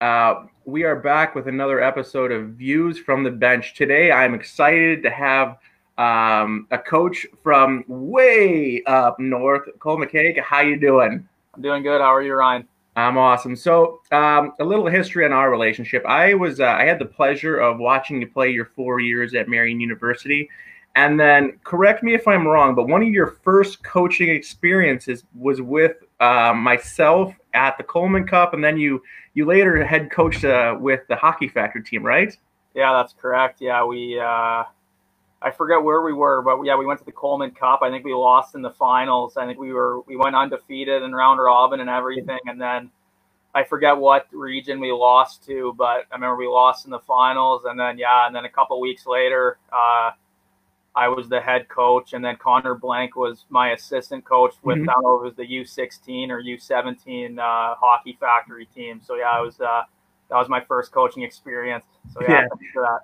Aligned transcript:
Uh, 0.00 0.44
we 0.64 0.84
are 0.84 0.94
back 0.94 1.34
with 1.34 1.48
another 1.48 1.82
episode 1.82 2.30
of 2.30 2.50
Views 2.50 3.00
from 3.00 3.24
the 3.24 3.32
Bench. 3.32 3.74
Today, 3.74 4.12
I'm 4.12 4.32
excited 4.32 5.02
to 5.02 5.10
have 5.10 5.58
um, 5.98 6.68
a 6.70 6.78
coach 6.78 7.26
from 7.42 7.84
way 7.88 8.84
up 8.86 9.18
north, 9.18 9.68
Cole 9.80 9.98
McCaig. 9.98 10.40
How 10.40 10.60
you 10.60 10.78
doing? 10.78 11.26
I'm 11.52 11.62
doing 11.62 11.82
good. 11.82 12.00
How 12.00 12.14
are 12.14 12.22
you, 12.22 12.34
Ryan? 12.34 12.68
I'm 12.94 13.18
awesome. 13.18 13.56
So, 13.56 14.00
um, 14.12 14.52
a 14.60 14.64
little 14.64 14.86
history 14.86 15.24
on 15.24 15.32
our 15.32 15.50
relationship. 15.50 16.04
I 16.06 16.32
was 16.32 16.60
uh, 16.60 16.66
I 16.66 16.84
had 16.84 17.00
the 17.00 17.06
pleasure 17.06 17.56
of 17.58 17.78
watching 17.78 18.20
you 18.20 18.28
play 18.28 18.50
your 18.50 18.66
four 18.76 19.00
years 19.00 19.34
at 19.34 19.48
Marian 19.48 19.80
University, 19.80 20.48
and 20.94 21.18
then 21.18 21.58
correct 21.64 22.04
me 22.04 22.14
if 22.14 22.28
I'm 22.28 22.46
wrong, 22.46 22.76
but 22.76 22.86
one 22.86 23.02
of 23.02 23.08
your 23.08 23.38
first 23.42 23.82
coaching 23.82 24.28
experiences 24.28 25.24
was 25.34 25.60
with 25.60 25.96
uh, 26.20 26.52
myself 26.54 27.34
at 27.58 27.76
the 27.76 27.82
Coleman 27.82 28.26
Cup, 28.26 28.54
and 28.54 28.62
then 28.62 28.78
you 28.78 29.02
you 29.34 29.44
later 29.44 29.84
head 29.84 30.10
coached 30.10 30.44
uh, 30.44 30.76
with 30.78 31.00
the 31.08 31.16
Hockey 31.16 31.48
Factory 31.48 31.82
team, 31.82 32.06
right? 32.06 32.34
Yeah, 32.74 32.92
that's 32.92 33.14
correct. 33.20 33.60
Yeah, 33.60 33.84
we 33.84 34.18
uh, 34.18 34.64
I 35.42 35.50
forget 35.56 35.82
where 35.82 36.02
we 36.02 36.12
were, 36.12 36.40
but 36.40 36.62
yeah, 36.62 36.76
we 36.76 36.86
went 36.86 37.00
to 37.00 37.04
the 37.04 37.12
Coleman 37.12 37.50
Cup. 37.50 37.80
I 37.82 37.90
think 37.90 38.04
we 38.04 38.14
lost 38.14 38.54
in 38.54 38.62
the 38.62 38.70
finals. 38.70 39.36
I 39.36 39.44
think 39.44 39.58
we 39.58 39.72
were 39.72 40.00
we 40.02 40.16
went 40.16 40.36
undefeated 40.36 41.02
in 41.02 41.12
round 41.12 41.40
robin 41.40 41.80
and 41.80 41.90
everything, 41.90 42.38
and 42.46 42.60
then 42.60 42.90
I 43.54 43.64
forget 43.64 43.96
what 43.96 44.28
region 44.30 44.78
we 44.78 44.92
lost 44.92 45.44
to, 45.46 45.74
but 45.76 46.06
I 46.12 46.14
remember 46.14 46.36
we 46.36 46.46
lost 46.46 46.84
in 46.84 46.92
the 46.92 47.00
finals, 47.00 47.62
and 47.64 47.78
then 47.78 47.98
yeah, 47.98 48.26
and 48.26 48.34
then 48.34 48.44
a 48.44 48.50
couple 48.50 48.80
weeks 48.80 49.04
later. 49.04 49.58
Uh, 49.72 50.12
I 50.94 51.08
was 51.08 51.28
the 51.28 51.40
head 51.40 51.68
coach, 51.68 52.12
and 52.12 52.24
then 52.24 52.36
Connor 52.36 52.74
Blank 52.74 53.14
was 53.14 53.44
my 53.50 53.70
assistant 53.70 54.24
coach 54.24 54.54
with 54.62 54.78
mm-hmm. 54.78 54.90
I 54.90 54.92
don't 54.94 55.02
know 55.04 55.14
if 55.16 55.20
it 55.20 55.24
was 55.24 55.36
the 55.36 55.44
U16 55.44 56.30
or 56.30 56.42
U17 56.42 57.38
uh, 57.38 57.74
hockey 57.76 58.16
factory 58.18 58.66
team. 58.66 59.00
So 59.04 59.14
yeah, 59.14 59.30
I 59.30 59.40
was 59.40 59.60
uh, 59.60 59.82
that 60.28 60.36
was 60.36 60.48
my 60.48 60.60
first 60.60 60.92
coaching 60.92 61.22
experience. 61.22 61.84
So 62.12 62.20
yeah, 62.22 62.42
yeah. 62.42 62.46
that. 62.74 63.00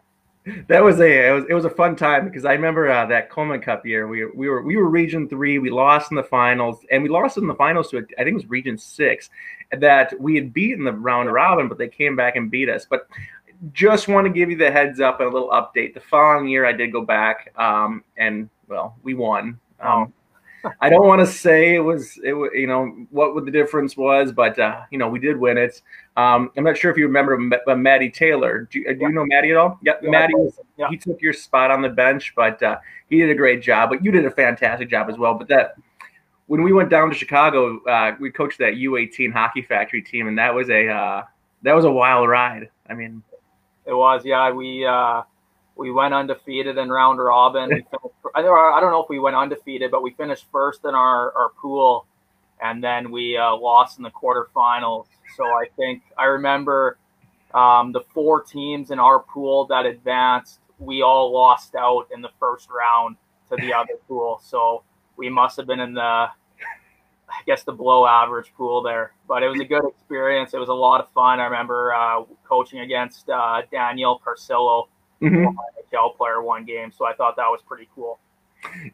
that 0.69 0.83
was 0.83 1.01
a 1.01 1.29
it 1.29 1.33
was, 1.33 1.45
it 1.49 1.55
was 1.55 1.65
a 1.65 1.71
fun 1.71 1.97
time 1.97 2.25
because 2.25 2.45
I 2.45 2.53
remember 2.53 2.91
uh, 2.91 3.07
that 3.07 3.31
Coleman 3.31 3.61
Cup 3.61 3.87
year. 3.87 4.09
We 4.09 4.27
we 4.27 4.49
were 4.49 4.63
we 4.63 4.77
were 4.77 4.89
Region 4.89 5.29
Three. 5.29 5.59
We 5.59 5.71
lost 5.71 6.11
in 6.11 6.17
the 6.17 6.23
finals, 6.23 6.85
and 6.91 7.03
we 7.03 7.09
lost 7.09 7.39
in 7.39 7.47
the 7.47 7.55
finals 7.55 7.91
to 7.91 7.99
I 7.99 8.25
think 8.25 8.29
it 8.29 8.35
was 8.35 8.51
Region 8.51 8.77
Six. 8.77 9.31
That 9.73 10.19
we 10.21 10.35
had 10.35 10.53
beaten 10.53 10.85
the 10.85 10.93
round 10.93 11.33
robin, 11.33 11.69
but 11.69 11.79
they 11.79 11.89
came 11.89 12.15
back 12.17 12.37
and 12.37 12.51
beat 12.51 12.69
us. 12.69 12.87
But 12.89 13.09
just 13.73 14.09
want 14.09 14.27
to 14.27 14.33
give 14.33 14.51
you 14.51 14.57
the 14.57 14.71
heads 14.71 15.01
up 15.01 15.21
and 15.21 15.29
a 15.29 15.33
little 15.33 15.51
update. 15.51 15.95
The 15.95 16.01
following 16.01 16.49
year, 16.49 16.67
I 16.67 16.73
did 16.73 16.93
go 16.93 17.03
back, 17.03 17.53
um, 17.59 18.05
and 18.17 18.49
well, 18.69 18.97
we 19.03 19.15
won. 19.15 19.59
Um, 19.81 20.13
I 20.81 20.89
don't 20.89 21.07
want 21.07 21.21
to 21.21 21.27
say 21.27 21.75
it 21.75 21.81
was 21.81 22.19
it 22.23 22.35
you 22.55 22.67
know 22.67 22.87
what 23.11 23.45
the 23.45 23.51
difference 23.51 23.97
was, 23.97 24.33
but 24.33 24.59
uh, 24.59 24.83
you 24.91 24.99
know 24.99 25.09
we 25.09 25.19
did 25.19 25.37
win 25.37 25.59
it. 25.59 25.83
Um, 26.17 26.51
I'm 26.57 26.65
not 26.65 26.77
sure 26.77 26.91
if 26.91 26.97
you 26.97 27.07
remember, 27.07 27.39
but 27.67 27.79
Maddie 27.79 28.11
Taylor. 28.11 28.69
Do, 28.71 28.83
do 28.83 28.99
you 28.99 29.13
know 29.13 29.27
Maddie 29.27 29.51
at 29.51 29.57
all? 29.57 29.79
Yeah, 29.83 29.95
yeah 30.03 30.11
Maddie. 30.11 30.35
Yeah. 30.77 30.89
He 30.89 30.97
took 30.97 31.21
your 31.21 31.33
spot 31.33 31.71
on 31.71 31.83
the 31.83 31.89
bench, 31.89 32.33
but 32.37 32.63
uh, 32.63 32.79
he 33.11 33.19
did 33.19 33.31
a 33.31 33.35
great 33.35 33.63
job. 33.63 33.91
But 33.91 34.05
you 34.05 34.11
did 34.11 34.25
a 34.25 34.31
fantastic 34.31 34.89
job 34.91 35.11
as 35.11 35.19
well. 35.19 35.35
But 35.35 35.49
that 35.49 35.75
when 36.47 36.63
we 36.63 36.73
went 36.73 36.91
down 36.91 37.09
to 37.11 37.15
Chicago, 37.15 37.83
uh, 37.85 38.17
we 38.21 38.31
coached 38.31 38.59
that 38.59 38.75
U18 38.75 39.33
hockey 39.33 39.63
factory 39.63 40.03
team, 40.03 40.29
and 40.29 40.39
that 40.39 40.55
was 40.55 40.71
a 40.71 40.89
uh, 40.89 41.23
that 41.63 41.75
was 41.75 41.85
a 41.85 41.91
wild 41.91 42.29
ride. 42.29 42.71
I 42.89 42.95
mean, 42.95 43.23
it 43.87 43.93
was, 43.93 44.25
yeah. 44.25 44.51
We 44.51 44.85
uh, 44.85 45.23
we 45.77 45.91
went 45.91 46.15
undefeated 46.15 46.79
in 46.79 46.89
round 46.89 47.19
robin. 47.19 47.85
I 48.35 48.43
don't 48.43 48.91
know 48.91 49.03
if 49.03 49.09
we 49.09 49.19
went 49.19 49.37
undefeated, 49.37 49.91
but 49.91 50.03
we 50.03 50.13
finished 50.13 50.47
first 50.51 50.85
in 50.85 50.95
our, 50.95 51.33
our 51.33 51.51
pool, 51.61 52.07
and 52.63 52.83
then 52.83 53.11
we 53.11 53.37
uh, 53.37 53.55
lost 53.57 53.99
in 53.99 54.05
the 54.05 54.11
quarterfinals. 54.11 55.07
So 55.37 55.45
I 55.45 55.67
think 55.77 56.03
I 56.19 56.25
remember 56.25 56.99
um, 57.53 57.93
the 57.93 58.01
four 58.13 58.43
teams 58.43 58.91
in 58.91 58.99
our 58.99 59.21
pool 59.21 59.67
that 59.67 59.87
advanced. 59.87 60.61
We 60.79 61.03
all 61.03 61.33
lost 61.33 61.75
out 61.77 62.09
in 62.13 62.21
the 62.21 62.31
first 62.41 62.69
round 62.71 63.17
to 63.51 63.57
the 63.57 63.73
other 63.73 63.95
pool. 64.09 64.41
So 64.43 64.83
we 65.17 65.29
must 65.29 65.57
have 65.57 65.67
been 65.67 65.81
in 65.81 65.95
the 65.95 66.27
I 67.29 67.43
guess 67.47 67.65
the 67.65 67.73
below 67.73 68.07
average 68.07 68.53
pool 68.57 68.83
there. 68.83 69.13
But 69.27 69.43
it 69.43 69.49
was 69.49 69.61
a 69.61 69.65
good 69.65 69.85
experience. 69.87 70.55
It 70.55 70.59
was 70.59 70.69
a 70.69 70.75
lot 70.75 71.01
of 71.01 71.11
fun. 71.13 71.41
I 71.41 71.45
remember 71.45 71.95
uh, 71.95 72.25
coaching 72.47 72.81
against 72.81 73.29
uh, 73.29 73.63
Daniel 73.71 74.21
Carcillo, 74.25 74.89
mm-hmm. 75.23 75.47
NHL 75.47 76.17
player, 76.17 76.43
one 76.43 76.65
game. 76.65 76.93
So 76.97 77.07
I 77.07 77.15
thought 77.15 77.37
that 77.37 77.49
was 77.49 77.61
pretty 77.67 77.89
cool. 77.95 78.19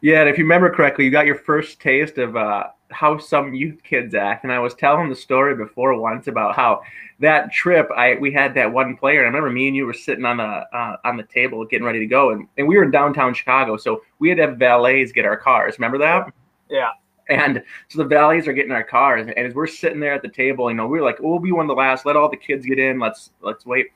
Yeah, 0.01 0.21
and 0.21 0.29
if 0.29 0.37
you 0.37 0.43
remember 0.43 0.69
correctly, 0.69 1.05
you 1.05 1.11
got 1.11 1.25
your 1.25 1.35
first 1.35 1.79
taste 1.79 2.17
of 2.17 2.35
uh, 2.35 2.65
how 2.89 3.17
some 3.17 3.53
youth 3.53 3.81
kids 3.83 4.15
act. 4.15 4.43
And 4.43 4.51
I 4.51 4.59
was 4.59 4.73
telling 4.73 5.09
the 5.09 5.15
story 5.15 5.55
before 5.55 5.97
once 5.97 6.27
about 6.27 6.55
how 6.55 6.81
that 7.19 7.51
trip, 7.51 7.89
I 7.95 8.15
we 8.15 8.31
had 8.31 8.53
that 8.55 8.71
one 8.71 8.97
player. 8.97 9.19
And 9.19 9.27
I 9.27 9.29
remember 9.29 9.51
me 9.51 9.67
and 9.67 9.75
you 9.75 9.85
were 9.85 9.93
sitting 9.93 10.25
on 10.25 10.37
the 10.37 10.43
uh, 10.43 10.97
on 11.05 11.17
the 11.17 11.23
table 11.23 11.65
getting 11.65 11.85
ready 11.85 11.99
to 11.99 12.05
go, 12.05 12.31
and, 12.31 12.47
and 12.57 12.67
we 12.67 12.75
were 12.75 12.83
in 12.83 12.91
downtown 12.91 13.33
Chicago, 13.33 13.77
so 13.77 14.01
we 14.19 14.29
had 14.29 14.37
to 14.37 14.47
have 14.47 14.57
valets 14.57 15.11
get 15.11 15.25
our 15.25 15.37
cars. 15.37 15.75
Remember 15.77 15.97
that? 15.99 16.33
Yeah. 16.69 16.89
And 17.31 17.63
so 17.87 17.99
the 17.99 18.05
valleys 18.05 18.45
are 18.45 18.53
getting 18.53 18.73
our 18.73 18.83
cars, 18.83 19.25
and 19.25 19.47
as 19.47 19.53
we're 19.53 19.65
sitting 19.65 20.01
there 20.01 20.13
at 20.13 20.21
the 20.21 20.27
table, 20.27 20.69
you 20.69 20.75
know, 20.75 20.85
we 20.85 20.99
are 20.99 21.03
like, 21.03 21.19
"We'll 21.19 21.39
be 21.39 21.53
one 21.53 21.63
of 21.63 21.69
the 21.69 21.81
last. 21.81 22.05
Let 22.05 22.17
all 22.17 22.29
the 22.29 22.35
kids 22.35 22.65
get 22.65 22.77
in. 22.77 22.99
Let's 22.99 23.31
let's 23.39 23.65
wait." 23.65 23.87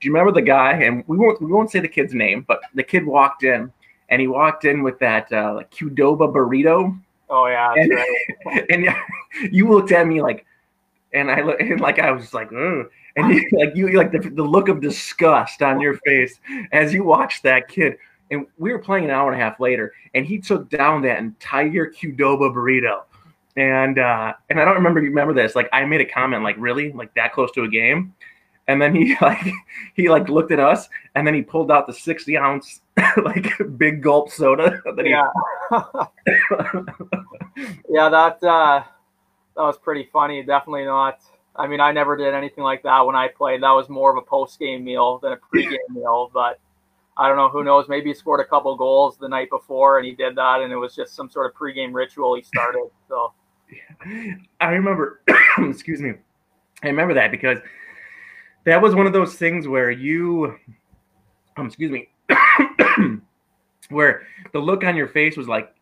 Do 0.00 0.06
you 0.06 0.12
remember 0.12 0.32
the 0.32 0.46
guy? 0.46 0.74
And 0.74 1.02
we 1.08 1.16
won't 1.16 1.42
we 1.42 1.50
won't 1.50 1.72
say 1.72 1.80
the 1.80 1.88
kid's 1.88 2.14
name, 2.14 2.44
but 2.46 2.60
the 2.74 2.84
kid 2.84 3.04
walked 3.04 3.42
in, 3.42 3.72
and 4.10 4.20
he 4.20 4.28
walked 4.28 4.64
in 4.64 4.84
with 4.84 5.00
that 5.00 5.32
uh, 5.32 5.54
like 5.54 5.72
Qdoba 5.72 6.32
burrito. 6.32 6.96
Oh 7.28 7.46
yeah, 7.46 7.74
and, 7.76 7.92
right. 7.92 8.66
and 8.70 8.88
you 9.52 9.68
looked 9.68 9.90
at 9.90 10.06
me 10.06 10.22
like, 10.22 10.46
and 11.12 11.32
I 11.32 11.40
look 11.40 11.60
and 11.60 11.80
like 11.80 11.98
I 11.98 12.12
was 12.12 12.32
like, 12.32 12.52
Ugh. 12.52 12.88
and 13.16 13.34
you, 13.34 13.48
like 13.58 13.74
you 13.74 13.88
like 13.88 14.12
the, 14.12 14.20
the 14.20 14.44
look 14.44 14.68
of 14.68 14.80
disgust 14.80 15.62
on 15.62 15.80
your 15.80 15.94
face 16.06 16.38
as 16.70 16.94
you 16.94 17.02
watched 17.02 17.42
that 17.42 17.66
kid 17.66 17.96
and 18.30 18.46
we 18.58 18.72
were 18.72 18.78
playing 18.78 19.04
an 19.04 19.10
hour 19.10 19.32
and 19.32 19.40
a 19.40 19.44
half 19.44 19.60
later, 19.60 19.92
and 20.14 20.26
he 20.26 20.38
took 20.38 20.68
down 20.70 21.02
that 21.02 21.18
entire 21.18 21.90
Qdoba 21.90 22.54
burrito. 22.54 23.02
And 23.56 23.98
uh, 23.98 24.34
and 24.50 24.60
I 24.60 24.64
don't 24.64 24.74
remember 24.74 25.00
you 25.00 25.08
remember 25.08 25.34
this. 25.34 25.54
Like 25.54 25.68
I 25.72 25.84
made 25.84 26.00
a 26.00 26.04
comment 26.04 26.42
like 26.42 26.56
really 26.58 26.92
like 26.92 27.14
that 27.14 27.32
close 27.32 27.52
to 27.52 27.62
a 27.62 27.68
game, 27.68 28.12
and 28.66 28.82
then 28.82 28.92
he 28.94 29.16
like 29.20 29.46
he 29.94 30.08
like 30.08 30.28
looked 30.28 30.50
at 30.50 30.58
us, 30.58 30.88
and 31.14 31.24
then 31.26 31.34
he 31.34 31.42
pulled 31.42 31.70
out 31.70 31.86
the 31.86 31.92
sixty 31.92 32.36
ounce 32.36 32.80
like 33.24 33.52
big 33.76 34.02
gulp 34.02 34.30
soda. 34.30 34.82
That 34.84 35.06
yeah, 35.06 35.28
yeah, 37.88 38.08
that 38.08 38.42
uh, 38.42 38.82
that 39.56 39.62
was 39.62 39.78
pretty 39.78 40.08
funny. 40.12 40.42
Definitely 40.42 40.86
not. 40.86 41.20
I 41.56 41.68
mean, 41.68 41.80
I 41.80 41.92
never 41.92 42.16
did 42.16 42.34
anything 42.34 42.64
like 42.64 42.82
that 42.82 43.06
when 43.06 43.14
I 43.14 43.28
played. 43.28 43.62
That 43.62 43.70
was 43.70 43.88
more 43.88 44.10
of 44.10 44.16
a 44.16 44.22
post 44.22 44.58
game 44.58 44.82
meal 44.82 45.20
than 45.22 45.30
a 45.32 45.36
pre 45.36 45.62
game 45.62 45.78
meal, 45.90 46.28
but 46.34 46.58
I 47.16 47.28
don't 47.28 47.36
know. 47.36 47.48
Who 47.48 47.62
knows? 47.62 47.88
Maybe 47.88 48.10
he 48.10 48.14
scored 48.14 48.40
a 48.40 48.44
couple 48.44 48.74
goals 48.76 49.16
the 49.16 49.28
night 49.28 49.48
before, 49.50 49.98
and 49.98 50.06
he 50.06 50.12
did 50.12 50.36
that, 50.36 50.62
and 50.62 50.72
it 50.72 50.76
was 50.76 50.94
just 50.94 51.14
some 51.14 51.30
sort 51.30 51.46
of 51.46 51.56
pregame 51.56 51.94
ritual 51.94 52.34
he 52.34 52.42
started. 52.42 52.84
So, 53.08 53.32
I 54.60 54.70
remember. 54.70 55.20
excuse 55.58 56.00
me. 56.00 56.14
I 56.82 56.88
remember 56.88 57.14
that 57.14 57.30
because 57.30 57.58
that 58.64 58.80
was 58.80 58.94
one 58.94 59.06
of 59.06 59.12
those 59.12 59.34
things 59.34 59.68
where 59.68 59.90
you, 59.90 60.58
um, 61.56 61.66
excuse 61.66 61.90
me, 61.90 62.08
where 63.90 64.26
the 64.52 64.58
look 64.58 64.84
on 64.84 64.96
your 64.96 65.08
face 65.08 65.36
was 65.36 65.48
like, 65.48 65.72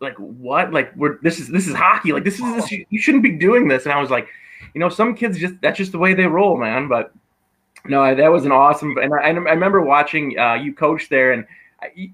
like 0.00 0.16
what? 0.16 0.72
Like 0.72 0.94
we're 0.96 1.18
this 1.22 1.38
is 1.38 1.48
this 1.48 1.68
is 1.68 1.74
hockey. 1.74 2.12
Like 2.12 2.24
this 2.24 2.40
is 2.40 2.40
this, 2.40 2.70
you 2.72 3.00
shouldn't 3.00 3.22
be 3.22 3.32
doing 3.32 3.68
this. 3.68 3.84
And 3.84 3.92
I 3.92 4.00
was 4.00 4.10
like, 4.10 4.28
you 4.74 4.80
know, 4.80 4.88
some 4.88 5.14
kids 5.14 5.38
just 5.38 5.54
that's 5.60 5.78
just 5.78 5.92
the 5.92 5.98
way 5.98 6.14
they 6.14 6.26
roll, 6.26 6.58
man. 6.58 6.88
But 6.88 7.12
no, 7.86 8.14
that 8.14 8.28
was 8.28 8.44
an 8.44 8.52
awesome. 8.52 8.96
And 8.98 9.12
I, 9.14 9.28
I 9.28 9.30
remember 9.30 9.80
watching 9.80 10.38
uh, 10.38 10.54
you 10.54 10.72
coach 10.72 11.08
there, 11.08 11.32
and 11.32 11.46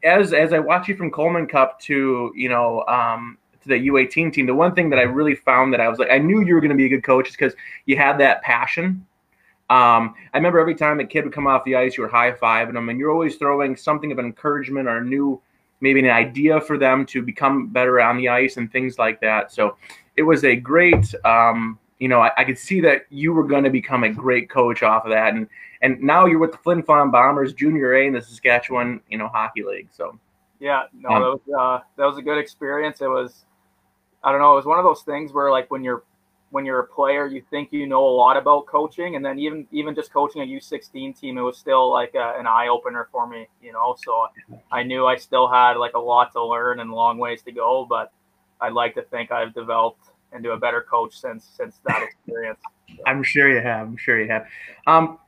as 0.03 0.33
as 0.33 0.53
I 0.53 0.59
watch 0.59 0.89
you 0.89 0.97
from 0.97 1.11
Coleman 1.11 1.47
Cup 1.47 1.81
to 1.81 2.33
you 2.35 2.49
know 2.49 2.85
um, 2.87 3.39
to 3.63 3.69
the 3.69 3.89
U18 3.89 4.33
team, 4.33 4.47
the 4.47 4.55
one 4.55 4.75
thing 4.75 4.91
that 4.91 4.99
I 4.99 5.03
really 5.03 5.35
found 5.35 5.73
that 5.73 5.81
I 5.81 5.89
was 5.89 5.99
like, 5.99 6.11
I 6.11 6.19
knew 6.19 6.43
you 6.43 6.55
were 6.55 6.61
going 6.61 6.71
to 6.71 6.77
be 6.77 6.87
a 6.87 6.89
good 6.89 7.05
coach, 7.05 7.29
is 7.29 7.37
because 7.37 7.55
you 7.87 7.97
had 7.97 8.19
that 8.19 8.43
passion. 8.43 9.07
Um, 9.69 10.15
I 10.33 10.37
remember 10.39 10.61
every 10.61 10.77
time 10.77 11.01
a 11.01 11.05
kid 11.05 11.25
would 11.25 11.33
come 11.33 11.49
off 11.49 11.65
the 11.65 11.75
ice, 11.75 11.97
you 11.97 12.05
were 12.05 12.09
high 12.09 12.31
fiving 12.31 12.75
them, 12.75 12.89
and 12.89 12.99
you're 12.99 13.11
always 13.11 13.37
throwing 13.37 13.77
something 13.77 14.13
of 14.13 14.19
encouragement 14.21 14.87
or 14.87 14.99
a 14.99 15.05
new, 15.05 15.43
maybe 15.81 15.99
an 15.99 16.07
idea 16.07 16.61
for 16.61 16.79
them 16.79 17.05
to 17.07 17.21
become 17.21 17.67
better 17.69 18.01
on 18.01 18.17
the 18.17 18.29
ice 18.29 18.59
and 18.59 18.71
things 18.71 18.97
like 18.97 19.21
that. 19.21 19.53
So 19.53 19.77
it 20.15 20.23
was 20.23 20.45
a 20.45 20.55
great 20.55 21.13
um, 21.25 21.81
you 21.99 22.09
know, 22.09 22.21
I, 22.21 22.31
I 22.37 22.45
could 22.45 22.59
see 22.59 22.81
that 22.83 23.07
you 23.11 23.33
were 23.33 23.45
going 23.45 23.65
to 23.65 23.71
become 23.71 24.05
a 24.05 24.11
great 24.11 24.51
coach 24.51 24.83
off 24.83 25.05
of 25.05 25.11
that, 25.11 25.35
and 25.35 25.49
and 25.83 26.01
now 26.01 26.27
you're 26.27 26.39
with 26.39 26.53
the 26.53 26.59
Flin 26.59 26.83
Flon 26.83 27.11
Bombers, 27.11 27.53
Junior 27.55 27.95
A 27.95 28.07
in 28.07 28.13
the 28.13 28.23
Saskatchewan, 28.23 29.01
you 29.09 29.19
know, 29.19 29.29
hockey 29.29 29.63
league. 29.63 29.89
So 29.93 30.19
yeah, 30.61 30.85
no, 30.93 31.09
um, 31.09 31.23
that 31.23 31.29
was 31.29 31.41
uh, 31.59 31.85
that 31.97 32.05
was 32.05 32.19
a 32.19 32.23
good 32.23 32.39
experience. 32.39 33.01
It 33.01 33.09
was, 33.09 33.47
I 34.23 34.31
don't 34.31 34.41
know, 34.41 34.53
it 34.53 34.57
was 34.57 34.67
one 34.67 34.79
of 34.79 34.85
those 34.85 35.03
things 35.03 35.33
where 35.33 35.51
like 35.51 35.71
when 35.71 35.83
you're 35.83 36.05
when 36.51 36.65
you're 36.65 36.81
a 36.81 36.87
player, 36.87 37.27
you 37.27 37.43
think 37.51 37.73
you 37.73 37.87
know 37.87 38.07
a 38.07 38.15
lot 38.15 38.37
about 38.37 38.67
coaching, 38.67 39.17
and 39.17 39.25
then 39.25 39.39
even 39.39 39.67
even 39.73 39.95
just 39.95 40.13
coaching 40.13 40.43
a 40.43 40.45
U16 40.45 41.19
team, 41.19 41.39
it 41.39 41.43
was 41.43 41.59
still 41.59 41.91
like 41.91 42.15
a, 42.15 42.35
an 42.39 42.47
eye 42.47 42.69
opener 42.69 43.09
for 43.11 43.27
me, 43.27 43.49
you 43.63 43.73
know. 43.73 43.97
So 44.05 44.27
I 44.71 44.83
knew 44.83 45.07
I 45.07 45.17
still 45.17 45.49
had 45.49 45.77
like 45.77 45.95
a 45.95 45.99
lot 45.99 46.33
to 46.33 46.45
learn 46.45 46.81
and 46.81 46.91
long 46.91 47.19
ways 47.19 47.43
to 47.43 47.53
go, 47.53 47.87
but 47.89 48.13
I'd 48.61 48.73
like 48.73 48.95
to 48.95 49.03
think 49.03 49.31
I've 49.31 49.55
developed 49.55 50.11
into 50.33 50.53
a 50.53 50.57
better 50.57 50.83
coach 50.83 51.19
since 51.19 51.49
since 51.57 51.81
that 51.87 52.03
experience. 52.03 52.59
I'm 53.07 53.23
sure 53.23 53.49
you 53.51 53.61
have. 53.61 53.87
I'm 53.87 53.97
sure 53.97 54.21
you 54.21 54.29
have. 54.31 54.47
Um, 54.87 55.19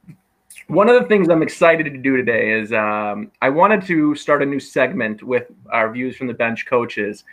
one 0.66 0.88
of 0.88 1.00
the 1.00 1.08
things 1.08 1.28
I'm 1.28 1.42
excited 1.42 1.84
to 1.84 1.98
do 1.98 2.16
today 2.16 2.52
is 2.52 2.72
um, 2.72 3.30
I 3.40 3.48
wanted 3.48 3.82
to 3.86 4.14
start 4.14 4.42
a 4.42 4.46
new 4.46 4.60
segment 4.60 5.22
with 5.22 5.46
our 5.70 5.90
views 5.92 6.16
from 6.16 6.26
the 6.26 6.34
bench 6.34 6.66
coaches. 6.66 7.24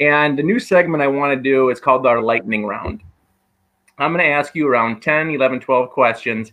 And 0.00 0.38
the 0.38 0.42
new 0.42 0.58
segment 0.58 1.02
I 1.02 1.06
want 1.06 1.36
to 1.36 1.40
do 1.40 1.70
is 1.70 1.80
called 1.80 2.06
our 2.06 2.20
lightning 2.20 2.66
round. 2.66 3.02
I'm 3.98 4.12
going 4.12 4.24
to 4.24 4.30
ask 4.30 4.54
you 4.54 4.66
around 4.68 5.02
10, 5.02 5.30
11, 5.30 5.60
12 5.60 5.90
questions. 5.90 6.52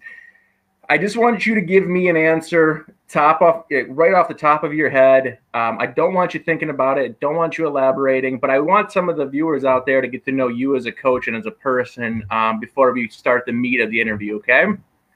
I 0.90 0.98
just 0.98 1.18
want 1.18 1.46
you 1.46 1.56
to 1.56 1.62
give 1.62 1.88
me 1.88 2.10
an 2.10 2.18
answer 2.18 2.94
top 3.12 3.42
off 3.42 3.66
right 3.90 4.14
off 4.14 4.28
the 4.28 4.34
top 4.34 4.64
of 4.64 4.74
your 4.74 4.90
head. 4.90 5.40
Um, 5.54 5.78
I 5.80 5.88
don't 5.88 6.14
want 6.14 6.34
you 6.34 6.40
thinking 6.40 6.70
about 6.70 6.98
it. 6.98 7.20
Don't 7.20 7.36
want 7.36 7.58
you 7.58 7.68
elaborating, 7.68 8.40
but 8.40 8.50
I 8.50 8.60
want 8.60 8.92
some 8.92 9.10
of 9.10 9.18
the 9.18 9.26
viewers 9.26 9.66
out 9.66 9.86
there 9.86 10.02
to 10.02 10.08
get 10.08 10.24
to 10.26 10.32
know 10.32 10.48
you 10.48 10.76
as 10.76 10.86
a 10.86 10.92
coach 10.92 11.28
and 11.28 11.36
as 11.36 11.46
a 11.46 11.52
person 11.52 12.24
um, 12.32 12.60
before 12.60 12.94
we 12.94 13.10
start 13.10 13.46
the 13.46 13.52
meat 13.52 13.82
of 13.82 13.90
the 13.92 14.00
interview. 14.00 14.38
Okay. 14.38 14.66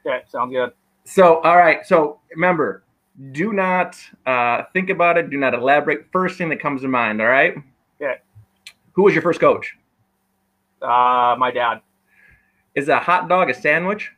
Okay. 0.06 0.24
Sounds 0.28 0.52
good. 0.52 0.72
So, 1.06 1.40
all 1.42 1.58
right. 1.58 1.86
So 1.86 2.20
remember, 2.32 2.84
do 3.32 3.54
not 3.54 3.98
uh, 4.26 4.64
think 4.74 4.90
about 4.90 5.18
it. 5.18 5.30
Do 5.30 5.38
not 5.38 5.54
elaborate. 5.54 6.08
First 6.12 6.38
thing 6.38 6.50
that 6.50 6.60
comes 6.60 6.82
to 6.82 6.88
mind. 6.88 7.22
All 7.22 7.28
right. 7.28 7.56
Okay. 8.02 8.20
Who 8.92 9.04
was 9.04 9.14
your 9.14 9.24
first 9.24 9.40
coach? 9.40 9.78
Uh, 10.82 11.36
my 11.38 11.52
dad. 11.52 11.82
Is 12.76 12.90
a 12.90 13.00
hot 13.00 13.30
dog 13.30 13.50
a 13.50 13.54
sandwich? 13.54 14.12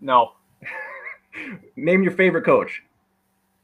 No. 0.00 0.32
Name 1.76 2.02
your 2.02 2.12
favorite 2.12 2.44
coach. 2.44 2.82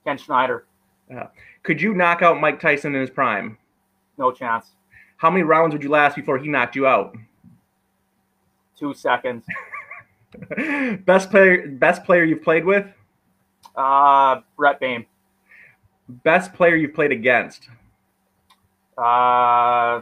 Ken 0.05 0.19
Schneider. 0.19 0.67
Uh, 1.15 1.27
could 1.63 1.81
you 1.81 1.95
knock 1.95 2.23
out 2.23 2.41
Mike 2.41 2.61
Tyson 2.61 2.95
in 2.95 3.01
his 3.01 3.11
prime? 3.11 3.59
No 4.19 4.33
chance. 4.33 4.73
How 5.17 5.31
many 5.31 5.43
rounds 5.43 5.73
would 5.73 5.83
you 5.83 5.91
last 5.91 6.17
before 6.17 6.39
he 6.39 6.49
knocked 6.49 6.75
you 6.75 6.87
out? 6.87 7.17
Two 8.77 8.95
seconds. 8.95 9.45
best 11.05 11.31
player, 11.31 11.69
best 11.69 12.05
player 12.05 12.25
you've 12.25 12.43
played 12.43 12.65
with? 12.65 12.87
Uh, 13.77 14.41
Brett 14.57 14.81
Bain. 14.81 15.07
Best 16.09 16.53
player 16.53 16.77
you've 16.77 16.95
played 16.95 17.13
against? 17.13 17.69
Uh, 18.99 20.01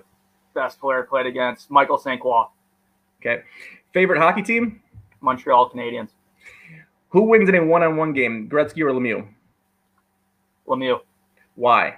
best 0.54 0.80
player 0.80 1.02
played 1.02 1.26
against 1.26 1.70
Michael. 1.70 1.98
Croix. 1.98 2.46
Okay. 3.20 3.42
Favorite 3.92 4.18
hockey 4.18 4.42
team? 4.42 4.80
Montreal 5.20 5.70
Canadiens. 5.70 6.08
Who 7.10 7.22
wins 7.22 7.48
in 7.48 7.54
a 7.54 7.64
one-on-one 7.64 8.12
game, 8.12 8.48
Gretzky 8.48 8.82
or 8.82 8.92
Lemieux? 8.92 9.26
Lemieux. 10.66 11.00
Why? 11.56 11.96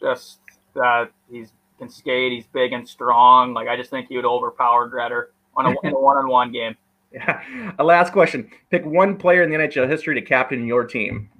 Just 0.00 0.38
that 0.74 1.10
he's 1.30 1.52
can 1.78 1.88
skate. 1.88 2.32
He's 2.32 2.46
big 2.46 2.72
and 2.72 2.88
strong. 2.88 3.52
Like 3.52 3.68
I 3.68 3.76
just 3.76 3.90
think 3.90 4.08
he 4.08 4.16
would 4.16 4.24
overpower 4.24 4.88
Gretter 4.88 5.26
on 5.56 5.66
a, 5.66 5.74
in 5.86 5.92
a 5.92 6.00
one-on-one 6.00 6.52
game. 6.52 6.76
Yeah. 7.12 7.74
A 7.78 7.84
last 7.84 8.12
question: 8.12 8.50
Pick 8.70 8.84
one 8.84 9.16
player 9.16 9.42
in 9.42 9.50
the 9.50 9.56
NHL 9.56 9.88
history 9.88 10.14
to 10.14 10.22
captain 10.22 10.66
your 10.66 10.84
team. 10.84 11.30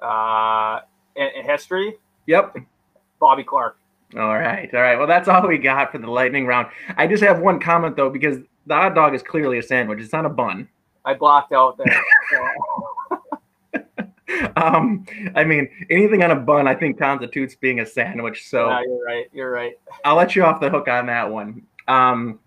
Uh, 0.00 0.80
in, 1.16 1.28
in 1.36 1.44
history. 1.44 1.94
Yep. 2.26 2.56
Bobby 3.20 3.44
Clarke. 3.44 3.78
All 4.16 4.34
right, 4.34 4.72
all 4.72 4.80
right. 4.80 4.96
Well, 4.96 5.08
that's 5.08 5.28
all 5.28 5.46
we 5.46 5.58
got 5.58 5.90
for 5.90 5.98
the 5.98 6.10
lightning 6.10 6.46
round. 6.46 6.68
I 6.96 7.06
just 7.06 7.22
have 7.22 7.40
one 7.40 7.58
comment 7.58 7.96
though, 7.96 8.10
because 8.10 8.38
the 8.66 8.74
hot 8.74 8.94
dog 8.94 9.14
is 9.14 9.22
clearly 9.22 9.58
a 9.58 9.62
sandwich. 9.62 10.00
It's 10.00 10.12
not 10.12 10.26
a 10.26 10.28
bun. 10.28 10.68
I 11.04 11.14
blocked 11.14 11.52
out 11.52 11.78
there. 11.78 12.02
um, 14.56 15.04
I 15.34 15.44
mean, 15.44 15.68
anything 15.90 16.22
on 16.22 16.30
a 16.30 16.36
bun, 16.36 16.66
I 16.66 16.74
think 16.74 16.98
constitutes 16.98 17.54
being 17.54 17.80
a 17.80 17.86
sandwich. 17.86 18.48
So 18.48 18.68
yeah, 18.68 18.82
you're 18.82 19.04
right. 19.04 19.26
You're 19.32 19.50
right. 19.50 19.78
I'll 20.04 20.16
let 20.16 20.34
you 20.34 20.44
off 20.44 20.60
the 20.60 20.70
hook 20.70 20.88
on 20.88 21.06
that 21.06 21.30
one. 21.30 21.62
Um, 21.88 22.40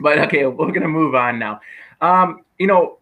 but 0.00 0.18
okay, 0.20 0.46
we're 0.46 0.72
gonna 0.72 0.88
move 0.88 1.14
on 1.14 1.38
now. 1.38 1.60
Um, 2.00 2.44
you 2.58 2.66
know, 2.66 2.98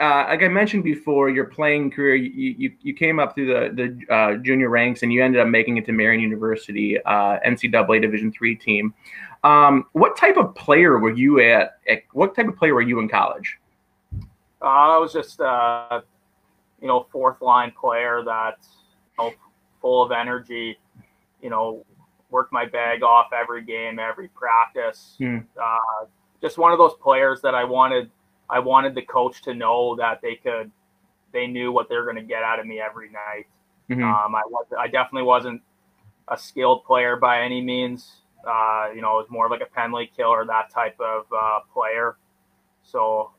uh, 0.00 0.24
like 0.28 0.42
I 0.42 0.48
mentioned 0.48 0.84
before, 0.84 1.28
your 1.28 1.44
playing 1.44 1.90
career, 1.90 2.14
you, 2.14 2.54
you, 2.58 2.72
you 2.80 2.94
came 2.94 3.18
up 3.18 3.34
through 3.34 3.46
the 3.46 3.74
the 3.74 4.14
uh, 4.14 4.34
junior 4.36 4.68
ranks 4.68 5.02
and 5.02 5.12
you 5.12 5.22
ended 5.22 5.40
up 5.40 5.48
making 5.48 5.76
it 5.76 5.86
to 5.86 5.92
Marian 5.92 6.20
University 6.20 7.02
uh, 7.04 7.38
NCAA 7.46 8.00
Division 8.00 8.32
three 8.32 8.54
team. 8.54 8.94
Um, 9.44 9.86
what 9.92 10.16
type 10.16 10.36
of 10.36 10.54
player 10.54 10.98
were 10.98 11.10
you 11.10 11.40
at, 11.40 11.78
at, 11.88 12.02
What 12.12 12.34
type 12.34 12.48
of 12.48 12.56
player 12.56 12.74
were 12.74 12.82
you 12.82 13.00
in 13.00 13.08
college? 13.08 13.58
Uh, 14.62 14.66
I 14.66 14.98
was 14.98 15.12
just 15.12 15.40
uh, 15.40 16.00
you 16.80 16.88
know 16.88 17.06
fourth 17.10 17.40
line 17.40 17.72
player 17.78 18.22
that's 18.24 18.68
you 19.18 19.24
know, 19.24 19.32
full 19.80 20.02
of 20.02 20.12
energy. 20.12 20.78
You 21.40 21.50
know, 21.50 21.84
worked 22.30 22.52
my 22.52 22.66
bag 22.66 23.02
off 23.02 23.32
every 23.32 23.62
game, 23.62 23.98
every 23.98 24.28
practice. 24.28 25.16
Hmm. 25.18 25.38
just 26.40 26.58
one 26.58 26.72
of 26.72 26.78
those 26.78 26.94
players 27.00 27.40
that 27.42 27.54
I 27.54 27.64
wanted 27.64 28.10
I 28.52 28.58
wanted 28.58 28.94
the 28.94 29.02
coach 29.02 29.40
to 29.42 29.54
know 29.54 29.96
that 29.96 30.20
they 30.20 30.34
could, 30.34 30.70
they 31.32 31.46
knew 31.46 31.72
what 31.72 31.88
they're 31.88 32.04
going 32.04 32.16
to 32.16 32.22
get 32.22 32.42
out 32.42 32.60
of 32.60 32.66
me 32.66 32.80
every 32.80 33.08
night. 33.10 33.46
Mm-hmm. 33.88 34.04
Um, 34.04 34.34
I 34.34 34.42
was, 34.46 34.66
I 34.78 34.88
definitely 34.88 35.22
wasn't 35.22 35.62
a 36.28 36.36
skilled 36.36 36.84
player 36.84 37.16
by 37.16 37.42
any 37.42 37.62
means. 37.62 38.20
Uh, 38.46 38.88
you 38.94 39.00
know, 39.00 39.18
it 39.18 39.22
was 39.22 39.26
more 39.30 39.48
like 39.48 39.62
a 39.62 39.74
penalty 39.74 40.10
killer, 40.14 40.44
that 40.44 40.70
type 40.70 41.00
of 41.00 41.24
uh, 41.34 41.60
player. 41.72 42.16
So, 42.82 43.30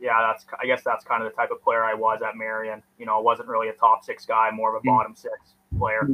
yeah, 0.00 0.20
that's 0.20 0.44
I 0.60 0.66
guess 0.66 0.82
that's 0.84 1.04
kind 1.04 1.22
of 1.22 1.30
the 1.30 1.36
type 1.36 1.50
of 1.50 1.62
player 1.62 1.84
I 1.84 1.94
was 1.94 2.20
at 2.26 2.36
Marian. 2.36 2.82
You 2.98 3.06
know, 3.06 3.18
I 3.18 3.20
wasn't 3.20 3.48
really 3.48 3.68
a 3.68 3.72
top 3.72 4.04
six 4.04 4.24
guy, 4.24 4.50
more 4.52 4.70
of 4.70 4.76
a 4.76 4.78
mm-hmm. 4.78 4.96
bottom 4.96 5.14
six 5.16 5.54
player. 5.78 6.08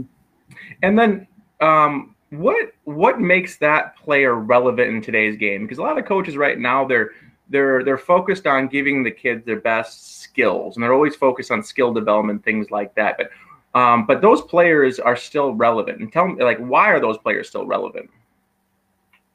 And 0.83 0.99
then, 0.99 1.27
um, 1.61 2.15
what 2.31 2.73
what 2.85 3.21
makes 3.21 3.57
that 3.59 3.97
player 3.97 4.35
relevant 4.35 4.89
in 4.89 5.01
today's 5.01 5.37
game? 5.37 5.63
Because 5.63 5.79
a 5.79 5.83
lot 5.83 5.99
of 5.99 6.05
coaches 6.05 6.37
right 6.37 6.59
now 6.59 6.85
they're 6.85 7.11
they're 7.49 7.85
they're 7.85 7.99
focused 7.99 8.47
on 8.47 8.69
giving 8.69 9.03
the 9.03 9.11
kids 9.11 9.45
their 9.45 9.61
best 9.61 10.21
skills, 10.21 10.77
and 10.77 10.83
they're 10.83 10.95
always 10.95 11.15
focused 11.17 11.51
on 11.51 11.63
skill 11.63 11.93
development, 11.93 12.45
things 12.45 12.71
like 12.71 12.95
that. 12.95 13.17
But 13.19 13.31
um, 13.79 14.07
but 14.07 14.21
those 14.21 14.41
players 14.43 14.99
are 15.01 15.17
still 15.17 15.53
relevant. 15.55 16.01
And 16.01 16.13
tell 16.13 16.29
me, 16.29 16.43
like, 16.43 16.59
why 16.59 16.91
are 16.91 17.01
those 17.01 17.19
players 17.19 17.49
still 17.49 17.67
relevant? 17.67 18.09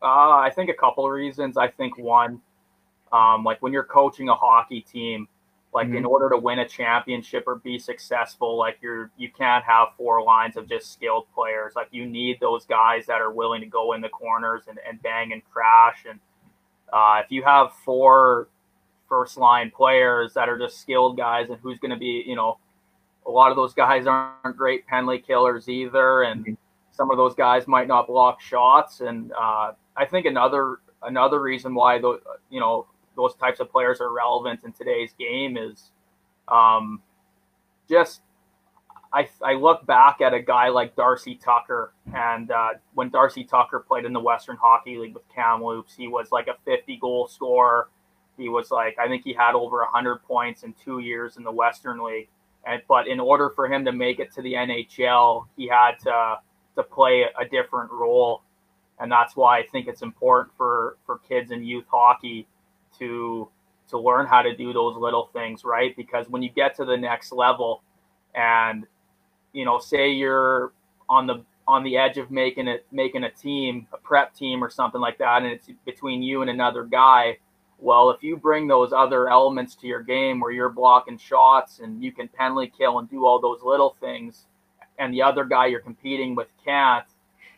Uh, 0.02 0.38
I 0.38 0.50
think 0.56 0.70
a 0.70 0.74
couple 0.74 1.06
of 1.06 1.12
reasons. 1.12 1.58
I 1.58 1.68
think 1.68 1.98
one, 1.98 2.42
um, 3.12 3.44
like 3.44 3.62
when 3.62 3.74
you're 3.74 3.84
coaching 3.84 4.30
a 4.30 4.36
hockey 4.36 4.82
team, 4.82 5.28
like 5.74 5.88
mm-hmm. 5.88 5.98
in 5.98 6.06
order 6.06 6.30
to 6.30 6.38
win 6.38 6.60
a 6.60 6.68
championship 6.68 7.44
or 7.48 7.56
be 7.56 7.78
successful, 7.78 8.58
like 8.58 8.78
you're 8.82 9.12
you 9.18 9.30
can't 9.32 9.64
have 9.64 9.90
four 9.98 10.24
lines 10.24 10.58
of 10.58 10.68
just 10.68 10.92
skilled 10.94 11.28
players. 11.34 11.74
Like 11.76 11.88
you 11.92 12.06
need 12.06 12.40
those 12.40 12.66
guys 12.66 13.06
that 13.06 13.22
are 13.22 13.32
willing 13.32 13.62
to 13.62 13.68
go 13.68 13.94
in 13.94 14.02
the 14.02 14.10
corners 14.10 14.64
and, 14.68 14.80
and 14.88 15.02
bang 15.02 15.34
and 15.34 15.42
crash 15.52 16.06
and 16.10 16.20
uh, 16.92 17.22
if 17.24 17.32
you 17.32 17.44
have 17.44 17.74
four 17.86 18.50
first 19.08 19.38
line 19.38 19.72
players 19.72 20.34
that 20.34 20.50
are 20.50 20.58
just 20.58 20.80
skilled 20.80 21.18
guys, 21.18 21.50
and 21.50 21.60
who's 21.62 21.80
going 21.80 21.92
to 21.92 21.98
be, 21.98 22.24
you 22.26 22.36
know, 22.36 22.58
a 23.26 23.30
lot 23.30 23.52
of 23.52 23.56
those 23.56 23.74
guys 23.74 24.08
aren't 24.08 24.58
great 24.58 24.86
penalty 24.88 25.20
killers 25.20 25.70
either, 25.70 26.24
and 26.24 26.42
mm-hmm. 26.42 26.54
some 26.92 27.12
of 27.12 27.18
those 27.18 27.36
guys 27.36 27.68
might 27.68 27.88
not 27.88 28.08
block 28.08 28.42
shots. 28.42 29.02
And 29.02 29.32
uh, 29.34 29.74
I 29.96 30.06
think 30.06 30.26
another 30.26 30.78
another 31.04 31.42
reason 31.42 31.74
why 31.74 32.00
those 32.00 32.20
you 32.50 32.60
know 32.60 32.88
those 33.20 33.36
types 33.36 33.60
of 33.60 33.70
players 33.70 34.00
are 34.00 34.14
relevant 34.14 34.64
in 34.64 34.72
today's 34.72 35.14
game 35.20 35.58
is 35.58 35.92
um, 36.48 37.02
just 37.90 38.22
I, 39.12 39.28
I 39.44 39.54
look 39.54 39.86
back 39.86 40.22
at 40.22 40.34
a 40.34 40.40
guy 40.40 40.70
like 40.70 40.96
Darcy 40.96 41.36
Tucker, 41.36 41.94
and 42.16 42.50
uh, 42.52 42.70
when 42.94 43.10
Darcy 43.10 43.44
Tucker 43.44 43.84
played 43.86 44.06
in 44.06 44.14
the 44.14 44.20
Western 44.20 44.56
Hockey 44.56 44.98
League 44.98 45.16
with 45.16 45.28
Kamloops, 45.34 45.96
he 45.96 46.08
was 46.08 46.32
like 46.32 46.48
a 46.48 46.56
50 46.64 46.98
goal 46.98 47.28
scorer. 47.28 47.90
He 48.38 48.48
was 48.48 48.72
like, 48.72 48.98
I 48.98 49.08
think 49.08 49.24
he 49.26 49.34
had 49.34 49.54
over 49.54 49.80
100 49.80 50.24
points 50.24 50.64
in 50.64 50.74
two 50.74 51.00
years 51.00 51.36
in 51.36 51.44
the 51.44 51.52
Western 51.52 52.02
League. 52.02 52.30
And, 52.66 52.82
but 52.88 53.08
in 53.08 53.20
order 53.20 53.50
for 53.50 53.68
him 53.68 53.84
to 53.84 53.92
make 53.92 54.20
it 54.20 54.32
to 54.36 54.42
the 54.42 54.54
NHL, 54.54 55.48
he 55.58 55.68
had 55.68 56.00
to, 56.04 56.38
to 56.76 56.84
play 56.84 57.26
a 57.38 57.46
different 57.46 57.92
role. 57.92 58.44
And 59.00 59.12
that's 59.12 59.36
why 59.36 59.60
I 59.60 59.64
think 59.66 59.88
it's 59.88 60.04
important 60.04 60.54
for, 60.56 60.98
for 61.06 61.18
kids 61.28 61.52
in 61.52 61.64
youth 61.66 61.86
hockey 61.90 62.48
to, 63.00 63.50
to 63.90 63.98
learn 64.00 64.28
how 64.28 64.42
to 64.42 64.56
do 64.56 64.74
those 64.74 64.96
little 64.98 65.30
things, 65.34 65.64
right? 65.64 65.96
Because 65.96 66.30
when 66.30 66.42
you 66.44 66.50
get 66.50 66.76
to 66.76 66.86
the 66.86 66.98
next 66.98 67.32
level, 67.32 67.82
and 68.36 68.86
you 69.54 69.66
know, 69.66 69.80
say 69.80 70.12
you're 70.12 70.74
on 71.10 71.28
the 71.28 71.44
on 71.68 71.84
the 71.84 71.98
edge 71.98 72.18
of 72.18 72.32
making 72.32 72.68
it 72.68 72.86
making 72.92 73.24
a 73.24 73.32
team, 73.32 73.88
a 73.94 73.98
prep 73.98 74.34
team 74.34 74.64
or 74.64 74.70
something 74.70 75.02
like 75.02 75.18
that, 75.20 75.44
and 75.44 75.52
it's 75.52 75.70
between 75.86 76.22
you 76.22 76.42
and 76.42 76.50
another 76.50 76.84
guy. 76.84 77.38
Well, 77.80 78.10
if 78.10 78.22
you 78.24 78.36
bring 78.36 78.68
those 78.68 78.92
other 78.92 79.30
elements 79.30 79.76
to 79.76 79.88
your 79.88 80.04
game 80.04 80.40
where 80.40 80.52
you're 80.52 80.70
blocking 80.70 81.18
shots 81.18 81.80
and 81.80 82.04
you 82.04 82.12
can 82.12 82.28
penalty 82.28 82.72
kill 82.78 83.00
and 83.00 83.10
do 83.10 83.26
all 83.26 83.40
those 83.40 83.62
little 83.64 83.96
things, 84.02 84.46
and 84.98 85.14
the 85.14 85.22
other 85.22 85.46
guy 85.46 85.68
you're 85.68 85.80
competing 85.80 86.36
with 86.36 86.50
can't, 86.64 87.06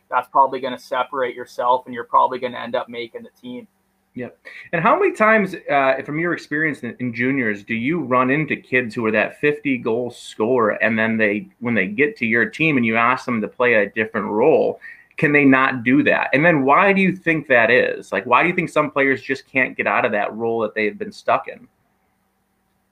that's 0.09 0.29
probably 0.29 0.59
going 0.59 0.77
to 0.77 0.83
separate 0.83 1.35
yourself 1.35 1.85
and 1.85 1.95
you're 1.95 2.03
probably 2.03 2.37
going 2.37 2.53
to 2.53 2.59
end 2.59 2.75
up 2.75 2.87
making 2.87 3.23
the 3.23 3.29
team. 3.41 3.67
Yep. 4.13 4.37
And 4.73 4.83
how 4.83 4.99
many 4.99 5.13
times, 5.13 5.55
uh, 5.69 6.01
from 6.05 6.19
your 6.19 6.33
experience 6.33 6.83
in, 6.83 7.13
juniors, 7.13 7.63
do 7.63 7.73
you 7.73 8.01
run 8.01 8.29
into 8.29 8.57
kids 8.57 8.93
who 8.93 9.05
are 9.05 9.11
that 9.11 9.39
50 9.39 9.77
goal 9.77 10.11
scorer, 10.11 10.71
and 10.83 10.99
then 10.99 11.15
they, 11.15 11.47
when 11.59 11.73
they 11.73 11.87
get 11.87 12.17
to 12.17 12.25
your 12.25 12.45
team 12.45 12.75
and 12.75 12.85
you 12.85 12.97
ask 12.97 13.25
them 13.25 13.39
to 13.39 13.47
play 13.47 13.75
a 13.75 13.89
different 13.89 14.27
role, 14.27 14.81
can 15.15 15.31
they 15.31 15.45
not 15.45 15.83
do 15.83 16.03
that? 16.03 16.29
And 16.33 16.43
then 16.43 16.63
why 16.63 16.91
do 16.91 16.99
you 16.99 17.15
think 17.15 17.47
that 17.47 17.71
is? 17.71 18.11
Like, 18.11 18.25
why 18.25 18.43
do 18.43 18.49
you 18.49 18.55
think 18.55 18.69
some 18.69 18.91
players 18.91 19.21
just 19.21 19.47
can't 19.47 19.77
get 19.77 19.87
out 19.87 20.03
of 20.03 20.11
that 20.11 20.33
role 20.33 20.59
that 20.61 20.75
they've 20.75 20.97
been 20.97 21.11
stuck 21.11 21.47
in? 21.47 21.67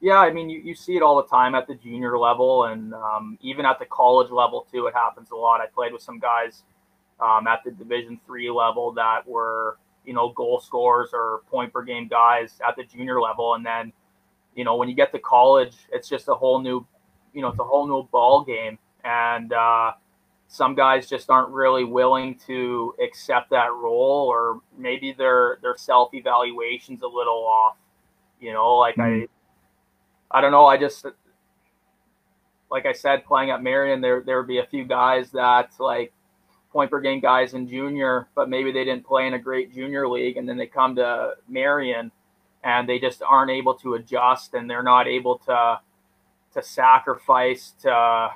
Yeah, 0.01 0.19
I 0.19 0.31
mean, 0.31 0.49
you, 0.49 0.61
you 0.61 0.75
see 0.75 0.95
it 0.95 1.01
all 1.01 1.17
the 1.17 1.27
time 1.27 1.55
at 1.55 1.67
the 1.67 1.75
junior 1.75 2.17
level 2.17 2.65
and 2.65 2.93
um, 2.93 3.38
even 3.41 3.65
at 3.65 3.79
the 3.79 3.85
college 3.85 4.31
level 4.31 4.65
too. 4.71 4.88
It 4.88 4.93
happens 4.93 5.31
a 5.31 5.35
lot. 5.35 5.59
I 5.59 5.65
played 5.67 5.91
with 5.91 6.01
some 6.01 6.19
guys 6.19 6.63
um, 7.19 7.47
at 7.47 7.63
the 7.65 7.71
Division 7.71 8.19
three 8.25 8.49
level 8.49 8.93
that 8.93 9.27
were 9.27 9.77
you 10.09 10.15
know 10.15 10.29
goal 10.29 10.59
scorers 10.59 11.11
or 11.13 11.43
point 11.51 11.71
per 11.71 11.83
game 11.83 12.07
guys 12.07 12.59
at 12.67 12.75
the 12.75 12.83
junior 12.83 13.21
level, 13.21 13.53
and 13.53 13.63
then 13.63 13.93
you 14.55 14.63
know 14.63 14.75
when 14.75 14.89
you 14.89 14.95
get 14.95 15.11
to 15.11 15.19
college, 15.19 15.75
it's 15.93 16.09
just 16.09 16.27
a 16.29 16.33
whole 16.33 16.59
new 16.59 16.83
you 17.31 17.43
know 17.43 17.49
it's 17.49 17.59
a 17.59 17.63
whole 17.63 17.87
new 17.87 18.01
ball 18.11 18.43
game, 18.43 18.79
and 19.03 19.53
uh, 19.53 19.91
some 20.47 20.73
guys 20.73 21.07
just 21.07 21.29
aren't 21.29 21.49
really 21.49 21.83
willing 21.83 22.39
to 22.47 22.95
accept 23.03 23.51
that 23.51 23.71
role, 23.71 24.25
or 24.27 24.61
maybe 24.75 25.13
their 25.13 25.59
their 25.61 25.77
self 25.77 26.11
evaluation's 26.15 27.03
a 27.03 27.07
little 27.07 27.45
off. 27.45 27.77
You 28.39 28.51
know, 28.53 28.77
like 28.77 28.95
mm-hmm. 28.95 29.25
I 30.31 30.39
I 30.39 30.41
don't 30.41 30.51
know. 30.51 30.65
I 30.65 30.77
just 30.77 31.05
like 32.71 32.87
I 32.87 32.93
said, 32.93 33.25
playing 33.25 33.51
at 33.51 33.61
Marian, 33.61 34.01
there 34.01 34.23
there 34.25 34.37
would 34.37 34.47
be 34.47 34.57
a 34.57 34.65
few 34.65 34.85
guys 34.85 35.29
that 35.33 35.69
like 35.77 36.13
point 36.71 36.91
per 36.91 36.99
game 36.99 37.19
guys 37.19 37.53
in 37.53 37.67
junior, 37.67 38.27
but 38.35 38.49
maybe 38.49 38.71
they 38.71 38.83
didn't 38.83 39.05
play 39.05 39.27
in 39.27 39.33
a 39.33 39.39
great 39.39 39.73
junior 39.73 40.07
league, 40.07 40.38
and 40.38 40.47
then 40.47 40.57
they 40.57 40.67
come 40.67 40.95
to 40.95 41.33
Marian, 41.47 42.11
and 42.63 42.88
they 42.88 42.99
just 42.99 43.21
aren't 43.23 43.51
able 43.51 43.73
to 43.75 43.95
adjust, 43.95 44.53
and 44.53 44.69
they're 44.69 44.83
not 44.83 45.07
able 45.07 45.38
to 45.39 45.79
to 46.53 46.63
sacrifice 46.63 47.75
to 47.81 48.29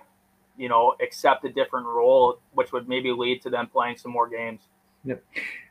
you 0.57 0.69
know 0.69 0.95
accept 1.01 1.45
a 1.45 1.49
different 1.51 1.85
role, 1.85 2.39
which 2.53 2.71
would 2.71 2.87
maybe 2.87 3.11
lead 3.11 3.41
to 3.41 3.49
them 3.49 3.67
playing 3.67 3.97
some 3.97 4.11
more 4.11 4.27
games. 4.27 4.61
Yep. 5.05 5.21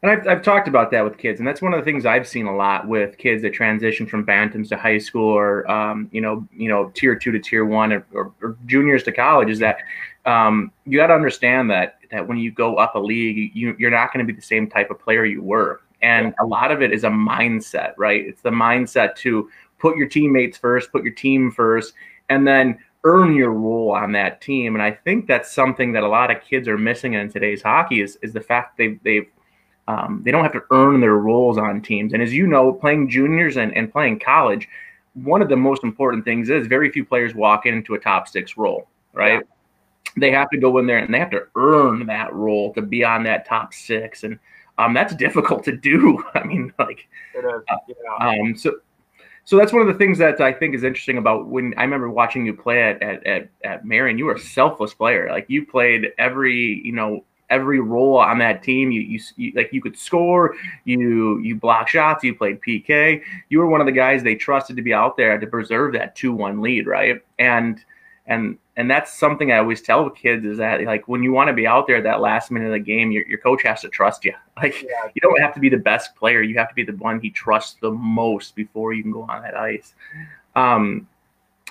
And 0.03 0.13
I've, 0.13 0.29
I've 0.29 0.43
talked 0.43 0.69
about 0.69 0.91
that 0.91 1.03
with 1.03 1.17
kids, 1.17 1.41
and 1.41 1.49
that's 1.49 1.63
one 1.63 1.73
of 1.73 1.81
the 1.81 1.85
things 1.85 2.05
I've 2.05 2.29
seen 2.29 2.47
a 2.47 2.55
lot 2.55 2.87
with 2.87 3.17
kids 3.17 3.41
that 3.43 3.55
transition 3.55 4.07
from 4.07 4.27
bantams 4.27 4.69
to 4.69 4.77
high 4.77 4.99
school, 4.99 5.31
or 5.31 5.69
um, 5.71 6.09
you 6.13 6.21
know, 6.21 6.47
you 6.53 6.69
know, 6.69 6.93
tier 6.95 7.17
two 7.17 7.33
to 7.33 7.39
tier 7.39 7.65
one, 7.65 7.93
or, 7.93 8.07
or, 8.13 8.33
or 8.43 8.57
juniors 8.67 9.03
to 9.05 9.13
college. 9.13 9.49
Is 9.49 9.59
that 9.61 9.79
um, 10.25 10.73
you 10.87 10.99
got 10.99 11.09
to 11.09 11.15
understand 11.15 11.71
that 11.71 11.99
that 12.11 12.27
when 12.27 12.39
you 12.39 12.51
go 12.53 12.77
up 12.77 12.95
a 12.95 12.99
league, 12.99 13.53
you, 13.55 13.75
you're 13.79 13.91
not 13.91 14.13
going 14.13 14.25
to 14.25 14.31
be 14.31 14.37
the 14.37 14.45
same 14.45 14.69
type 14.69 14.91
of 14.91 14.99
player 14.99 15.25
you 15.25 15.43
were, 15.43 15.81
and 16.03 16.35
a 16.41 16.47
lot 16.47 16.71
of 16.71 16.83
it 16.83 16.93
is 16.93 17.05
a 17.05 17.09
mindset, 17.09 17.95
right? 17.97 18.25
It's 18.25 18.43
the 18.43 18.51
mindset 18.51 19.17
to 19.17 19.51
put 19.79 19.97
your 19.97 20.09
teammates 20.09 20.57
first, 20.59 20.93
put 20.93 21.03
your 21.03 21.15
team 21.15 21.51
first, 21.51 21.95
and 22.29 22.47
then 22.47 22.79
earn 23.05 23.35
your 23.35 23.51
role 23.51 23.91
on 23.91 24.13
that 24.13 24.41
team. 24.41 24.75
And 24.75 24.83
I 24.83 24.93
think 24.93 25.27
that's 25.27 25.53
something 25.53 25.93
that 25.93 26.05
a 26.05 26.09
lot 26.09 26.31
of 26.31 26.43
kids 26.43 26.69
are 26.69 26.79
missing 26.79 27.15
in 27.15 27.31
today's 27.31 27.63
hockey 27.63 28.01
is, 28.01 28.17
is 28.23 28.33
the 28.33 28.41
fact 28.41 28.79
they've, 28.79 29.03
they've 29.03 29.27
um, 29.89 30.23
they 30.25 30.31
don't 30.31 30.45
have 30.45 30.53
to 30.53 30.63
earn 30.71 31.01
their 31.01 31.17
roles 31.17 31.59
on 31.59 31.83
teams. 31.83 32.13
And 32.13 32.23
as 32.23 32.33
you 32.33 32.47
know, 32.47 32.73
playing 32.73 33.11
juniors 33.11 33.57
and, 33.57 33.77
and 33.77 33.91
playing 33.91 34.21
college, 34.21 34.69
one 35.15 35.43
of 35.43 35.49
the 35.49 35.57
most 35.57 35.83
important 35.83 36.25
things 36.25 36.49
is 36.51 36.69
very 36.69 36.91
few 36.91 37.05
players 37.05 37.35
walk 37.35 37.67
into 37.67 37.95
a 37.95 37.99
top 37.99 38.29
six 38.29 38.57
role, 38.57 38.87
right? 39.13 39.41
Yeah. 39.45 39.52
They 40.17 40.31
have 40.31 40.51
to 40.51 40.59
go 40.59 40.79
in 40.79 40.87
there 40.87 40.99
and 40.99 41.13
they 41.13 41.19
have 41.19 41.31
to 41.31 41.47
earn 41.57 42.07
that 42.07 42.33
role 42.33 42.73
to 42.75 42.83
be 42.83 43.03
on 43.05 43.23
that 43.25 43.47
top 43.47 43.73
six. 43.73 44.25
And 44.25 44.39
um, 44.79 44.95
that's 44.95 45.15
difficult 45.15 45.65
to 45.65 45.77
do. 45.77 46.23
I 46.35 46.45
mean, 46.45 46.73
like, 46.79 47.09
it 47.35 47.45
is. 47.45 47.63
Yeah. 47.89 48.27
Um, 48.27 48.57
so 48.57 48.75
so 49.45 49.57
that's 49.57 49.73
one 49.73 49.83
of 49.83 49.89
the 49.89 49.95
things 49.95 50.19
that 50.19 50.41
I 50.41 50.53
think 50.53 50.75
is 50.75 50.85
interesting 50.85 51.19
about 51.19 51.49
when 51.49 51.75
I 51.77 51.83
remember 51.83 52.09
watching 52.09 52.47
you 52.47 52.55
play 52.55 52.83
at 52.83 53.03
at 53.03 53.27
at, 53.27 53.49
at 53.65 53.85
Marian. 53.85 54.19
You 54.19 54.27
were 54.27 54.35
a 54.35 54.41
selfless 54.41 54.95
player. 54.95 55.29
Like 55.31 55.47
you 55.49 55.67
played 55.67 56.13
every 56.19 56.81
you 56.85 56.93
know 56.93 57.25
every 57.51 57.81
role 57.81 58.19
on 58.19 58.39
that 58.39 58.63
team. 58.63 58.91
You, 58.93 59.01
you, 59.01 59.21
you 59.37 59.53
like 59.57 59.73
you 59.73 59.83
could 59.83 59.99
score. 59.99 60.55
You 60.85 61.41
you 61.41 61.57
block 61.57 61.89
shots. 61.89 62.23
You 62.23 62.35
played 62.35 62.61
PK. 62.61 63.23
You 63.49 63.59
were 63.59 63.67
one 63.67 63.81
of 63.81 63.87
the 63.87 63.93
guys 63.93 64.23
they 64.23 64.37
trusted 64.37 64.77
to 64.77 64.83
be 64.83 64.95
out 64.95 65.17
there 65.17 65.37
to 65.39 65.47
preserve 65.47 65.93
that 65.95 66.15
two 66.15 66.33
one 66.33 66.61
lead, 66.61 66.87
right? 66.87 67.21
And 67.39 67.85
and 68.27 68.59
and 68.77 68.91
that's 68.91 69.13
something 69.13 69.53
I 69.53 69.59
always 69.59 69.83
tell 69.83 70.09
kids 70.09 70.45
is 70.47 70.59
that 70.59 70.83
like 70.85 71.07
when 71.07 71.23
you 71.23 71.33
want 71.33 71.49
to 71.49 71.53
be 71.53 71.67
out 71.67 71.87
there 71.87 71.97
at 71.97 72.05
that 72.05 72.21
last 72.21 72.51
minute 72.51 72.67
of 72.67 72.73
the 72.73 72.79
game, 72.79 73.11
your, 73.11 73.27
your 73.27 73.39
coach 73.39 73.63
has 73.65 73.83
to 73.83 73.89
trust 73.89 74.25
you. 74.25 74.33
Like 74.63 74.83
yeah. 74.83 75.09
you 75.15 75.21
don't 75.23 75.41
have 75.41 75.55
to 75.55 75.61
be 75.61 75.71
the 75.71 75.79
best 75.79 76.15
player, 76.15 76.43
you 76.43 76.59
have 76.59 76.69
to 76.69 76.75
be 76.75 76.85
the 76.85 76.93
one 76.93 77.21
he 77.21 77.31
trusts 77.31 77.79
the 77.81 77.91
most 77.91 78.55
before 78.55 78.93
you 78.93 79.03
can 79.03 79.11
go 79.11 79.23
on 79.23 79.43
that 79.43 79.57
ice. 79.57 79.95
Um, 80.55 81.09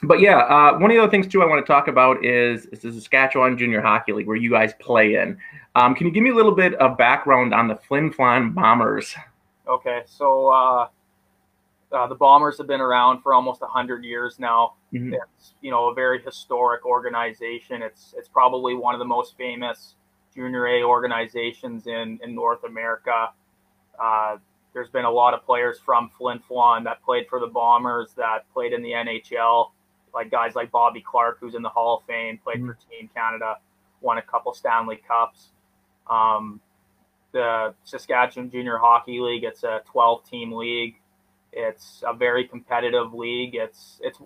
but 0.03 0.19
yeah, 0.19 0.39
uh, 0.39 0.73
one 0.79 0.89
of 0.89 0.95
the 0.95 1.01
other 1.01 1.11
things 1.11 1.27
too 1.27 1.43
I 1.43 1.45
want 1.45 1.63
to 1.63 1.71
talk 1.71 1.87
about 1.87 2.25
is, 2.25 2.65
is 2.65 2.81
the 2.81 2.91
Saskatchewan 2.91 3.57
Junior 3.57 3.81
Hockey 3.81 4.13
League 4.13 4.27
where 4.27 4.35
you 4.35 4.49
guys 4.49 4.73
play 4.79 5.15
in. 5.15 5.37
Um, 5.75 5.93
can 5.93 6.07
you 6.07 6.11
give 6.11 6.23
me 6.23 6.31
a 6.31 6.35
little 6.35 6.55
bit 6.55 6.73
of 6.75 6.97
background 6.97 7.53
on 7.53 7.67
the 7.67 7.75
Flin 7.75 8.11
Flon 8.11 8.53
Bombers? 8.53 9.15
Okay, 9.67 10.01
so 10.05 10.47
uh, 10.49 10.87
uh, 11.91 12.07
the 12.07 12.15
Bombers 12.15 12.57
have 12.57 12.67
been 12.67 12.81
around 12.81 13.21
for 13.21 13.33
almost 13.33 13.61
hundred 13.61 14.03
years 14.03 14.39
now. 14.39 14.73
Mm-hmm. 14.93 15.13
It's 15.13 15.53
you 15.61 15.71
know 15.71 15.89
a 15.89 15.93
very 15.93 16.21
historic 16.21 16.85
organization. 16.85 17.81
It's 17.81 18.13
it's 18.17 18.29
probably 18.29 18.75
one 18.75 18.95
of 18.95 18.99
the 18.99 19.05
most 19.05 19.37
famous 19.37 19.95
junior 20.33 20.67
A 20.67 20.83
organizations 20.83 21.87
in 21.87 22.19
in 22.23 22.33
North 22.33 22.63
America. 22.63 23.29
Uh, 24.01 24.37
there's 24.73 24.89
been 24.89 25.05
a 25.05 25.11
lot 25.11 25.33
of 25.33 25.45
players 25.45 25.79
from 25.79 26.09
Flin 26.17 26.39
Flon 26.49 26.85
that 26.85 27.03
played 27.03 27.27
for 27.29 27.39
the 27.39 27.47
Bombers 27.47 28.13
that 28.15 28.51
played 28.53 28.71
in 28.71 28.81
the 28.81 28.91
NHL, 28.91 29.71
like 30.13 30.31
guys 30.31 30.55
like 30.55 30.71
Bobby 30.71 31.01
Clarke, 31.01 31.37
who's 31.39 31.55
in 31.55 31.61
the 31.61 31.69
Hall 31.69 31.97
of 31.97 32.03
Fame, 32.05 32.39
played 32.41 32.57
mm-hmm. 32.57 32.67
for 32.67 32.77
Team 32.89 33.09
Canada, 33.13 33.57
won 33.99 34.17
a 34.17 34.21
couple 34.21 34.53
Stanley 34.53 35.01
Cups. 35.05 35.49
Um, 36.09 36.61
the 37.33 37.73
Saskatchewan 37.83 38.49
Junior 38.49 38.77
Hockey 38.77 39.19
League, 39.19 39.43
it's 39.43 39.63
a 39.63 39.81
12 39.91 40.29
team 40.29 40.51
league. 40.53 40.95
It's 41.53 42.03
a 42.07 42.13
very 42.13 42.47
competitive 42.47 43.13
league. 43.13 43.55
It's 43.55 43.99
it's 44.01 44.19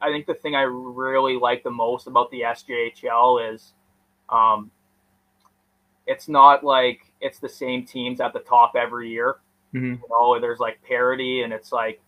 I 0.00 0.10
think 0.10 0.26
the 0.26 0.34
thing 0.34 0.54
I 0.54 0.62
really 0.62 1.36
like 1.36 1.62
the 1.62 1.70
most 1.70 2.06
about 2.06 2.30
the 2.30 2.42
SJHL 2.42 3.54
is 3.54 3.72
um, 4.28 4.70
it's 6.06 6.28
not 6.28 6.64
like 6.64 7.12
it's 7.20 7.38
the 7.38 7.48
same 7.48 7.84
teams 7.84 8.20
at 8.20 8.32
the 8.32 8.40
top 8.40 8.74
every 8.76 9.10
year. 9.10 9.36
Mm-hmm. 9.74 9.94
You 9.94 10.02
know, 10.10 10.40
there's 10.40 10.60
like 10.60 10.82
parity, 10.82 11.42
and 11.42 11.52
it's 11.52 11.72
like 11.72 12.00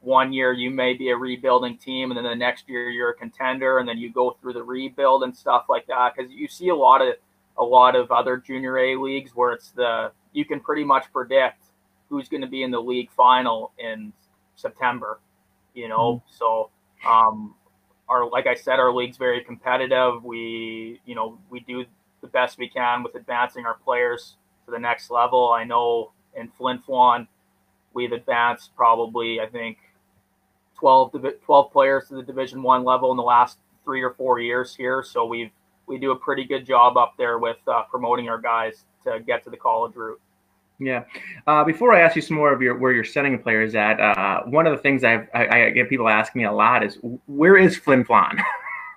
one 0.00 0.32
year 0.32 0.52
you 0.52 0.70
may 0.70 0.94
be 0.94 1.10
a 1.10 1.16
rebuilding 1.16 1.78
team, 1.78 2.10
and 2.10 2.16
then 2.16 2.24
the 2.24 2.34
next 2.34 2.68
year 2.68 2.90
you're 2.90 3.10
a 3.10 3.14
contender, 3.14 3.78
and 3.78 3.88
then 3.88 3.98
you 3.98 4.12
go 4.12 4.36
through 4.40 4.52
the 4.52 4.62
rebuild 4.62 5.24
and 5.24 5.36
stuff 5.36 5.64
like 5.68 5.86
that. 5.88 6.14
Because 6.16 6.30
you 6.30 6.46
see 6.46 6.68
a 6.68 6.76
lot 6.76 7.02
of 7.02 7.14
a 7.58 7.64
lot 7.64 7.96
of 7.96 8.10
other 8.10 8.36
junior 8.36 8.78
A 8.78 8.96
leagues 8.96 9.32
where 9.34 9.52
it's 9.52 9.70
the 9.70 10.12
you 10.32 10.44
can 10.44 10.60
pretty 10.60 10.84
much 10.84 11.12
predict 11.12 11.61
who's 12.12 12.28
going 12.28 12.42
to 12.42 12.46
be 12.46 12.62
in 12.62 12.70
the 12.70 12.80
league 12.80 13.10
final 13.16 13.72
in 13.78 14.12
September. 14.54 15.18
You 15.74 15.88
know, 15.88 16.16
mm-hmm. 16.16 16.36
so 16.36 16.70
um, 17.08 17.54
our 18.08 18.28
like 18.28 18.46
I 18.46 18.54
said, 18.54 18.78
our 18.78 18.92
league's 18.92 19.16
very 19.16 19.42
competitive. 19.42 20.22
We 20.22 21.00
you 21.06 21.14
know 21.14 21.38
we 21.50 21.60
do 21.60 21.84
the 22.20 22.28
best 22.28 22.58
we 22.58 22.68
can 22.68 23.02
with 23.02 23.14
advancing 23.14 23.64
our 23.64 23.78
players 23.78 24.36
to 24.66 24.70
the 24.70 24.78
next 24.78 25.10
level. 25.10 25.50
I 25.52 25.64
know 25.64 26.12
in 26.36 26.48
Flin 26.48 26.78
Flon, 26.86 27.26
we've 27.94 28.12
advanced 28.12 28.76
probably 28.76 29.40
I 29.40 29.46
think 29.46 29.78
12, 30.78 31.14
12 31.44 31.72
players 31.72 32.08
to 32.08 32.16
the 32.16 32.22
Division 32.22 32.62
One 32.62 32.84
level 32.84 33.10
in 33.10 33.16
the 33.16 33.22
last 33.22 33.58
three 33.84 34.02
or 34.02 34.12
four 34.14 34.38
years 34.38 34.76
here. 34.76 35.02
So 35.02 35.24
we've 35.24 35.50
we 35.86 35.98
do 35.98 36.12
a 36.12 36.16
pretty 36.16 36.44
good 36.44 36.66
job 36.66 36.96
up 36.96 37.14
there 37.16 37.38
with 37.38 37.56
uh, 37.66 37.82
promoting 37.90 38.28
our 38.28 38.40
guys 38.40 38.84
to 39.04 39.20
get 39.20 39.42
to 39.44 39.50
the 39.50 39.56
college 39.56 39.94
route. 39.96 40.20
Yeah. 40.84 41.04
Uh, 41.46 41.64
before 41.64 41.94
I 41.94 42.00
ask 42.00 42.16
you 42.16 42.22
some 42.22 42.36
more 42.36 42.52
of 42.52 42.60
your 42.60 42.76
where 42.76 42.92
you're 42.92 43.04
sending 43.04 43.38
players 43.38 43.74
at, 43.74 44.00
uh, 44.00 44.42
one 44.44 44.66
of 44.66 44.76
the 44.76 44.82
things 44.82 45.04
I've, 45.04 45.28
I, 45.32 45.66
I, 45.66 45.70
get 45.70 45.88
people 45.88 46.08
ask 46.08 46.34
me 46.34 46.44
a 46.44 46.52
lot 46.52 46.84
is 46.84 46.98
where 47.26 47.56
is 47.56 47.76
Flin 47.76 48.04
Flon? 48.04 48.42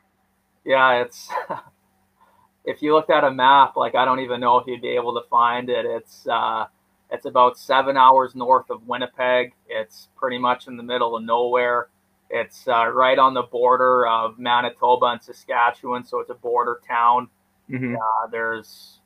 yeah, 0.65 1.01
it's 1.01 1.29
if 2.65 2.81
you 2.81 2.93
looked 2.93 3.11
at 3.11 3.23
a 3.23 3.31
map, 3.31 3.75
like 3.75 3.93
I 3.93 4.03
don't 4.03 4.19
even 4.19 4.41
know 4.41 4.57
if 4.57 4.67
you'd 4.67 4.81
be 4.81 4.89
able 4.89 5.13
to 5.21 5.27
find 5.29 5.69
it. 5.69 5.85
It's 5.85 6.27
uh, 6.27 6.65
it's 7.11 7.25
about 7.25 7.57
seven 7.57 7.97
hours 7.97 8.33
north 8.33 8.69
of 8.69 8.87
Winnipeg. 8.87 9.53
It's 9.67 10.09
pretty 10.15 10.39
much 10.39 10.67
in 10.67 10.77
the 10.77 10.83
middle 10.83 11.15
of 11.15 11.23
nowhere. 11.23 11.89
It's 12.31 12.67
uh, 12.67 12.87
right 12.87 13.19
on 13.19 13.35
the 13.35 13.43
border 13.43 14.07
of 14.07 14.39
Manitoba 14.39 15.05
and 15.05 15.21
Saskatchewan, 15.21 16.03
so 16.03 16.19
it's 16.19 16.31
a 16.31 16.35
border 16.35 16.81
town. 16.87 17.29
Mm-hmm. 17.69 17.95
Uh, 17.95 18.27
there's 18.31 19.01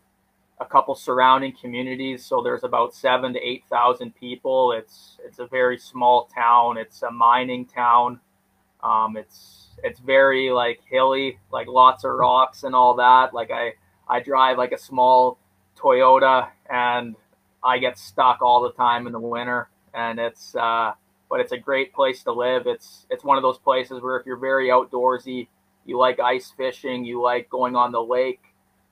a 0.59 0.65
couple 0.65 0.93
surrounding 0.95 1.53
communities. 1.59 2.25
So 2.25 2.41
there's 2.41 2.63
about 2.63 2.93
seven 2.93 3.33
to 3.33 3.39
eight 3.39 3.63
thousand 3.69 4.15
people. 4.15 4.73
It's 4.73 5.17
it's 5.25 5.39
a 5.39 5.47
very 5.47 5.77
small 5.77 6.29
town. 6.33 6.77
It's 6.77 7.01
a 7.03 7.11
mining 7.11 7.65
town. 7.65 8.19
Um, 8.83 9.17
it's 9.17 9.67
it's 9.83 9.99
very 9.99 10.51
like 10.51 10.79
hilly, 10.89 11.39
like 11.51 11.67
lots 11.67 12.03
of 12.03 12.11
rocks 12.11 12.63
and 12.63 12.75
all 12.75 12.95
that. 12.95 13.33
Like 13.33 13.51
I 13.51 13.73
I 14.07 14.19
drive 14.19 14.57
like 14.57 14.71
a 14.71 14.77
small 14.77 15.37
Toyota 15.77 16.49
and 16.69 17.15
I 17.63 17.77
get 17.77 17.97
stuck 17.97 18.41
all 18.41 18.61
the 18.63 18.73
time 18.73 19.07
in 19.07 19.13
the 19.13 19.19
winter. 19.19 19.69
And 19.93 20.19
it's 20.19 20.55
uh, 20.55 20.93
but 21.29 21.39
it's 21.39 21.51
a 21.51 21.57
great 21.57 21.93
place 21.93 22.23
to 22.23 22.31
live. 22.31 22.67
It's 22.67 23.05
it's 23.09 23.23
one 23.23 23.37
of 23.37 23.43
those 23.43 23.57
places 23.57 24.01
where 24.01 24.17
if 24.17 24.25
you're 24.25 24.37
very 24.37 24.67
outdoorsy, 24.67 25.47
you 25.85 25.97
like 25.97 26.19
ice 26.19 26.53
fishing, 26.55 27.05
you 27.05 27.21
like 27.21 27.49
going 27.49 27.75
on 27.75 27.91
the 27.91 28.01
lake, 28.01 28.41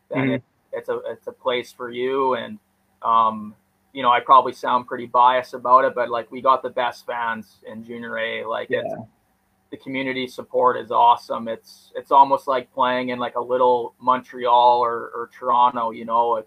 then 0.10 0.20
mm-hmm. 0.20 0.32
it, 0.34 0.44
it's 0.78 0.90
a 0.90 1.00
it's 1.08 1.28
a 1.28 1.32
place 1.32 1.72
for 1.72 1.90
you. 1.90 2.36
And 2.36 2.60
um, 3.02 3.56
you 3.94 4.04
know, 4.04 4.10
I 4.10 4.20
probably 4.20 4.54
sound 4.54 4.88
pretty 4.88 5.06
biased 5.06 5.54
about 5.54 5.86
it, 5.86 5.96
but 5.96 6.10
like 6.10 6.32
we 6.32 6.42
got 6.42 6.62
the 6.64 6.70
best 6.70 7.06
fans 7.06 7.58
in 7.66 7.84
junior 7.84 8.18
A. 8.18 8.46
Like 8.46 8.70
yeah. 8.70 8.82
it's 8.84 8.94
the 9.72 9.78
community 9.78 10.28
support 10.28 10.78
is 10.78 10.92
awesome. 10.92 11.48
It's 11.48 11.92
it's 11.96 12.12
almost 12.12 12.48
like 12.48 12.74
playing 12.74 13.10
in 13.10 13.20
like 13.20 13.36
a 13.36 13.42
little 13.42 13.94
Montreal 14.00 14.80
or, 14.80 15.12
or 15.16 15.30
Toronto. 15.38 15.92
You 15.92 16.06
know, 16.06 16.44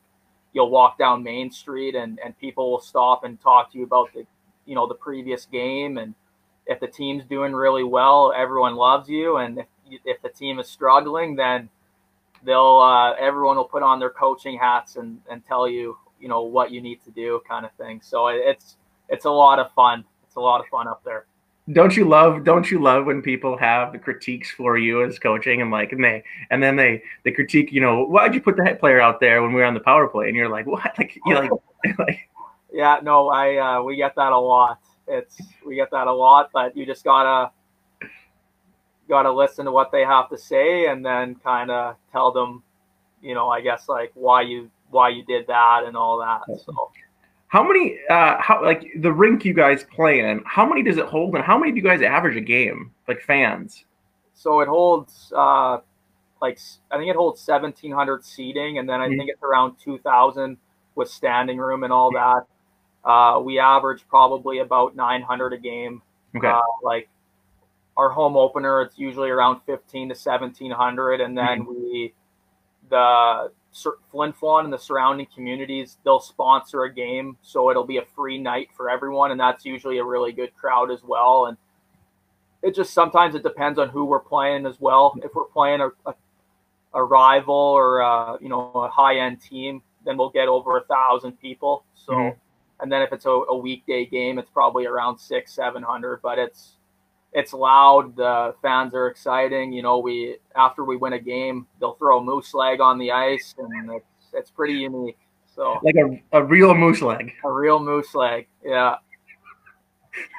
you'll 0.52 0.70
walk 0.70 0.98
down 0.98 1.22
Main 1.22 1.50
Street 1.50 1.94
and 1.94 2.18
and 2.24 2.38
people 2.38 2.70
will 2.70 2.80
stop 2.80 3.24
and 3.24 3.40
talk 3.40 3.72
to 3.72 3.78
you 3.78 3.84
about 3.84 4.12
the 4.14 4.26
you 4.66 4.74
know 4.74 4.86
the 4.86 4.94
previous 4.94 5.46
game 5.46 5.98
and 5.98 6.14
if 6.70 6.78
the 6.78 6.86
team's 6.86 7.24
doing 7.24 7.52
really 7.52 7.82
well, 7.82 8.32
everyone 8.34 8.76
loves 8.76 9.08
you, 9.08 9.38
and 9.38 9.58
if 9.58 9.66
if 10.04 10.22
the 10.22 10.28
team 10.28 10.60
is 10.60 10.68
struggling, 10.68 11.34
then 11.34 11.68
they'll 12.44 12.78
uh, 12.78 13.12
everyone 13.14 13.56
will 13.56 13.64
put 13.64 13.82
on 13.82 13.98
their 13.98 14.10
coaching 14.10 14.58
hats 14.58 14.96
and 14.96 15.20
and 15.30 15.44
tell 15.46 15.68
you 15.68 15.96
you 16.20 16.28
know 16.28 16.42
what 16.42 16.70
you 16.70 16.80
need 16.80 17.02
to 17.04 17.10
do, 17.10 17.40
kind 17.48 17.64
of 17.64 17.72
thing. 17.72 18.00
So 18.02 18.28
it's 18.28 18.76
it's 19.08 19.24
a 19.24 19.30
lot 19.30 19.58
of 19.58 19.72
fun. 19.72 20.04
It's 20.24 20.36
a 20.36 20.40
lot 20.40 20.60
of 20.60 20.66
fun 20.68 20.88
up 20.88 21.02
there 21.04 21.26
don't 21.72 21.96
you 21.96 22.04
love 22.04 22.42
don't 22.44 22.70
you 22.70 22.82
love 22.82 23.06
when 23.06 23.22
people 23.22 23.56
have 23.56 23.92
the 23.92 23.98
critiques 23.98 24.50
for 24.50 24.76
you 24.78 25.04
as 25.04 25.18
coaching 25.18 25.60
and 25.60 25.70
like 25.70 25.92
and 25.92 26.02
they 26.02 26.22
and 26.50 26.62
then 26.62 26.74
they 26.74 27.02
they 27.24 27.30
critique 27.30 27.70
you 27.70 27.80
know 27.80 28.04
why'd 28.04 28.34
you 28.34 28.40
put 28.40 28.56
the 28.56 28.64
head 28.64 28.80
player 28.80 29.00
out 29.00 29.20
there 29.20 29.42
when 29.42 29.52
we 29.52 29.60
were 29.60 29.66
on 29.66 29.74
the 29.74 29.80
power 29.80 30.08
play 30.08 30.28
and 30.28 30.36
you're 30.36 30.48
like 30.48 30.66
what 30.66 30.92
like 30.98 31.18
you 31.26 31.34
like, 31.34 31.50
like 31.98 32.28
yeah 32.72 32.98
no 33.02 33.28
i 33.28 33.56
uh, 33.56 33.82
we 33.82 33.96
get 33.96 34.14
that 34.16 34.32
a 34.32 34.38
lot 34.38 34.78
it's 35.06 35.40
we 35.66 35.74
get 35.74 35.90
that 35.90 36.06
a 36.06 36.12
lot 36.12 36.50
but 36.52 36.76
you 36.76 36.86
just 36.86 37.04
gotta 37.04 37.50
gotta 39.10 39.30
listen 39.30 39.66
to 39.66 39.72
what 39.72 39.92
they 39.92 40.02
have 40.02 40.30
to 40.30 40.38
say 40.38 40.86
and 40.86 41.04
then 41.04 41.34
kind 41.44 41.70
of 41.70 41.96
tell 42.12 42.32
them 42.32 42.62
you 43.20 43.34
know 43.34 43.48
i 43.48 43.60
guess 43.60 43.88
like 43.88 44.10
why 44.14 44.40
you 44.40 44.70
why 44.90 45.08
you 45.10 45.22
did 45.24 45.46
that 45.46 45.82
and 45.84 45.96
all 45.96 46.18
that 46.18 46.40
so 46.64 46.90
how 47.50 47.64
many, 47.66 47.98
uh, 48.08 48.36
how 48.40 48.62
like 48.64 48.86
the 49.00 49.12
rink 49.12 49.44
you 49.44 49.52
guys 49.52 49.82
play 49.92 50.20
in? 50.20 50.40
How 50.46 50.64
many 50.64 50.84
does 50.84 50.98
it 50.98 51.06
hold, 51.06 51.34
and 51.34 51.42
how 51.42 51.58
many 51.58 51.72
do 51.72 51.78
you 51.78 51.82
guys 51.82 52.00
average 52.00 52.36
a 52.36 52.40
game, 52.40 52.92
like 53.08 53.20
fans? 53.22 53.84
So 54.34 54.60
it 54.60 54.68
holds, 54.68 55.32
uh, 55.36 55.78
like 56.40 56.60
I 56.92 56.96
think 56.96 57.10
it 57.10 57.16
holds 57.16 57.40
seventeen 57.40 57.90
hundred 57.90 58.24
seating, 58.24 58.78
and 58.78 58.88
then 58.88 59.00
I 59.00 59.08
mm-hmm. 59.08 59.18
think 59.18 59.30
it's 59.30 59.42
around 59.42 59.74
two 59.82 59.98
thousand 59.98 60.58
with 60.94 61.10
standing 61.10 61.58
room 61.58 61.82
and 61.82 61.92
all 61.92 62.12
that. 62.12 62.46
Uh, 63.04 63.40
we 63.40 63.58
average 63.58 64.06
probably 64.08 64.58
about 64.58 64.94
nine 64.94 65.20
hundred 65.20 65.52
a 65.52 65.58
game. 65.58 66.02
Okay. 66.36 66.46
Uh, 66.46 66.60
like 66.84 67.08
our 68.00 68.08
home 68.08 68.36
opener, 68.36 68.80
it's 68.82 68.98
usually 68.98 69.30
around 69.30 69.60
fifteen 69.66 70.08
to 70.08 70.14
seventeen 70.14 70.70
hundred, 70.70 71.20
and 71.20 71.36
then 71.36 71.60
mm-hmm. 71.60 71.70
we 71.70 72.14
the 72.88 73.52
Flin 74.10 74.32
Flon 74.32 74.64
and 74.64 74.72
the 74.72 74.78
surrounding 74.78 75.26
communities, 75.34 75.98
they'll 76.02 76.18
sponsor 76.18 76.84
a 76.84 76.92
game, 76.92 77.36
so 77.42 77.70
it'll 77.70 77.84
be 77.84 77.98
a 77.98 78.06
free 78.16 78.38
night 78.38 78.68
for 78.76 78.90
everyone, 78.90 79.30
and 79.30 79.38
that's 79.38 79.64
usually 79.64 79.98
a 79.98 80.04
really 80.04 80.32
good 80.32 80.52
crowd 80.56 80.90
as 80.90 81.02
well. 81.04 81.46
And 81.46 81.56
it 82.62 82.74
just 82.74 82.92
sometimes 82.92 83.34
it 83.34 83.42
depends 83.42 83.78
on 83.78 83.88
who 83.90 84.04
we're 84.04 84.18
playing 84.18 84.66
as 84.66 84.80
well. 84.80 85.14
If 85.22 85.34
we're 85.34 85.44
playing 85.44 85.80
a, 85.82 85.90
a, 86.06 86.14
a 86.94 87.04
rival 87.04 87.54
or 87.54 88.00
a, 88.00 88.38
you 88.40 88.48
know 88.48 88.72
a 88.74 88.88
high 88.88 89.18
end 89.18 89.40
team, 89.40 89.82
then 90.04 90.16
we'll 90.16 90.30
get 90.30 90.48
over 90.48 90.78
a 90.78 90.84
thousand 90.84 91.32
people. 91.40 91.84
So, 91.94 92.12
mm-hmm. 92.12 92.38
and 92.80 92.90
then 92.90 93.02
if 93.02 93.12
it's 93.12 93.26
a, 93.26 93.30
a 93.30 93.56
weekday 93.56 94.04
game, 94.06 94.38
it's 94.40 94.50
probably 94.50 94.86
around 94.86 95.18
six, 95.18 95.52
seven 95.52 95.82
hundred. 95.82 96.22
But 96.22 96.38
it's 96.38 96.79
it's 97.32 97.52
loud. 97.52 98.16
The 98.16 98.54
fans 98.62 98.94
are 98.94 99.06
exciting. 99.06 99.72
You 99.72 99.82
know, 99.82 99.98
we 99.98 100.36
after 100.56 100.84
we 100.84 100.96
win 100.96 101.12
a 101.14 101.18
game, 101.18 101.66
they'll 101.78 101.94
throw 101.94 102.18
a 102.18 102.22
moose 102.22 102.54
leg 102.54 102.80
on 102.80 102.98
the 102.98 103.12
ice, 103.12 103.54
and 103.58 103.90
it's 103.92 104.30
it's 104.32 104.50
pretty 104.50 104.74
unique. 104.74 105.18
So 105.54 105.78
like 105.82 105.96
a, 105.96 106.38
a 106.38 106.44
real 106.44 106.74
moose 106.74 107.02
leg. 107.02 107.32
A 107.44 107.52
real 107.52 107.78
moose 107.78 108.14
leg. 108.14 108.46
Yeah. 108.64 108.96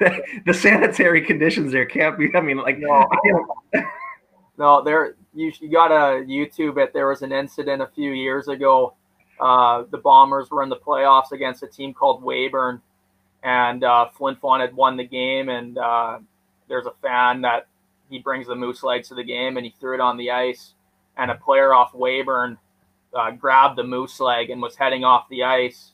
the 0.46 0.52
sanitary 0.52 1.22
conditions 1.22 1.72
there 1.72 1.86
can't 1.86 2.18
be. 2.18 2.28
I 2.34 2.40
mean, 2.40 2.58
like 2.58 2.78
no, 2.78 3.08
no 4.58 4.82
there 4.82 5.16
you, 5.34 5.52
you 5.60 5.70
gotta 5.70 6.24
YouTube 6.26 6.78
it. 6.78 6.92
There 6.92 7.08
was 7.08 7.22
an 7.22 7.32
incident 7.32 7.80
a 7.82 7.88
few 7.94 8.12
years 8.12 8.48
ago. 8.48 8.94
Uh, 9.40 9.84
the 9.90 9.98
Bombers 9.98 10.50
were 10.50 10.62
in 10.62 10.68
the 10.68 10.76
playoffs 10.76 11.32
against 11.32 11.62
a 11.62 11.66
team 11.66 11.94
called 11.94 12.22
Weyburn, 12.22 12.80
and 13.42 13.82
uh, 13.82 14.08
Flin 14.10 14.36
Flon 14.36 14.60
had 14.60 14.74
won 14.74 14.96
the 14.96 15.06
game, 15.06 15.48
and 15.48 15.78
uh, 15.78 16.18
there's 16.72 16.86
a 16.86 16.94
fan 17.02 17.42
that 17.42 17.66
he 18.08 18.18
brings 18.18 18.46
the 18.46 18.54
moose 18.54 18.82
leg 18.82 19.04
to 19.04 19.14
the 19.14 19.22
game 19.22 19.58
and 19.58 19.66
he 19.66 19.74
threw 19.78 19.92
it 19.92 20.00
on 20.00 20.16
the 20.16 20.30
ice, 20.30 20.72
and 21.18 21.30
a 21.30 21.34
player 21.34 21.74
off 21.74 21.92
Weyburn 21.92 22.56
uh, 23.12 23.30
grabbed 23.32 23.76
the 23.76 23.84
moose 23.84 24.18
leg 24.20 24.48
and 24.48 24.62
was 24.62 24.74
heading 24.74 25.04
off 25.04 25.28
the 25.28 25.44
ice, 25.44 25.92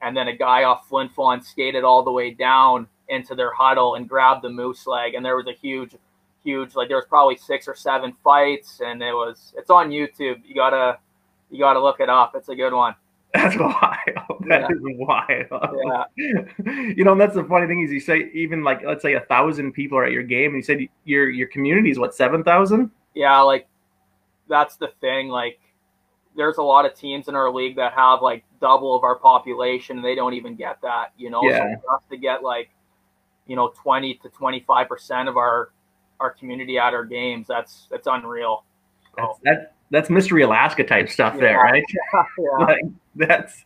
and 0.00 0.16
then 0.16 0.28
a 0.28 0.36
guy 0.36 0.62
off 0.62 0.88
Flin 0.88 1.08
Flon 1.08 1.42
skated 1.42 1.82
all 1.82 2.04
the 2.04 2.12
way 2.12 2.30
down 2.30 2.86
into 3.08 3.34
their 3.34 3.52
huddle 3.52 3.96
and 3.96 4.08
grabbed 4.08 4.42
the 4.42 4.48
moose 4.48 4.86
leg, 4.86 5.14
and 5.14 5.26
there 5.26 5.36
was 5.36 5.48
a 5.48 5.52
huge, 5.52 5.96
huge 6.44 6.76
like 6.76 6.86
there 6.86 6.96
was 6.96 7.06
probably 7.08 7.36
six 7.36 7.66
or 7.66 7.74
seven 7.74 8.12
fights, 8.22 8.80
and 8.84 9.02
it 9.02 9.12
was 9.12 9.52
it's 9.58 9.68
on 9.68 9.90
YouTube. 9.90 10.40
You 10.46 10.54
gotta 10.54 10.98
you 11.50 11.58
gotta 11.58 11.82
look 11.82 11.98
it 11.98 12.08
up. 12.08 12.36
It's 12.36 12.48
a 12.48 12.54
good 12.54 12.72
one. 12.72 12.94
That's 13.34 13.56
wild. 13.56 13.76
That 14.48 14.62
yeah. 14.62 14.68
is 14.68 14.80
wild. 14.82 16.06
Yeah. 16.16 16.44
you 16.96 17.04
know, 17.04 17.12
and 17.12 17.20
that's 17.20 17.34
the 17.34 17.44
funny 17.44 17.66
thing 17.66 17.82
is 17.82 17.92
you 17.92 18.00
say 18.00 18.30
even 18.32 18.64
like 18.64 18.82
let's 18.84 19.02
say 19.02 19.12
a 19.14 19.20
thousand 19.20 19.72
people 19.72 19.98
are 19.98 20.04
at 20.04 20.12
your 20.12 20.22
game, 20.22 20.46
and 20.46 20.56
you 20.56 20.62
said 20.62 20.80
your 21.04 21.30
your 21.30 21.46
community 21.48 21.90
is 21.90 21.98
what 21.98 22.14
seven 22.14 22.42
thousand. 22.42 22.90
Yeah, 23.14 23.38
like 23.42 23.68
that's 24.48 24.76
the 24.76 24.88
thing. 25.00 25.28
Like, 25.28 25.60
there's 26.36 26.56
a 26.56 26.62
lot 26.62 26.86
of 26.86 26.94
teams 26.94 27.28
in 27.28 27.34
our 27.34 27.52
league 27.52 27.76
that 27.76 27.92
have 27.92 28.22
like 28.22 28.44
double 28.60 28.96
of 28.96 29.04
our 29.04 29.16
population, 29.16 29.98
and 29.98 30.04
they 30.04 30.14
don't 30.14 30.34
even 30.34 30.56
get 30.56 30.80
that. 30.82 31.12
You 31.16 31.30
know, 31.30 31.42
yeah. 31.44 31.74
so 31.74 31.80
for 31.82 31.96
us 31.96 32.02
to 32.10 32.16
get 32.16 32.42
like, 32.42 32.70
you 33.46 33.56
know, 33.56 33.72
twenty 33.76 34.14
to 34.14 34.30
twenty 34.30 34.64
five 34.66 34.88
percent 34.88 35.28
of 35.28 35.36
our 35.36 35.70
our 36.18 36.30
community 36.30 36.78
at 36.78 36.94
our 36.94 37.04
games, 37.04 37.46
that's 37.46 37.86
that's 37.90 38.06
unreal. 38.06 38.64
So. 39.16 39.38
That's, 39.44 39.60
that 39.60 39.74
that's 39.90 40.08
mystery 40.08 40.42
Alaska 40.42 40.84
type 40.84 41.08
stuff 41.08 41.34
yeah. 41.34 41.40
there, 41.40 41.56
right? 41.58 41.84
Yeah, 42.12 42.22
yeah. 42.38 42.64
like, 42.66 42.84
that's 43.16 43.64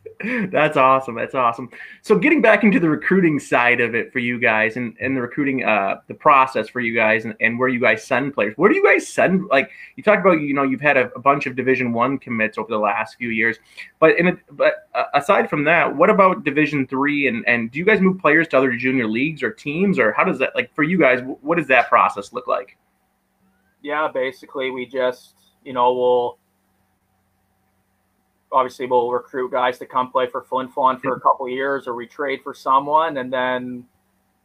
that's 0.52 0.76
awesome. 0.78 1.14
That's 1.14 1.34
awesome. 1.34 1.68
So 2.00 2.18
getting 2.18 2.40
back 2.40 2.64
into 2.64 2.80
the 2.80 2.88
recruiting 2.88 3.38
side 3.38 3.80
of 3.80 3.94
it 3.94 4.10
for 4.10 4.18
you 4.18 4.38
guys 4.38 4.76
and, 4.76 4.96
and 5.00 5.14
the 5.14 5.20
recruiting 5.20 5.64
uh 5.64 5.96
the 6.08 6.14
process 6.14 6.68
for 6.68 6.80
you 6.80 6.94
guys 6.94 7.26
and, 7.26 7.34
and 7.40 7.58
where 7.58 7.68
you 7.68 7.78
guys 7.78 8.04
send 8.04 8.32
players. 8.32 8.54
Where 8.56 8.70
do 8.70 8.76
you 8.76 8.84
guys 8.84 9.06
send 9.06 9.44
like 9.50 9.70
you 9.96 10.02
talked 10.02 10.20
about 10.20 10.40
you 10.40 10.54
know 10.54 10.62
you've 10.62 10.80
had 10.80 10.96
a, 10.96 11.12
a 11.12 11.20
bunch 11.20 11.46
of 11.46 11.56
division 11.56 11.92
one 11.92 12.18
commits 12.18 12.56
over 12.56 12.70
the 12.70 12.78
last 12.78 13.16
few 13.16 13.28
years. 13.28 13.58
But 14.00 14.18
in 14.18 14.28
a, 14.28 14.32
but 14.50 14.88
uh, 14.94 15.04
aside 15.12 15.50
from 15.50 15.64
that, 15.64 15.94
what 15.94 16.08
about 16.08 16.44
division 16.44 16.86
three 16.86 17.28
and 17.28 17.46
and 17.46 17.70
do 17.70 17.78
you 17.78 17.84
guys 17.84 18.00
move 18.00 18.18
players 18.18 18.48
to 18.48 18.58
other 18.58 18.74
junior 18.74 19.06
leagues 19.06 19.42
or 19.42 19.52
teams 19.52 19.98
or 19.98 20.12
how 20.12 20.24
does 20.24 20.38
that 20.38 20.54
like 20.54 20.74
for 20.74 20.84
you 20.84 20.98
guys 20.98 21.20
what 21.42 21.58
does 21.58 21.68
that 21.68 21.88
process 21.90 22.32
look 22.32 22.46
like? 22.46 22.78
Yeah, 23.82 24.08
basically 24.12 24.70
we 24.70 24.86
just 24.86 25.43
you 25.64 25.72
know, 25.72 25.92
we'll 25.92 26.38
obviously 28.52 28.86
we'll 28.86 29.10
recruit 29.10 29.50
guys 29.50 29.78
to 29.78 29.86
come 29.86 30.10
play 30.10 30.28
for 30.28 30.42
Flin 30.42 30.68
Flon 30.68 31.00
for 31.00 31.16
a 31.16 31.20
couple 31.20 31.48
years, 31.48 31.86
or 31.86 31.94
we 31.94 32.06
trade 32.06 32.40
for 32.42 32.54
someone, 32.54 33.16
and 33.16 33.32
then 33.32 33.84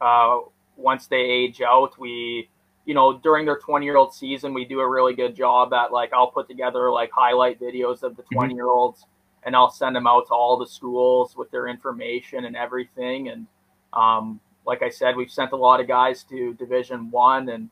uh, 0.01 0.39
once 0.75 1.08
they 1.08 1.21
age 1.21 1.62
out, 1.62 1.97
we 1.99 2.49
you 2.86 2.93
know 2.93 3.19
during 3.19 3.45
their 3.45 3.58
20 3.58 3.86
year 3.86 3.97
old 3.97 4.13
season, 4.13 4.53
we 4.53 4.65
do 4.65 4.79
a 4.79 4.89
really 4.89 5.13
good 5.13 5.36
job 5.36 5.73
at 5.73 5.91
like 5.91 6.12
I'll 6.13 6.32
put 6.32 6.47
together 6.47 6.91
like 6.91 7.12
highlight 7.12 7.60
videos 7.62 8.03
of 8.03 8.15
the 8.15 8.23
mm-hmm. 8.23 8.36
20 8.36 8.55
year 8.55 8.67
olds, 8.67 9.05
and 9.43 9.55
I'll 9.55 9.71
send 9.71 9.95
them 9.95 10.08
out 10.08 10.27
to 10.27 10.34
all 10.34 10.58
the 10.58 10.67
schools 10.67 11.36
with 11.38 11.51
their 11.51 11.67
information 11.67 12.45
and 12.45 12.55
everything, 12.55 13.29
and 13.29 13.47
um, 13.93 14.39
like 14.65 14.82
I 14.82 14.89
said, 14.89 15.15
we've 15.15 15.32
sent 15.32 15.51
a 15.51 15.58
lot 15.58 15.79
of 15.79 15.88
guys 15.88 16.23
to 16.25 16.53
Division 16.55 17.10
One 17.12 17.49
and 17.49 17.69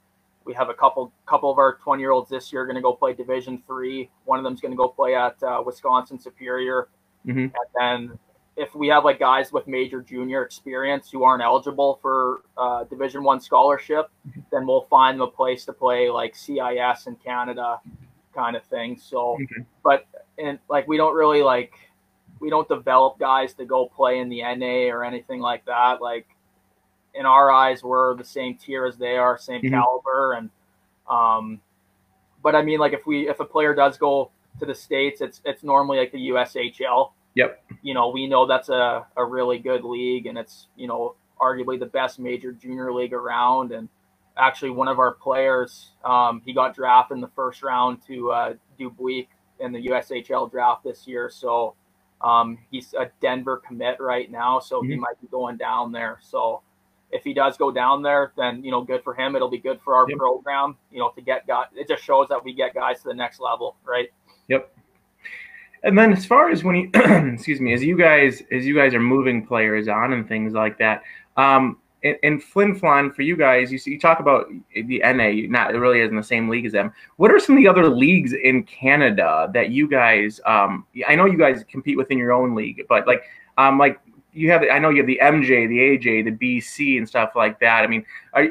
we 0.47 0.53
have 0.53 0.69
a 0.69 0.73
couple 0.73 1.11
couple 1.25 1.51
of 1.51 1.57
our 1.57 1.75
20 1.83 2.01
year 2.01 2.11
olds 2.11 2.29
this 2.29 2.51
year 2.53 2.65
going 2.65 2.75
to 2.75 2.81
go 2.81 2.93
play 2.93 3.13
Division 3.13 3.61
three. 3.67 4.09
One 4.25 4.39
of 4.39 4.43
them's 4.43 4.61
going 4.61 4.71
to 4.71 4.77
go 4.77 4.87
play 4.87 5.13
at 5.13 5.41
uh, 5.43 5.61
Wisconsin 5.65 6.17
Superior, 6.17 6.87
mm-hmm. 7.25 7.39
and 7.39 7.51
then 8.09 8.19
if 8.55 8.73
we 8.73 8.87
have 8.87 9.05
like 9.05 9.19
guys 9.19 9.51
with 9.51 9.67
major 9.67 10.01
junior 10.01 10.43
experience 10.43 11.11
who 11.11 11.23
aren't 11.23 11.43
eligible 11.43 11.99
for 12.01 12.41
uh, 12.57 12.85
Division 12.85 13.23
one 13.23 13.39
scholarship, 13.39 14.09
mm-hmm. 14.27 14.39
then 14.51 14.65
we'll 14.65 14.87
find 14.89 15.19
them 15.19 15.27
a 15.27 15.31
place 15.31 15.65
to 15.65 15.73
play 15.73 16.09
like 16.09 16.35
CIS 16.35 17.05
in 17.05 17.15
Canada, 17.17 17.79
kind 18.33 18.55
of 18.55 18.63
thing. 18.63 18.97
So, 18.97 19.37
mm-hmm. 19.39 19.61
but 19.83 20.07
and 20.39 20.59
like 20.69 20.87
we 20.87 20.97
don't 20.97 21.15
really 21.15 21.43
like 21.43 21.73
we 22.39 22.49
don't 22.49 22.67
develop 22.67 23.19
guys 23.19 23.53
to 23.55 23.65
go 23.65 23.87
play 23.87 24.19
in 24.19 24.29
the 24.29 24.41
NA 24.41 24.93
or 24.93 25.03
anything 25.03 25.41
like 25.41 25.65
that. 25.65 26.01
Like 26.01 26.27
in 27.17 27.25
our 27.25 27.51
eyes 27.51 27.83
we're 27.83 28.15
the 28.15 28.23
same 28.23 28.55
tier 28.55 28.85
as 28.85 28.97
they 28.97 29.17
are, 29.17 29.37
same 29.37 29.61
mm-hmm. 29.61 29.73
caliber, 29.73 30.33
and 30.33 30.49
um, 31.09 31.59
but 32.43 32.55
I 32.55 32.61
mean 32.61 32.79
like 32.79 32.93
if 32.93 33.05
we 33.05 33.29
if 33.29 33.39
a 33.39 33.45
player 33.45 33.73
does 33.73 33.97
go 33.97 34.31
to 34.59 34.65
the 34.65 34.75
states, 34.75 35.21
it's 35.21 35.41
it's 35.45 35.63
normally 35.63 35.97
like 35.97 36.11
the 36.11 36.29
USHL. 36.29 37.11
Yep. 37.35 37.63
You 37.83 37.93
know, 37.93 38.09
we 38.09 38.27
know 38.27 38.47
that's 38.47 38.69
a, 38.69 39.05
a 39.15 39.23
really 39.23 39.59
good 39.59 39.83
league, 39.83 40.25
and 40.25 40.37
it's 40.37 40.67
you 40.75 40.87
know 40.87 41.15
arguably 41.39 41.79
the 41.79 41.85
best 41.85 42.19
major 42.19 42.51
junior 42.51 42.91
league 42.91 43.13
around. 43.13 43.71
And 43.71 43.89
actually, 44.37 44.71
one 44.71 44.87
of 44.87 44.99
our 44.99 45.13
players, 45.13 45.91
um, 46.03 46.41
he 46.43 46.53
got 46.53 46.75
drafted 46.75 47.15
in 47.15 47.21
the 47.21 47.29
first 47.35 47.61
round 47.61 47.99
to 48.07 48.31
uh, 48.31 48.53
Dubuque 48.77 49.27
in 49.59 49.71
the 49.71 49.87
USHL 49.87 50.49
draft 50.49 50.83
this 50.83 51.07
year. 51.07 51.29
So 51.29 51.75
um, 52.21 52.57
he's 52.71 52.93
a 52.93 53.11
Denver 53.21 53.61
commit 53.65 53.99
right 53.99 54.29
now, 54.31 54.59
so 54.59 54.81
mm-hmm. 54.81 54.91
he 54.91 54.95
might 54.95 55.19
be 55.21 55.27
going 55.27 55.57
down 55.57 55.91
there. 55.91 56.19
So 56.21 56.61
if 57.11 57.23
he 57.23 57.33
does 57.33 57.57
go 57.57 57.71
down 57.71 58.01
there, 58.01 58.33
then 58.37 58.63
you 58.63 58.71
know, 58.71 58.81
good 58.81 59.03
for 59.03 59.13
him. 59.13 59.35
It'll 59.35 59.49
be 59.49 59.59
good 59.59 59.79
for 59.83 59.95
our 59.95 60.09
yep. 60.09 60.17
program. 60.17 60.75
You 60.91 60.99
know, 60.99 61.09
to 61.09 61.21
get 61.21 61.47
guys. 61.47 61.67
It 61.75 61.87
just 61.87 62.03
shows 62.03 62.27
that 62.29 62.43
we 62.43 62.53
get 62.53 62.73
guys 62.73 63.01
to 63.01 63.07
the 63.09 63.13
next 63.13 63.39
level, 63.39 63.75
right? 63.85 64.09
Yep. 64.47 64.73
And 65.83 65.97
then 65.97 66.11
as 66.11 66.25
far 66.25 66.49
as 66.49 66.63
when 66.63 66.75
you, 66.75 66.89
excuse 67.33 67.61
me, 67.61 67.73
as 67.73 67.83
you 67.83 67.97
guys 67.97 68.43
as 68.51 68.65
you 68.65 68.75
guys 68.75 68.93
are 68.93 68.99
moving 68.99 69.45
players 69.45 69.87
on 69.87 70.13
and 70.13 70.27
things 70.27 70.53
like 70.53 70.77
that, 70.79 71.03
um, 71.37 71.77
in, 72.03 72.15
in 72.23 72.39
Flin 72.39 72.79
Flon 72.79 73.13
for 73.13 73.21
you 73.21 73.35
guys, 73.35 73.71
you 73.71 73.77
see, 73.77 73.91
you 73.91 73.99
talk 73.99 74.19
about 74.19 74.47
the 74.73 74.99
NA, 74.99 75.47
not 75.49 75.73
it 75.73 75.79
really 75.79 76.01
isn't 76.01 76.15
the 76.15 76.23
same 76.23 76.49
league 76.49 76.65
as 76.65 76.71
them. 76.71 76.91
What 77.17 77.31
are 77.31 77.39
some 77.39 77.57
of 77.57 77.63
the 77.63 77.67
other 77.67 77.89
leagues 77.89 78.33
in 78.33 78.63
Canada 78.63 79.49
that 79.53 79.69
you 79.69 79.87
guys? 79.87 80.39
Um, 80.45 80.85
I 81.07 81.15
know 81.15 81.25
you 81.25 81.37
guys 81.37 81.63
compete 81.69 81.97
within 81.97 82.17
your 82.17 82.31
own 82.31 82.55
league, 82.55 82.83
but 82.89 83.07
like, 83.07 83.23
um, 83.57 83.77
like 83.77 83.99
you 84.37 84.51
have, 84.51 84.63
I 84.71 84.79
know 84.79 84.89
you 84.89 84.97
have 84.97 85.07
the 85.07 85.19
MJ, 85.21 85.67
the 85.67 85.79
AJ, 85.79 86.25
the 86.25 86.59
BC, 86.59 86.97
and 86.97 87.07
stuff 87.07 87.31
like 87.35 87.59
that. 87.59 87.83
I 87.83 87.87
mean, 87.87 88.05
are 88.33 88.47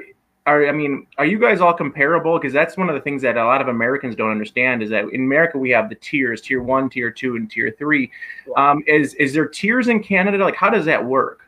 are 0.47 0.69
I 0.69 0.73
mean, 0.73 1.07
are 1.19 1.27
you 1.27 1.39
guys 1.39 1.61
all 1.61 1.75
comparable? 1.75 2.39
Because 2.39 2.53
that's 2.53 2.77
one 2.77 2.89
of 2.89 2.95
the 2.95 3.01
things 3.01 3.23
that 3.23 3.37
a 3.37 3.45
lot 3.45 3.61
of 3.61 3.69
Americans 3.69 4.15
don't 4.15 4.31
understand 4.31 4.83
is 4.83 4.91
that 4.91 5.05
in 5.13 5.23
America 5.23 5.59
we 5.59 5.71
have 5.71 5.89
the 5.89 5.97
tiers: 5.97 6.41
tier 6.41 6.63
one, 6.63 6.89
tier 6.89 7.11
two, 7.11 7.37
and 7.37 7.51
tier 7.51 7.75
three. 7.77 8.11
Yeah. 8.47 8.71
Um, 8.71 8.83
is 8.87 9.15
is 9.15 9.35
there 9.35 9.47
tiers 9.49 9.89
in 9.89 10.03
Canada? 10.03 10.39
Like, 10.39 10.57
how 10.57 10.71
does 10.71 10.85
that 10.85 11.05
work? 11.05 11.41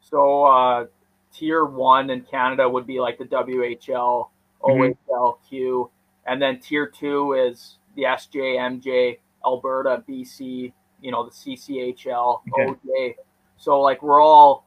So 0.00 0.44
uh, 0.44 0.86
tier 1.32 1.64
one 1.64 2.10
in 2.10 2.22
Canada 2.22 2.68
would 2.68 2.86
be 2.86 2.98
like 2.98 3.18
the 3.18 3.24
WHL, 3.24 4.28
mm-hmm. 4.62 5.12
OHL, 5.54 5.90
and 6.26 6.40
then 6.40 6.60
tier 6.60 6.86
two 6.86 7.34
is 7.34 7.78
the 7.96 8.02
SJ, 8.02 8.56
MJ, 8.58 9.18
Alberta, 9.44 10.02
BC, 10.08 10.72
you 11.02 11.10
know, 11.10 11.24
the 11.24 11.30
CCHL, 11.30 12.40
okay. 12.52 12.74
OJ. 12.86 13.14
So 13.58 13.80
like 13.80 14.02
we're 14.02 14.20
all 14.20 14.66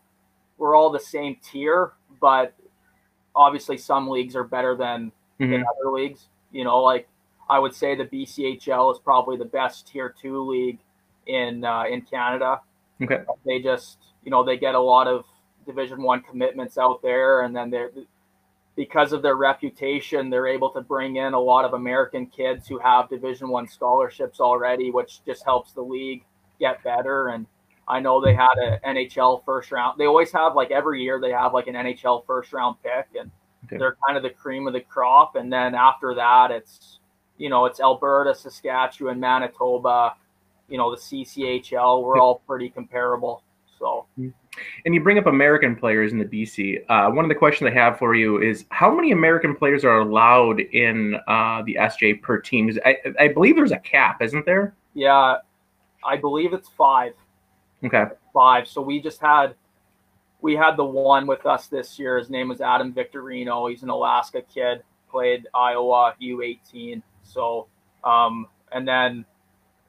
we're 0.57 0.75
all 0.75 0.91
the 0.91 0.99
same 0.99 1.37
tier, 1.41 1.93
but 2.21 2.53
obviously 3.35 3.77
some 3.77 4.07
leagues 4.07 4.35
are 4.35 4.43
better 4.43 4.75
than, 4.75 5.11
mm-hmm. 5.39 5.51
than 5.51 5.61
other 5.63 5.91
leagues. 5.91 6.27
You 6.51 6.63
know, 6.63 6.81
like 6.81 7.07
I 7.49 7.59
would 7.59 7.73
say 7.73 7.95
the 7.95 8.05
BCHL 8.05 8.93
is 8.93 8.99
probably 8.99 9.37
the 9.37 9.45
best 9.45 9.87
tier 9.87 10.13
two 10.21 10.41
league 10.41 10.79
in 11.27 11.63
uh, 11.63 11.83
in 11.89 12.01
Canada. 12.01 12.61
Okay. 13.01 13.23
They 13.45 13.59
just 13.59 13.97
you 14.23 14.31
know 14.31 14.43
they 14.43 14.57
get 14.57 14.75
a 14.75 14.79
lot 14.79 15.07
of 15.07 15.25
Division 15.65 16.01
One 16.01 16.21
commitments 16.21 16.77
out 16.77 17.01
there, 17.01 17.41
and 17.41 17.55
then 17.55 17.69
they're 17.69 17.91
because 18.75 19.13
of 19.13 19.21
their 19.21 19.35
reputation, 19.35 20.29
they're 20.29 20.47
able 20.47 20.69
to 20.71 20.81
bring 20.81 21.15
in 21.15 21.33
a 21.33 21.39
lot 21.39 21.65
of 21.65 21.73
American 21.73 22.25
kids 22.25 22.67
who 22.67 22.77
have 22.79 23.09
Division 23.09 23.49
One 23.49 23.67
scholarships 23.67 24.39
already, 24.39 24.91
which 24.91 25.23
just 25.25 25.45
helps 25.45 25.71
the 25.71 25.81
league 25.81 26.23
get 26.59 26.83
better. 26.83 27.29
And 27.29 27.45
I 27.87 27.99
know 27.99 28.19
they 28.19 28.33
had 28.33 28.57
an 28.57 28.79
NHL 28.85 29.45
first 29.45 29.71
round. 29.71 29.97
They 29.97 30.05
always 30.05 30.31
have 30.33 30.55
like 30.55 30.71
every 30.71 31.01
year 31.01 31.19
they 31.21 31.31
have 31.31 31.53
like 31.53 31.67
an 31.67 31.75
NHL 31.75 32.25
first 32.25 32.51
round 32.51 32.75
pick, 32.83 33.07
and 33.19 33.31
okay. 33.65 33.77
they're 33.77 33.97
kind 34.05 34.17
of 34.17 34.23
the 34.23 34.29
cream 34.29 34.67
of 34.67 34.73
the 34.73 34.81
crop. 34.81 35.35
And 35.35 35.51
then 35.51 35.73
after 35.73 36.13
that, 36.15 36.51
it's 36.51 36.99
you 37.37 37.49
know 37.49 37.65
it's 37.65 37.79
Alberta, 37.79 38.35
Saskatchewan, 38.35 39.19
Manitoba, 39.19 40.15
you 40.67 40.77
know 40.77 40.91
the 40.91 40.99
CCHL. 40.99 42.03
We're 42.03 42.17
all 42.17 42.41
pretty 42.45 42.69
comparable. 42.69 43.41
So. 43.79 44.07
Mm-hmm. 44.19 44.29
And 44.85 44.93
you 44.93 45.01
bring 45.01 45.17
up 45.17 45.25
American 45.25 45.75
players 45.75 46.11
in 46.11 46.19
the 46.19 46.25
BC. 46.25 46.83
Uh, 46.89 47.11
one 47.11 47.25
of 47.25 47.29
the 47.29 47.35
questions 47.35 47.69
I 47.69 47.73
have 47.73 47.97
for 47.97 48.15
you 48.15 48.41
is 48.41 48.65
how 48.69 48.93
many 48.93 49.11
American 49.11 49.55
players 49.55 49.83
are 49.83 49.99
allowed 49.99 50.59
in 50.59 51.15
uh, 51.27 51.61
the 51.65 51.77
SJ 51.79 52.21
per 52.21 52.39
team? 52.39 52.71
I, 52.85 52.97
I, 53.19 53.27
believe 53.27 53.55
there's 53.55 53.71
a 53.71 53.79
cap, 53.79 54.21
isn't 54.21 54.45
there? 54.45 54.75
Yeah, 54.93 55.37
I 56.05 56.17
believe 56.17 56.53
it's 56.53 56.69
five. 56.69 57.13
Okay. 57.83 58.05
Five. 58.33 58.67
So 58.67 58.81
we 58.81 59.01
just 59.01 59.19
had 59.21 59.55
we 60.41 60.55
had 60.55 60.77
the 60.77 60.85
one 60.85 61.25
with 61.25 61.45
us 61.45 61.67
this 61.67 61.97
year. 61.97 62.17
His 62.17 62.29
name 62.29 62.49
was 62.49 62.61
Adam 62.61 62.93
Victorino. 62.93 63.69
He's 63.69 63.83
an 63.83 63.89
Alaska 63.89 64.41
kid. 64.41 64.83
Played 65.09 65.47
Iowa 65.53 66.13
U18. 66.21 67.01
So 67.23 67.67
um, 68.03 68.47
and 68.71 68.87
then 68.87 69.25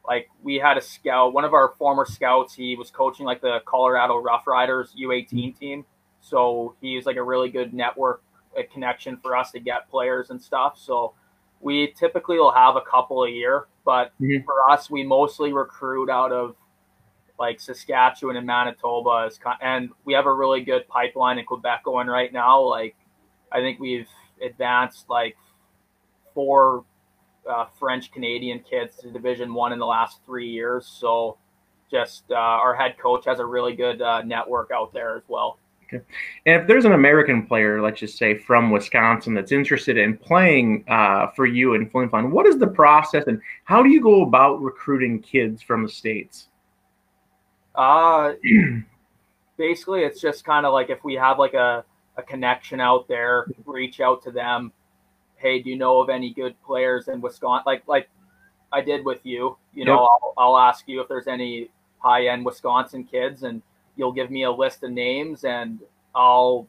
like 0.07 0.29
we 0.43 0.57
had 0.57 0.77
a 0.77 0.81
scout, 0.81 1.33
one 1.33 1.45
of 1.45 1.53
our 1.55 1.75
former 1.79 2.05
scouts, 2.07 2.55
he 2.55 2.77
was 2.77 2.91
coaching 2.91 3.27
like 3.27 3.41
the 3.41 3.61
Colorado 3.67 4.17
Rough 4.19 4.47
Riders 4.47 4.95
U18 4.99 5.59
team. 5.59 5.85
So 6.21 6.75
he's 6.81 7.07
like 7.07 7.17
a 7.17 7.23
really 7.23 7.51
good 7.51 7.75
network 7.75 8.23
a 8.57 8.65
connection 8.65 9.17
for 9.19 9.37
us 9.37 9.51
to 9.53 9.61
get 9.61 9.89
players 9.91 10.31
and 10.31 10.41
stuff. 10.41 10.79
So 10.79 11.15
we 11.61 11.89
typically 11.99 12.39
will 12.39 12.53
have 12.53 12.77
a 12.77 12.81
couple 12.81 13.25
a 13.25 13.31
year, 13.31 13.67
but 13.85 14.13
mm-hmm. 14.21 14.45
for 14.45 14.71
us, 14.71 14.91
we 14.91 15.05
mostly 15.05 15.53
recruit 15.53 16.11
out 16.11 16.33
of 16.33 16.57
like 17.39 17.61
Saskatchewan 17.61 18.37
and 18.37 18.47
Manitoba, 18.47 19.31
and 19.61 19.91
we 20.05 20.15
have 20.15 20.27
a 20.27 20.33
really 20.33 20.63
good 20.63 20.89
pipeline 20.89 21.39
in 21.39 21.45
Quebec 21.45 21.85
going 21.85 22.07
right 22.07 22.33
now. 22.33 22.63
Like 22.63 22.97
I 23.53 23.61
think 23.61 23.79
we've 23.79 24.09
advanced 24.43 25.09
like 25.11 25.37
four 26.35 26.85
uh, 27.49 27.67
French 27.79 28.13
Canadian 28.13 28.61
kids 28.61 28.97
to 28.97 29.11
Division 29.11 29.55
One 29.55 29.73
in 29.73 29.79
the 29.79 29.87
last 29.87 30.21
three 30.25 30.49
years. 30.49 30.87
So, 30.87 31.39
just 31.91 32.25
uh, 32.31 32.35
our 32.35 32.75
head 32.75 32.97
coach 32.99 33.25
has 33.27 33.39
a 33.39 33.47
really 33.47 33.75
good 33.75 34.03
uh, 34.03 34.23
network 34.23 34.71
out 34.75 34.93
there 34.93 35.17
as 35.17 35.23
well. 35.29 35.59
Okay. 35.87 36.03
And 36.47 36.63
if 36.63 36.67
there's 36.67 36.85
an 36.85 36.93
American 36.93 37.47
player, 37.47 37.81
let's 37.81 38.01
just 38.01 38.19
say 38.19 38.37
from 38.37 38.71
Wisconsin, 38.71 39.35
that's 39.35 39.53
interested 39.53 39.97
in 39.97 40.17
playing 40.17 40.85
uh, 40.89 41.29
for 41.29 41.47
you 41.47 41.75
in 41.75 41.89
Flin 41.89 42.09
Flon, 42.09 42.31
what 42.31 42.45
is 42.47 42.59
the 42.59 42.67
process 42.67 43.25
and 43.29 43.41
how 43.65 43.83
do 43.83 43.91
you 43.91 44.01
go 44.01 44.23
about 44.23 44.61
recruiting 44.61 45.21
kids 45.21 45.63
from 45.63 45.85
the 45.85 45.89
states? 45.89 46.49
Uh, 47.77 48.33
basically, 49.57 50.03
it's 50.03 50.21
just 50.21 50.45
kind 50.45 50.67
of 50.67 50.73
like 50.73 50.91
if 50.91 51.05
we 51.05 51.15
have 51.15 51.39
like 51.39 51.55
a, 51.55 51.85
a 52.17 52.23
connection 52.23 52.81
out 52.81 53.07
there, 53.07 53.47
reach 53.65 54.01
out 54.01 54.23
to 54.25 54.33
them 54.33 54.73
hey, 55.47 55.63
do 55.63 55.71
you 55.71 55.77
know 55.77 56.01
of 56.01 56.09
any 56.09 56.33
good 56.33 56.61
players 56.65 57.09
in 57.09 57.21
Wisconsin? 57.21 57.63
Like 57.67 57.83
like 57.87 58.09
I 58.73 58.81
did 58.81 59.05
with 59.05 59.25
you. 59.25 59.57
You 59.75 59.85
know, 59.85 59.93
yep. 59.93 60.01
I'll, 60.01 60.35
I'll 60.37 60.59
ask 60.59 60.89
you 60.89 61.01
if 61.01 61.09
there's 61.09 61.29
any 61.29 61.71
high 61.99 62.27
end 62.27 62.45
Wisconsin 62.45 63.05
kids, 63.05 63.43
and 63.45 63.63
you'll 63.97 64.13
give 64.13 64.31
me 64.31 64.43
a 64.45 64.51
list 64.51 64.83
of 64.83 64.91
names, 64.91 65.45
and 65.45 65.81
I'll 66.15 66.67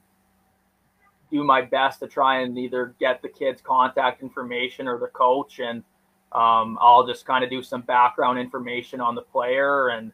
do 1.31 1.43
my 1.43 1.61
best 1.61 1.99
to 1.99 2.07
try 2.07 2.41
and 2.41 2.57
either 2.57 2.95
get 2.99 3.21
the 3.21 3.29
kids' 3.29 3.61
contact 3.61 4.21
information 4.21 4.87
or 4.87 4.97
the 4.97 5.07
coach, 5.07 5.59
and 5.59 5.83
um, 6.31 6.77
I'll 6.79 7.05
just 7.05 7.25
kind 7.25 7.43
of 7.43 7.49
do 7.49 7.63
some 7.63 7.81
background 7.81 8.39
information 8.39 9.01
on 9.01 9.15
the 9.15 9.21
player 9.21 9.89
and 9.89 10.11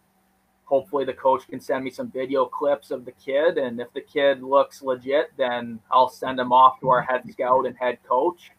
hopefully 0.66 1.06
the 1.06 1.14
coach 1.14 1.48
can 1.48 1.60
send 1.60 1.84
me 1.84 1.92
some 1.92 2.10
video 2.10 2.46
clips 2.46 2.92
of 2.92 3.06
the 3.06 3.12
kid 3.14 3.58
and 3.58 3.80
if 3.80 3.92
the 3.94 4.02
kid 4.02 4.42
looks 4.42 4.82
legit 4.82 5.32
then 5.38 5.80
i'll 5.92 6.10
send 6.10 6.40
him 6.40 6.52
off 6.52 6.80
to 6.80 6.90
our 6.90 7.02
head 7.02 7.22
scout 7.32 7.66
and 7.66 7.78
head 7.78 7.98
coach. 8.08 8.52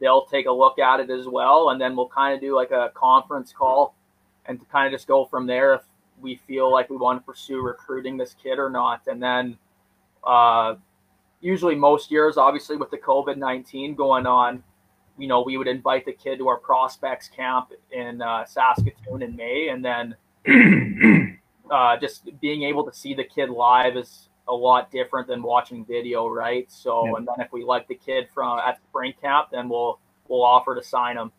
They'll 0.00 0.24
take 0.24 0.46
a 0.46 0.52
look 0.52 0.80
at 0.80 0.98
it 0.98 1.10
as 1.10 1.28
well 1.28 1.70
and 1.70 1.80
then 1.80 1.94
we'll 1.94 2.08
kind 2.08 2.34
of 2.34 2.40
do 2.40 2.56
like 2.56 2.72
a 2.72 2.90
conference 2.94 3.52
call 3.52 3.94
and 4.46 4.58
to 4.58 4.66
kind 4.66 4.86
of 4.86 4.98
just 4.98 5.06
go 5.06 5.24
from 5.24 5.46
there 5.46 5.74
if 5.74 5.82
we 6.20 6.36
feel 6.46 6.72
like 6.72 6.90
we 6.90 6.96
want 6.96 7.20
to 7.20 7.24
pursue 7.24 7.60
recruiting 7.60 8.16
this 8.16 8.34
kid 8.34 8.58
or 8.58 8.68
not. 8.68 9.02
And 9.06 9.22
then 9.22 9.56
uh, 10.24 10.74
usually 11.42 11.74
most 11.74 12.10
years 12.10 12.36
obviously 12.36 12.76
with 12.76 12.90
the 12.90 12.96
covid-19 12.96 13.96
going 13.96 14.26
on 14.26 14.62
you 15.18 15.26
know 15.26 15.42
we 15.42 15.58
would 15.58 15.66
invite 15.66 16.06
the 16.06 16.12
kid 16.12 16.38
to 16.38 16.48
our 16.48 16.56
prospects 16.56 17.28
camp 17.28 17.72
in 17.90 18.22
uh, 18.22 18.44
saskatoon 18.44 19.22
in 19.22 19.36
may 19.36 19.68
and 19.68 19.84
then 19.84 20.16
uh, 21.70 21.96
just 21.96 22.28
being 22.40 22.62
able 22.62 22.84
to 22.84 22.92
see 22.96 23.14
the 23.14 23.24
kid 23.24 23.50
live 23.50 23.96
is 23.96 24.28
a 24.48 24.54
lot 24.54 24.90
different 24.90 25.28
than 25.28 25.42
watching 25.42 25.84
video, 25.84 26.28
right? 26.28 26.70
So, 26.70 27.06
yeah. 27.06 27.12
and 27.16 27.28
then 27.28 27.44
if 27.44 27.52
we 27.52 27.64
like 27.64 27.88
the 27.88 27.94
kid 27.94 28.28
from 28.34 28.58
at 28.58 28.78
spring 28.88 29.14
camp, 29.20 29.48
then 29.52 29.68
we'll 29.68 29.98
we'll 30.28 30.42
offer 30.42 30.74
to 30.74 30.82
sign 30.82 31.16
him. 31.16 31.32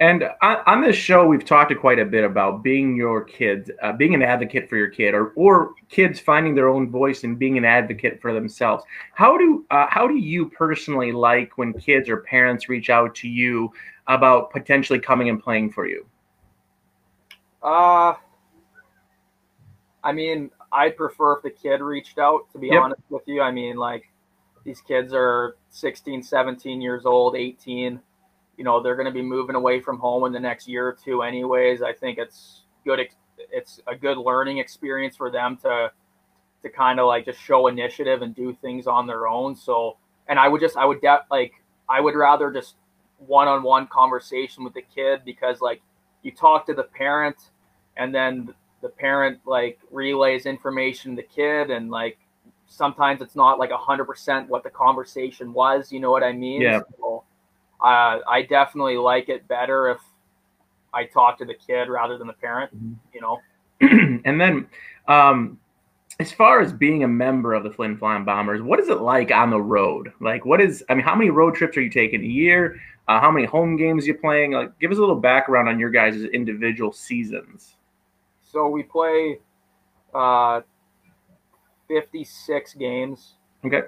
And 0.00 0.24
on, 0.40 0.80
this 0.80 0.96
show, 0.96 1.26
we've 1.26 1.44
talked 1.44 1.76
quite 1.78 1.98
a 1.98 2.04
bit 2.04 2.24
about 2.24 2.62
being 2.62 2.96
your 2.96 3.22
kids, 3.22 3.70
uh, 3.82 3.92
being 3.92 4.14
an 4.14 4.22
advocate 4.22 4.70
for 4.70 4.76
your 4.76 4.88
kid, 4.88 5.12
or 5.12 5.32
or 5.34 5.74
kids 5.90 6.18
finding 6.18 6.54
their 6.54 6.68
own 6.68 6.90
voice 6.90 7.24
and 7.24 7.38
being 7.38 7.58
an 7.58 7.64
advocate 7.64 8.22
for 8.22 8.32
themselves. 8.32 8.84
How 9.12 9.36
do 9.36 9.66
uh, 9.70 9.86
how 9.90 10.06
do 10.06 10.16
you 10.16 10.48
personally 10.48 11.12
like 11.12 11.58
when 11.58 11.74
kids 11.74 12.08
or 12.08 12.18
parents 12.18 12.68
reach 12.68 12.88
out 12.88 13.14
to 13.16 13.28
you 13.28 13.70
about 14.06 14.50
potentially 14.50 14.98
coming 14.98 15.28
and 15.28 15.42
playing 15.42 15.72
for 15.72 15.86
you? 15.86 16.06
Uh 17.62 18.14
I 20.08 20.12
mean, 20.12 20.50
I 20.72 20.88
prefer 20.88 21.36
if 21.36 21.42
the 21.42 21.50
kid 21.50 21.82
reached 21.82 22.18
out, 22.18 22.50
to 22.52 22.58
be 22.58 22.68
yep. 22.68 22.80
honest 22.80 23.02
with 23.10 23.24
you. 23.26 23.42
I 23.42 23.50
mean, 23.50 23.76
like, 23.76 24.04
these 24.64 24.80
kids 24.80 25.12
are 25.12 25.56
16, 25.68 26.22
17 26.22 26.80
years 26.80 27.04
old, 27.04 27.36
18. 27.36 28.00
You 28.56 28.64
know, 28.64 28.82
they're 28.82 28.96
going 28.96 29.04
to 29.04 29.12
be 29.12 29.20
moving 29.20 29.54
away 29.54 29.80
from 29.80 29.98
home 29.98 30.24
in 30.24 30.32
the 30.32 30.40
next 30.40 30.66
year 30.66 30.88
or 30.88 30.96
two, 31.04 31.20
anyways. 31.20 31.82
I 31.82 31.92
think 31.92 32.16
it's 32.16 32.62
good. 32.86 33.00
It's 33.52 33.80
a 33.86 33.94
good 33.94 34.16
learning 34.16 34.56
experience 34.56 35.14
for 35.14 35.30
them 35.30 35.58
to 35.58 35.92
to 36.62 36.68
kind 36.70 36.98
of 36.98 37.06
like 37.06 37.26
just 37.26 37.38
show 37.38 37.66
initiative 37.66 38.22
and 38.22 38.34
do 38.34 38.56
things 38.62 38.86
on 38.86 39.06
their 39.06 39.28
own. 39.28 39.54
So, 39.54 39.98
and 40.26 40.38
I 40.38 40.48
would 40.48 40.60
just, 40.62 40.76
I 40.76 40.86
would 40.86 41.02
de- 41.02 41.24
like, 41.30 41.52
I 41.86 42.00
would 42.00 42.16
rather 42.16 42.50
just 42.50 42.76
one-on-one 43.18 43.88
conversation 43.88 44.64
with 44.64 44.72
the 44.72 44.82
kid 44.82 45.20
because 45.24 45.60
like 45.60 45.82
you 46.22 46.32
talk 46.32 46.66
to 46.66 46.74
the 46.74 46.82
parent 46.82 47.36
and 47.96 48.12
then 48.12 48.54
the 48.80 48.88
parent 48.88 49.38
like 49.44 49.78
relays 49.90 50.46
information 50.46 51.16
to 51.16 51.22
the 51.22 51.28
kid 51.28 51.70
and 51.70 51.90
like 51.90 52.18
sometimes 52.66 53.20
it's 53.22 53.34
not 53.34 53.58
like 53.58 53.70
100% 53.70 54.48
what 54.48 54.62
the 54.62 54.70
conversation 54.70 55.52
was 55.52 55.90
you 55.90 56.00
know 56.00 56.10
what 56.10 56.22
i 56.22 56.32
mean 56.32 56.60
Yeah. 56.62 56.80
so, 56.98 57.24
uh, 57.80 58.18
i 58.28 58.42
definitely 58.48 58.96
like 58.96 59.28
it 59.28 59.46
better 59.48 59.88
if 59.88 60.00
i 60.92 61.04
talk 61.04 61.38
to 61.38 61.44
the 61.44 61.54
kid 61.54 61.88
rather 61.88 62.18
than 62.18 62.26
the 62.26 62.32
parent 62.34 62.70
Mhm. 62.76 62.96
you 63.12 63.20
know 63.20 63.40
and 63.80 64.40
then, 64.40 64.66
um, 65.06 65.58
as 66.18 66.32
far 66.32 66.60
as 66.60 66.72
being 66.72 67.04
a 67.04 67.08
member 67.08 67.54
of 67.54 67.62
the 67.62 67.70
Flin 67.70 67.96
Flon 67.96 68.24
Bombers, 68.24 68.60
what 68.60 68.80
is 68.80 68.88
it 68.88 69.00
like 69.00 69.30
on 69.30 69.50
the 69.50 69.60
road? 69.62 70.12
Like, 70.20 70.44
what 70.44 70.60
is? 70.60 70.82
I 70.88 70.94
mean, 70.94 71.04
how 71.04 71.14
many 71.14 71.30
road 71.30 71.54
trips 71.54 71.76
are 71.76 71.80
you 71.80 71.88
taking 71.90 72.20
a 72.22 72.26
year? 72.26 72.80
Uh, 73.06 73.20
how 73.20 73.30
many 73.30 73.46
home 73.46 73.76
games 73.76 74.04
you 74.04 74.14
playing? 74.14 74.50
Like, 74.50 74.76
give 74.80 74.90
us 74.90 74.98
a 74.98 75.00
little 75.00 75.14
background 75.20 75.68
on 75.68 75.78
your 75.78 75.90
guys' 75.90 76.22
individual 76.24 76.92
seasons. 76.92 77.76
So 78.58 78.68
we 78.68 78.82
play 78.82 79.38
uh, 80.12 80.62
56 81.86 82.74
games 82.74 83.34
Okay. 83.64 83.82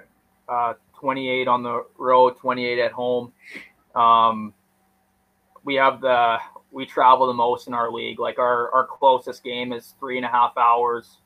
uh, 0.47 0.75
28 0.97 1.47
on 1.49 1.61
the 1.61 1.83
road, 1.97 2.37
28 2.37 2.79
at 2.79 2.91
home. 2.93 3.33
Um, 3.93 4.53
we 5.65 5.75
have 5.75 5.99
the 5.99 6.37
we 6.71 6.85
travel 6.85 7.27
the 7.27 7.33
most 7.33 7.67
in 7.67 7.73
our 7.73 7.91
league. 7.91 8.17
Like 8.17 8.39
our 8.39 8.71
our 8.73 8.87
closest 8.87 9.43
game 9.43 9.73
is 9.73 9.93
three 9.99 10.15
and 10.15 10.25
a 10.25 10.29
half 10.29 10.57
hours. 10.57 11.17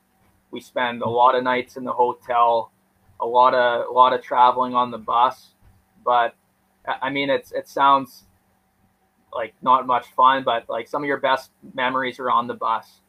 We 0.50 0.60
spend 0.60 1.02
a 1.02 1.08
lot 1.08 1.36
of 1.36 1.44
nights 1.44 1.76
in 1.76 1.84
the 1.84 1.92
hotel, 1.92 2.72
a 3.20 3.26
lot 3.26 3.54
of 3.54 3.86
a 3.88 3.92
lot 3.92 4.12
of 4.12 4.22
traveling 4.22 4.74
on 4.74 4.90
the 4.90 4.98
bus. 4.98 5.54
But 6.04 6.34
I 6.84 6.96
I 7.02 7.10
mean, 7.10 7.30
it's 7.30 7.52
it 7.52 7.68
sounds 7.68 8.24
like 9.32 9.54
not 9.62 9.86
much 9.86 10.06
fun, 10.16 10.42
but 10.42 10.68
like 10.68 10.88
some 10.88 11.04
of 11.04 11.06
your 11.06 11.20
best 11.20 11.52
memories 11.74 12.18
are 12.18 12.30
on 12.30 12.48
the 12.48 12.54
bus. 12.54 13.02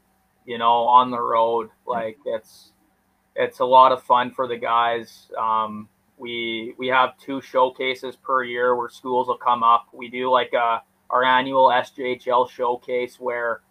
You 0.48 0.58
know, 0.58 0.88
on 0.88 1.12
the 1.12 1.22
road. 1.22 1.70
Like 1.86 2.18
it's 2.26 2.72
it's 3.36 3.60
a 3.60 3.66
lot 3.66 3.92
of 3.92 4.02
fun 4.02 4.32
for 4.32 4.48
the 4.48 4.58
guys. 4.58 5.30
Um, 5.38 5.88
we 6.18 6.74
we 6.78 6.88
have 6.88 7.18
two 7.20 7.40
showcases 7.42 8.16
per 8.16 8.44
year 8.44 8.76
where 8.76 8.90
schools 8.90 9.28
will 9.28 9.38
come 9.38 9.64
up. 9.64 9.88
We 9.94 10.10
do 10.10 10.32
like 10.32 10.54
a, 10.54 10.82
our 11.10 11.24
annual 11.24 11.68
SJHL 11.68 12.50
showcase 12.50 13.20
where 13.20 13.62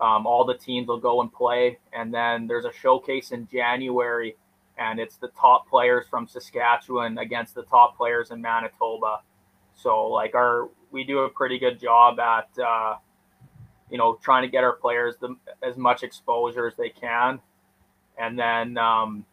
um, 0.00 0.26
all 0.26 0.44
the 0.44 0.56
teams 0.56 0.88
will 0.88 0.98
go 0.98 1.20
and 1.20 1.32
play, 1.32 1.78
and 1.92 2.12
then 2.12 2.48
there's 2.48 2.64
a 2.64 2.72
showcase 2.72 3.30
in 3.30 3.46
January, 3.46 4.36
and 4.76 4.98
it's 4.98 5.16
the 5.16 5.28
top 5.28 5.68
players 5.68 6.06
from 6.10 6.26
Saskatchewan 6.26 7.18
against 7.18 7.54
the 7.54 7.62
top 7.62 7.96
players 7.96 8.32
in 8.32 8.40
Manitoba. 8.40 9.20
So 9.74 10.08
like 10.08 10.34
our 10.34 10.68
we 10.90 11.04
do 11.04 11.20
a 11.20 11.28
pretty 11.28 11.58
good 11.58 11.80
job 11.80 12.18
at 12.18 12.48
uh, 12.60 12.96
you 13.92 13.98
know 13.98 14.18
trying 14.22 14.42
to 14.42 14.48
get 14.48 14.64
our 14.64 14.72
players 14.72 15.14
the, 15.20 15.36
as 15.62 15.76
much 15.76 16.02
exposure 16.02 16.66
as 16.66 16.74
they 16.76 16.88
can, 16.88 17.38
and 18.18 18.36
then 18.36 18.76
um, 18.78 19.24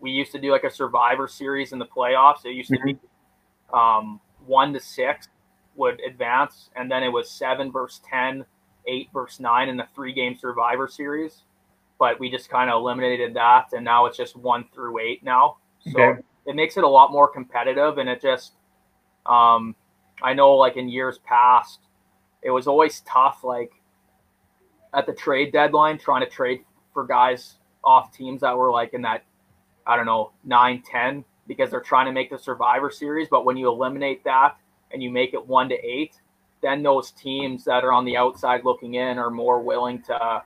we 0.00 0.10
used 0.10 0.32
to 0.32 0.38
do 0.40 0.52
like 0.52 0.64
a 0.64 0.70
survivor 0.70 1.28
series 1.28 1.72
in 1.72 1.78
the 1.78 1.86
playoffs. 1.86 2.46
It 2.46 2.52
used 2.52 2.70
to 2.70 2.78
be 2.84 2.96
um, 3.72 4.20
one 4.46 4.72
to 4.72 4.80
six 4.80 5.28
would 5.76 6.00
advance, 6.00 6.70
and 6.76 6.90
then 6.90 7.02
it 7.02 7.08
was 7.08 7.30
seven 7.30 7.70
versus 7.70 8.00
10, 8.08 8.44
eight 8.86 9.08
versus 9.12 9.40
nine 9.40 9.68
in 9.68 9.76
the 9.76 9.86
three 9.94 10.12
game 10.12 10.36
survivor 10.36 10.88
series. 10.88 11.42
But 11.98 12.20
we 12.20 12.30
just 12.30 12.48
kind 12.48 12.70
of 12.70 12.76
eliminated 12.76 13.34
that, 13.34 13.72
and 13.72 13.84
now 13.84 14.06
it's 14.06 14.16
just 14.16 14.36
one 14.36 14.66
through 14.72 15.00
eight 15.00 15.24
now. 15.24 15.56
So 15.92 16.00
Okay. 16.00 16.20
it 16.46 16.54
makes 16.54 16.76
it 16.76 16.84
a 16.84 16.88
lot 16.88 17.10
more 17.10 17.28
competitive, 17.28 17.98
and 17.98 18.08
it 18.08 18.22
just, 18.22 18.52
um, 19.26 19.74
I 20.22 20.32
know 20.32 20.54
like 20.54 20.76
in 20.76 20.88
years 20.88 21.18
past, 21.18 21.80
it 22.42 22.50
was 22.50 22.66
always 22.66 23.00
tough, 23.00 23.44
like 23.44 23.72
at 24.94 25.06
the 25.06 25.12
trade 25.12 25.52
deadline, 25.52 25.98
trying 25.98 26.24
to 26.24 26.30
trade 26.30 26.64
for 26.92 27.06
guys 27.06 27.56
off 27.84 28.12
teams 28.12 28.40
that 28.40 28.56
were 28.56 28.70
like 28.70 28.94
in 28.94 29.02
that 29.02 29.24
I 29.86 29.96
don't 29.96 30.06
know, 30.06 30.32
9 30.44 30.82
10 30.82 31.24
because 31.46 31.70
they're 31.70 31.80
trying 31.80 32.06
to 32.06 32.12
make 32.12 32.30
the 32.30 32.38
survivor 32.38 32.90
series. 32.90 33.26
But 33.30 33.46
when 33.46 33.56
you 33.56 33.68
eliminate 33.68 34.22
that 34.24 34.56
and 34.92 35.02
you 35.02 35.10
make 35.10 35.32
it 35.32 35.44
one 35.44 35.68
to 35.70 35.76
eight, 35.76 36.20
then 36.62 36.82
those 36.82 37.10
teams 37.12 37.64
that 37.64 37.84
are 37.84 37.92
on 37.92 38.04
the 38.04 38.16
outside 38.16 38.64
looking 38.64 38.94
in 38.94 39.18
are 39.18 39.30
more 39.30 39.60
willing 39.60 40.02
to 40.02 40.42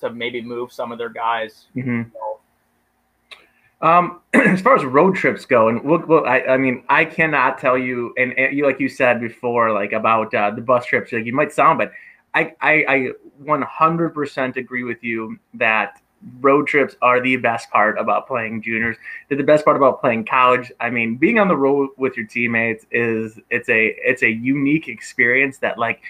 to 0.00 0.10
maybe 0.10 0.42
move 0.42 0.72
some 0.72 0.92
of 0.92 0.98
their 0.98 1.08
guys. 1.08 1.66
hmm 1.72 2.02
So, 2.12 2.33
Um, 3.80 4.20
as 4.34 4.60
far 4.60 4.76
as 4.76 4.84
road 4.84 5.16
trips 5.16 5.44
go, 5.44 5.68
and 5.68 5.82
we'll, 5.82 6.24
I, 6.26 6.40
I 6.40 6.56
mean, 6.56 6.84
I 6.88 7.04
cannot 7.04 7.58
tell 7.58 7.76
you, 7.76 8.14
and, 8.16 8.36
and 8.38 8.56
you, 8.56 8.64
like 8.64 8.80
you 8.80 8.88
said 8.88 9.20
before, 9.20 9.72
like 9.72 9.92
about 9.92 10.34
uh, 10.34 10.50
the 10.50 10.62
bus 10.62 10.86
trips, 10.86 11.12
like 11.12 11.26
you 11.26 11.34
might 11.34 11.52
sound, 11.52 11.78
but 11.78 11.92
I, 12.34 12.54
I, 12.60 12.84
I 12.88 13.08
100% 13.44 14.56
agree 14.56 14.84
with 14.84 15.02
you 15.02 15.38
that 15.54 16.00
road 16.40 16.66
trips 16.66 16.96
are 17.02 17.20
the 17.20 17.36
best 17.36 17.70
part 17.70 17.98
about 17.98 18.26
playing 18.26 18.62
juniors. 18.62 18.96
They're 19.28 19.38
the 19.38 19.44
best 19.44 19.64
part 19.64 19.76
about 19.76 20.00
playing 20.00 20.24
college. 20.24 20.72
I 20.80 20.90
mean, 20.90 21.16
being 21.16 21.38
on 21.38 21.48
the 21.48 21.56
road 21.56 21.90
with 21.96 22.16
your 22.16 22.26
teammates 22.26 22.86
is 22.90 23.38
it's 23.50 23.68
a 23.68 23.94
it's 23.98 24.22
a 24.22 24.30
unique 24.30 24.88
experience 24.88 25.58
that 25.58 25.78
like 25.78 26.00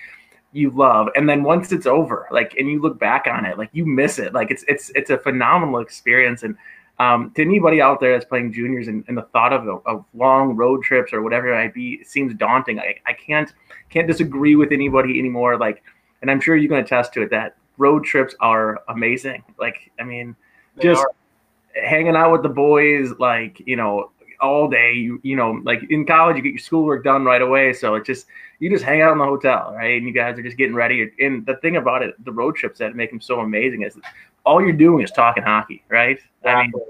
you 0.52 0.70
love 0.70 1.08
and 1.16 1.28
then 1.28 1.42
once 1.42 1.72
it's 1.72 1.84
over 1.84 2.28
like 2.30 2.54
and 2.56 2.70
you 2.70 2.80
look 2.80 2.96
back 2.96 3.26
on 3.26 3.44
it 3.44 3.58
like 3.58 3.68
you 3.72 3.84
miss 3.84 4.20
it 4.20 4.32
like 4.32 4.52
it's 4.52 4.64
it's 4.68 4.88
it's 4.94 5.10
a 5.10 5.18
phenomenal 5.18 5.80
experience 5.80 6.44
and 6.44 6.56
um, 6.98 7.32
to 7.32 7.42
anybody 7.42 7.80
out 7.80 8.00
there 8.00 8.12
that's 8.12 8.24
playing 8.24 8.52
juniors 8.52 8.88
and, 8.88 9.04
and 9.08 9.16
the 9.16 9.22
thought 9.22 9.52
of, 9.52 9.82
of 9.86 10.04
long 10.14 10.54
road 10.54 10.82
trips 10.82 11.12
or 11.12 11.22
whatever 11.22 11.52
it 11.52 11.56
might 11.56 11.74
be 11.74 11.94
it 11.94 12.06
seems 12.06 12.34
daunting. 12.34 12.78
I, 12.78 12.96
I 13.06 13.12
can't 13.12 13.52
can't 13.90 14.06
disagree 14.06 14.56
with 14.56 14.72
anybody 14.72 15.18
anymore. 15.18 15.58
Like 15.58 15.82
and 16.22 16.30
i'm 16.30 16.40
sure 16.40 16.56
you 16.56 16.68
can 16.68 16.78
attest 16.78 17.12
to 17.12 17.22
it 17.22 17.30
that 17.30 17.56
road 17.78 18.04
trips 18.04 18.34
are 18.40 18.82
amazing. 18.88 19.42
Like 19.58 19.90
i 19.98 20.04
mean 20.04 20.36
they 20.76 20.84
just 20.84 21.02
are- 21.02 21.10
hanging 21.82 22.14
out 22.14 22.30
with 22.30 22.42
the 22.42 22.48
boys 22.48 23.10
like 23.18 23.60
you 23.66 23.76
know 23.76 24.10
all 24.44 24.68
day 24.68 24.92
you, 24.92 25.20
you 25.22 25.36
know 25.36 25.60
like 25.64 25.82
in 25.90 26.06
college 26.06 26.36
you 26.36 26.42
get 26.42 26.50
your 26.50 26.58
schoolwork 26.58 27.04
done 27.04 27.24
right 27.24 27.42
away 27.42 27.72
so 27.72 27.94
it 27.94 28.04
just 28.04 28.26
you 28.58 28.70
just 28.70 28.84
hang 28.84 29.02
out 29.02 29.12
in 29.12 29.18
the 29.18 29.24
hotel 29.24 29.72
right 29.74 29.96
and 29.96 30.06
you 30.06 30.12
guys 30.12 30.38
are 30.38 30.42
just 30.42 30.56
getting 30.56 30.74
ready 30.74 31.10
and 31.20 31.44
the 31.46 31.56
thing 31.56 31.76
about 31.76 32.02
it 32.02 32.14
the 32.24 32.32
road 32.32 32.54
trips 32.56 32.78
that 32.78 32.94
make 32.94 33.10
them 33.10 33.20
so 33.20 33.40
amazing 33.40 33.82
is 33.82 33.98
all 34.44 34.60
you're 34.60 34.72
doing 34.72 35.02
is 35.02 35.10
talking 35.10 35.42
hockey 35.42 35.82
right 35.88 36.18
i 36.44 36.62
mean 36.62 36.66
Exactly, 36.66 36.82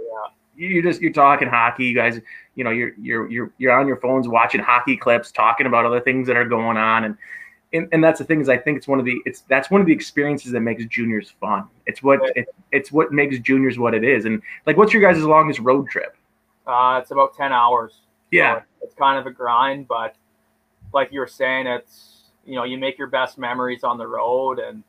yeah. 0.56 0.68
you 0.68 0.82
just 0.82 1.00
you're 1.00 1.12
talking 1.12 1.48
hockey 1.48 1.84
you 1.84 1.94
guys 1.94 2.20
you 2.54 2.64
know 2.64 2.70
you're 2.70 2.92
you're 2.98 3.30
you're 3.30 3.52
you're 3.58 3.72
on 3.72 3.86
your 3.86 3.96
phones 3.96 4.28
watching 4.28 4.60
hockey 4.60 4.96
clips 4.96 5.32
talking 5.32 5.66
about 5.66 5.86
other 5.86 6.00
things 6.00 6.26
that 6.26 6.36
are 6.36 6.44
going 6.44 6.76
on 6.76 7.04
and 7.04 7.16
and, 7.74 7.88
and 7.90 8.02
that's 8.02 8.20
the 8.20 8.24
thing 8.24 8.40
is 8.40 8.48
I 8.48 8.56
think 8.56 8.78
it's 8.78 8.86
one 8.86 9.00
of 9.00 9.04
the 9.04 9.20
it's 9.26 9.40
that's 9.42 9.68
one 9.70 9.80
of 9.80 9.86
the 9.86 9.92
experiences 9.92 10.52
that 10.52 10.60
makes 10.60 10.84
juniors 10.86 11.34
fun. 11.40 11.64
It's 11.86 12.02
what 12.02 12.20
it, 12.36 12.46
it's 12.70 12.92
what 12.92 13.12
makes 13.12 13.38
juniors 13.40 13.78
what 13.78 13.94
it 13.94 14.04
is. 14.04 14.26
And 14.26 14.40
like, 14.64 14.76
what's 14.76 14.92
your 14.92 15.02
guys' 15.02 15.22
longest 15.24 15.58
road 15.58 15.88
trip? 15.88 16.16
Uh, 16.66 16.98
it's 17.02 17.10
about 17.10 17.36
10 17.36 17.52
hours. 17.52 18.00
Yeah, 18.30 18.60
So 18.60 18.62
it's 18.82 18.94
kind 18.94 19.18
of 19.18 19.26
a 19.26 19.30
grind, 19.30 19.86
but 19.86 20.16
like 20.92 21.12
you 21.12 21.20
were 21.20 21.26
saying, 21.26 21.66
it's 21.66 22.30
you 22.44 22.56
know 22.56 22.64
you 22.64 22.78
make 22.78 22.98
your 22.98 23.06
best 23.06 23.38
memories 23.38 23.84
on 23.84 23.96
the 23.98 24.06
road, 24.06 24.58
and 24.58 24.82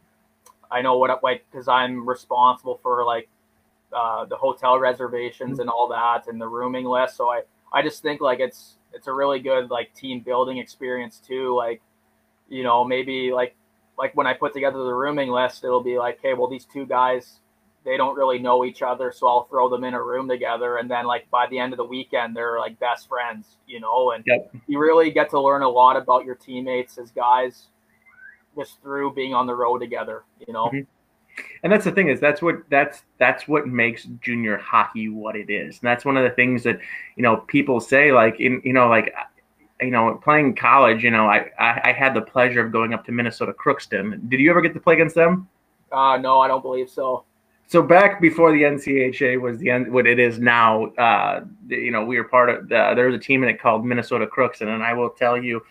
I 0.71 0.81
know 0.81 0.97
what 0.97 1.23
like 1.23 1.45
because 1.51 1.67
I'm 1.67 2.07
responsible 2.07 2.79
for 2.81 3.05
like 3.05 3.29
uh, 3.93 4.25
the 4.25 4.35
hotel 4.35 4.79
reservations 4.79 5.59
and 5.59 5.69
all 5.69 5.87
that, 5.89 6.27
and 6.27 6.39
the 6.39 6.47
rooming 6.47 6.85
list. 6.85 7.17
So 7.17 7.29
I 7.29 7.41
I 7.71 7.81
just 7.81 8.01
think 8.01 8.21
like 8.21 8.39
it's 8.39 8.77
it's 8.93 9.07
a 9.07 9.13
really 9.13 9.39
good 9.39 9.69
like 9.69 9.93
team 9.93 10.21
building 10.21 10.57
experience 10.57 11.19
too. 11.19 11.55
Like 11.55 11.81
you 12.49 12.63
know 12.63 12.83
maybe 12.83 13.31
like 13.31 13.55
like 13.97 14.15
when 14.15 14.27
I 14.27 14.33
put 14.33 14.53
together 14.53 14.83
the 14.83 14.93
rooming 14.93 15.29
list, 15.29 15.63
it'll 15.63 15.83
be 15.83 15.97
like, 15.97 16.19
hey, 16.21 16.33
well 16.33 16.47
these 16.47 16.65
two 16.65 16.85
guys 16.85 17.41
they 17.85 17.97
don't 17.97 18.15
really 18.17 18.39
know 18.39 18.65
each 18.65 18.81
other, 18.81 19.11
so 19.11 19.27
I'll 19.27 19.43
throw 19.43 19.69
them 19.69 19.83
in 19.83 19.93
a 19.93 20.01
room 20.01 20.27
together, 20.27 20.77
and 20.77 20.89
then 20.89 21.05
like 21.05 21.29
by 21.29 21.45
the 21.47 21.59
end 21.59 21.71
of 21.71 21.77
the 21.77 21.85
weekend, 21.85 22.35
they're 22.35 22.59
like 22.59 22.77
best 22.79 23.07
friends, 23.07 23.57
you 23.67 23.79
know. 23.79 24.11
And 24.11 24.23
Yep. 24.25 24.55
you 24.67 24.79
really 24.79 25.11
get 25.11 25.29
to 25.29 25.39
learn 25.39 25.61
a 25.61 25.69
lot 25.69 25.95
about 25.95 26.25
your 26.25 26.35
teammates 26.35 26.97
as 26.97 27.11
guys 27.11 27.67
just 28.57 28.81
through 28.81 29.13
being 29.13 29.33
on 29.33 29.45
the 29.45 29.55
road 29.55 29.79
together, 29.79 30.23
you 30.45 30.51
know. 30.51 30.65
Mhm. 30.69 30.87
and 31.63 31.71
that's 31.73 31.83
the 31.83 31.91
thing 31.91 32.07
is 32.07 32.21
that's 32.21 32.41
what 32.41 32.63
that's 32.69 33.03
that's 33.17 33.45
what 33.45 33.67
makes 33.67 34.05
junior 34.21 34.57
hockey 34.57 35.09
what 35.09 35.35
it 35.35 35.49
is. 35.49 35.79
And 35.79 35.87
that's 35.87 36.05
one 36.05 36.15
of 36.17 36.23
the 36.23 36.29
things 36.29 36.63
that 36.63 36.79
you 37.17 37.23
know 37.23 37.37
people 37.37 37.79
say 37.79 38.11
like 38.13 38.39
in 38.39 38.61
you 38.63 38.73
know 38.73 38.87
like 38.87 39.13
you 39.81 39.91
know 39.91 40.19
playing 40.23 40.55
college. 40.55 41.03
You 41.03 41.11
know 41.11 41.27
I 41.27 41.51
I, 41.59 41.89
I 41.89 41.91
had 41.91 42.13
the 42.13 42.21
pleasure 42.21 42.65
of 42.65 42.71
going 42.71 42.93
up 42.93 43.05
to 43.05 43.11
Minnesota 43.11 43.53
Crookston. 43.53 44.27
Did 44.29 44.39
you 44.39 44.49
ever 44.49 44.61
get 44.61 44.73
to 44.73 44.79
play 44.79 44.93
against 44.95 45.13
them? 45.15 45.47
Uh, 45.91 46.17
no, 46.17 46.39
I 46.39 46.47
don't 46.47 46.61
believe 46.61 46.89
so. 46.89 47.25
So 47.67 47.81
back 47.81 48.21
before 48.21 48.51
the 48.51 48.61
NCHA 48.61 49.41
was 49.41 49.57
the 49.57 49.71
end, 49.71 49.91
what 49.91 50.05
it 50.05 50.19
is 50.19 50.37
now, 50.39 50.85
uh, 50.97 51.41
you 51.67 51.91
know, 51.91 52.05
we 52.05 52.17
were 52.17 52.23
part 52.23 52.49
of. 52.49 52.69
The, 52.69 52.93
there 52.95 53.07
was 53.07 53.15
a 53.15 53.19
team 53.19 53.41
in 53.43 53.49
it 53.49 53.59
called 53.59 53.85
Minnesota 53.85 54.27
Crookston, 54.27 54.67
and 54.67 54.83
I 54.83 54.93
will 54.93 55.09
tell 55.09 55.35
you 55.41 55.61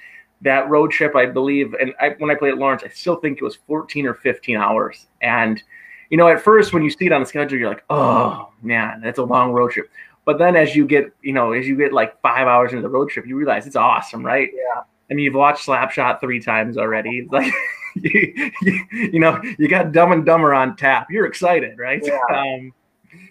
that 0.40 0.68
road 0.68 0.90
trip. 0.90 1.14
I 1.14 1.26
believe, 1.26 1.74
and 1.74 1.94
I, 2.00 2.10
when 2.18 2.30
I 2.30 2.34
played 2.34 2.52
at 2.52 2.58
Lawrence, 2.58 2.82
I 2.84 2.88
still 2.88 3.16
think 3.16 3.38
it 3.38 3.44
was 3.44 3.56
14 3.68 4.06
or 4.06 4.14
15 4.14 4.56
hours. 4.56 5.06
And 5.22 5.62
you 6.10 6.16
know, 6.16 6.28
at 6.28 6.42
first 6.42 6.72
when 6.72 6.82
you 6.82 6.90
see 6.90 7.06
it 7.06 7.12
on 7.12 7.20
the 7.20 7.26
schedule, 7.26 7.58
you're 7.58 7.68
like, 7.68 7.84
oh 7.90 8.52
man, 8.62 9.00
that's 9.00 9.18
a 9.18 9.22
long 9.24 9.52
road 9.52 9.70
trip. 9.70 9.90
But 10.24 10.38
then 10.38 10.56
as 10.56 10.74
you 10.74 10.86
get, 10.86 11.12
you 11.22 11.32
know, 11.32 11.52
as 11.52 11.66
you 11.66 11.76
get 11.76 11.92
like 11.92 12.20
five 12.22 12.46
hours 12.46 12.72
into 12.72 12.82
the 12.82 12.88
road 12.88 13.10
trip, 13.10 13.26
you 13.26 13.36
realize 13.36 13.66
it's 13.66 13.76
awesome, 13.76 14.24
right? 14.24 14.48
Yeah. 14.54 14.82
And 15.14 15.22
you've 15.22 15.34
watched 15.34 15.66
Slapshot 15.66 16.20
three 16.20 16.40
times 16.40 16.76
already. 16.76 17.26
Like 17.30 17.52
you, 17.94 18.50
you, 18.62 18.86
you, 18.90 19.20
know 19.20 19.40
you 19.58 19.68
got 19.68 19.92
Dumb 19.92 20.12
and 20.12 20.26
Dumber 20.26 20.52
on 20.52 20.76
tap. 20.76 21.06
You're 21.10 21.26
excited, 21.26 21.78
right? 21.78 22.02
Yeah. 22.04 22.18
Um, 22.34 22.72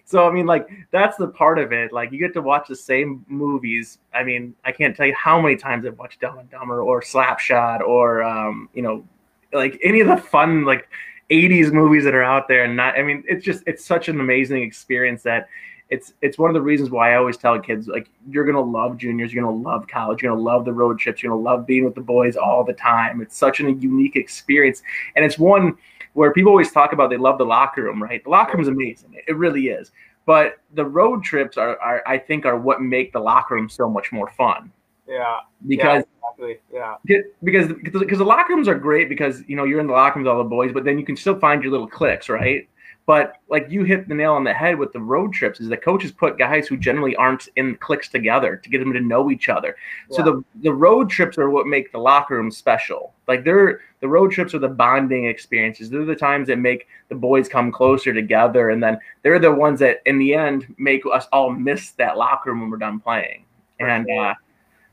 so 0.05 0.25
I 0.25 0.31
mean, 0.31 0.45
like 0.45 0.69
that's 0.91 1.17
the 1.17 1.27
part 1.27 1.59
of 1.59 1.73
it. 1.73 1.91
Like 1.91 2.13
you 2.13 2.19
get 2.19 2.33
to 2.35 2.41
watch 2.41 2.69
the 2.69 2.75
same 2.75 3.25
movies. 3.27 3.99
I 4.13 4.23
mean, 4.23 4.55
I 4.63 4.71
can't 4.71 4.95
tell 4.95 5.05
you 5.05 5.15
how 5.15 5.41
many 5.41 5.57
times 5.57 5.85
I've 5.85 5.97
watched 5.97 6.21
Dumb 6.21 6.37
and 6.37 6.49
Dumber 6.49 6.81
or 6.81 7.01
Slapshot 7.01 7.81
or 7.81 8.23
um, 8.23 8.69
you 8.73 8.81
know, 8.81 9.05
like 9.51 9.77
any 9.83 9.99
of 9.99 10.07
the 10.07 10.15
fun 10.15 10.63
like 10.63 10.87
80s 11.29 11.73
movies 11.73 12.05
that 12.05 12.15
are 12.15 12.23
out 12.23 12.47
there. 12.47 12.63
And 12.63 12.77
not, 12.77 12.97
I 12.97 13.03
mean, 13.03 13.25
it's 13.27 13.43
just 13.43 13.63
it's 13.67 13.83
such 13.83 14.07
an 14.07 14.21
amazing 14.21 14.61
experience 14.63 15.23
that 15.23 15.49
it's 15.93 16.13
it's 16.23 16.39
one 16.39 16.49
of 16.49 16.55
the 16.55 16.61
reasons 16.61 16.89
why 16.89 17.13
I 17.13 17.17
always 17.17 17.37
tell 17.37 17.59
kids 17.59 17.87
like 17.87 18.09
you're 18.27 18.45
gonna 18.45 18.59
love 18.59 18.97
juniors, 18.97 19.31
you're 19.31 19.43
gonna 19.43 19.55
love 19.55 19.87
college, 19.87 20.23
you're 20.23 20.31
gonna 20.31 20.41
love 20.41 20.65
the 20.65 20.73
road 20.73 20.97
trips, 20.97 21.21
you're 21.21 21.31
gonna 21.31 21.43
love 21.43 21.67
being 21.67 21.85
with 21.85 21.93
the 21.93 22.01
boys 22.01 22.35
all 22.35 22.63
the 22.63 22.73
time. 22.73 23.21
It's 23.21 23.37
such 23.37 23.59
a 23.59 23.71
unique 23.71 24.15
experience, 24.15 24.81
and 25.15 25.23
it's 25.23 25.37
one 25.37 25.77
where 26.13 26.33
people 26.33 26.49
always 26.49 26.71
talk 26.71 26.93
about 26.93 27.11
they 27.11 27.17
love 27.17 27.37
the 27.37 27.45
locker 27.45 27.83
room, 27.83 28.01
right? 28.01 28.23
The 28.23 28.29
locker 28.31 28.53
room 28.53 28.61
is 28.61 28.67
amazing, 28.67 29.21
it 29.27 29.37
really 29.37 29.67
is. 29.67 29.91
But 30.25 30.61
the 30.73 30.85
road 30.85 31.23
trips 31.23 31.57
are, 31.57 31.79
are 31.79 32.01
I 32.07 32.17
think 32.17 32.47
are 32.47 32.57
what 32.57 32.81
make 32.81 33.13
the 33.13 33.19
locker 33.19 33.53
room 33.53 33.69
so 33.69 33.87
much 33.87 34.11
more 34.11 34.31
fun. 34.31 34.71
Yeah, 35.07 35.41
because 35.67 36.05
yeah, 36.41 36.47
exactly. 36.47 36.59
yeah, 36.73 37.21
because 37.43 37.71
because 37.83 38.17
the 38.17 38.25
locker 38.25 38.55
rooms 38.55 38.67
are 38.67 38.79
great 38.79 39.09
because 39.09 39.43
you 39.47 39.55
know 39.55 39.65
you're 39.65 39.79
in 39.79 39.85
the 39.85 39.93
locker 39.93 40.17
rooms 40.17 40.25
with 40.25 40.33
all 40.33 40.43
the 40.43 40.49
boys, 40.49 40.71
but 40.73 40.85
then 40.85 40.97
you 40.97 41.05
can 41.05 41.15
still 41.15 41.37
find 41.37 41.61
your 41.61 41.71
little 41.71 41.87
cliques, 41.87 42.29
right? 42.29 42.67
But 43.05 43.35
like 43.49 43.67
you 43.69 43.83
hit 43.83 44.07
the 44.07 44.15
nail 44.15 44.33
on 44.33 44.45
the 44.45 44.53
head 44.53 44.79
with 44.79 44.93
the 44.93 44.99
road 44.99 45.33
trips, 45.33 45.59
is 45.59 45.67
the 45.67 45.75
coaches 45.75 46.11
put 46.11 46.37
guys 46.37 46.67
who 46.67 46.77
generally 46.77 47.15
aren't 47.17 47.49
in 47.57 47.75
cliques 47.75 48.07
together 48.07 48.55
to 48.55 48.69
get 48.69 48.79
them 48.79 48.93
to 48.93 49.01
know 49.01 49.29
each 49.29 49.49
other. 49.49 49.75
Yeah. 50.09 50.17
So 50.17 50.23
the 50.23 50.43
the 50.61 50.73
road 50.73 51.09
trips 51.09 51.37
are 51.37 51.49
what 51.49 51.67
make 51.67 51.91
the 51.91 51.97
locker 51.97 52.35
room 52.35 52.49
special. 52.49 53.13
Like 53.27 53.43
they're 53.43 53.81
the 53.99 54.07
road 54.07 54.31
trips 54.31 54.53
are 54.53 54.59
the 54.59 54.69
bonding 54.69 55.25
experiences. 55.25 55.89
They're 55.89 56.05
the 56.05 56.15
times 56.15 56.47
that 56.47 56.59
make 56.59 56.87
the 57.09 57.15
boys 57.15 57.49
come 57.49 57.73
closer 57.73 58.13
together, 58.13 58.69
and 58.69 58.81
then 58.81 58.97
they're 59.21 59.39
the 59.39 59.53
ones 59.53 59.79
that 59.81 60.01
in 60.05 60.17
the 60.17 60.33
end 60.33 60.73
make 60.77 61.03
us 61.11 61.27
all 61.33 61.51
miss 61.51 61.91
that 61.91 62.17
locker 62.17 62.51
room 62.51 62.61
when 62.61 62.69
we're 62.69 62.77
done 62.77 63.01
playing. 63.01 63.43
And 63.79 64.09
uh, 64.09 64.33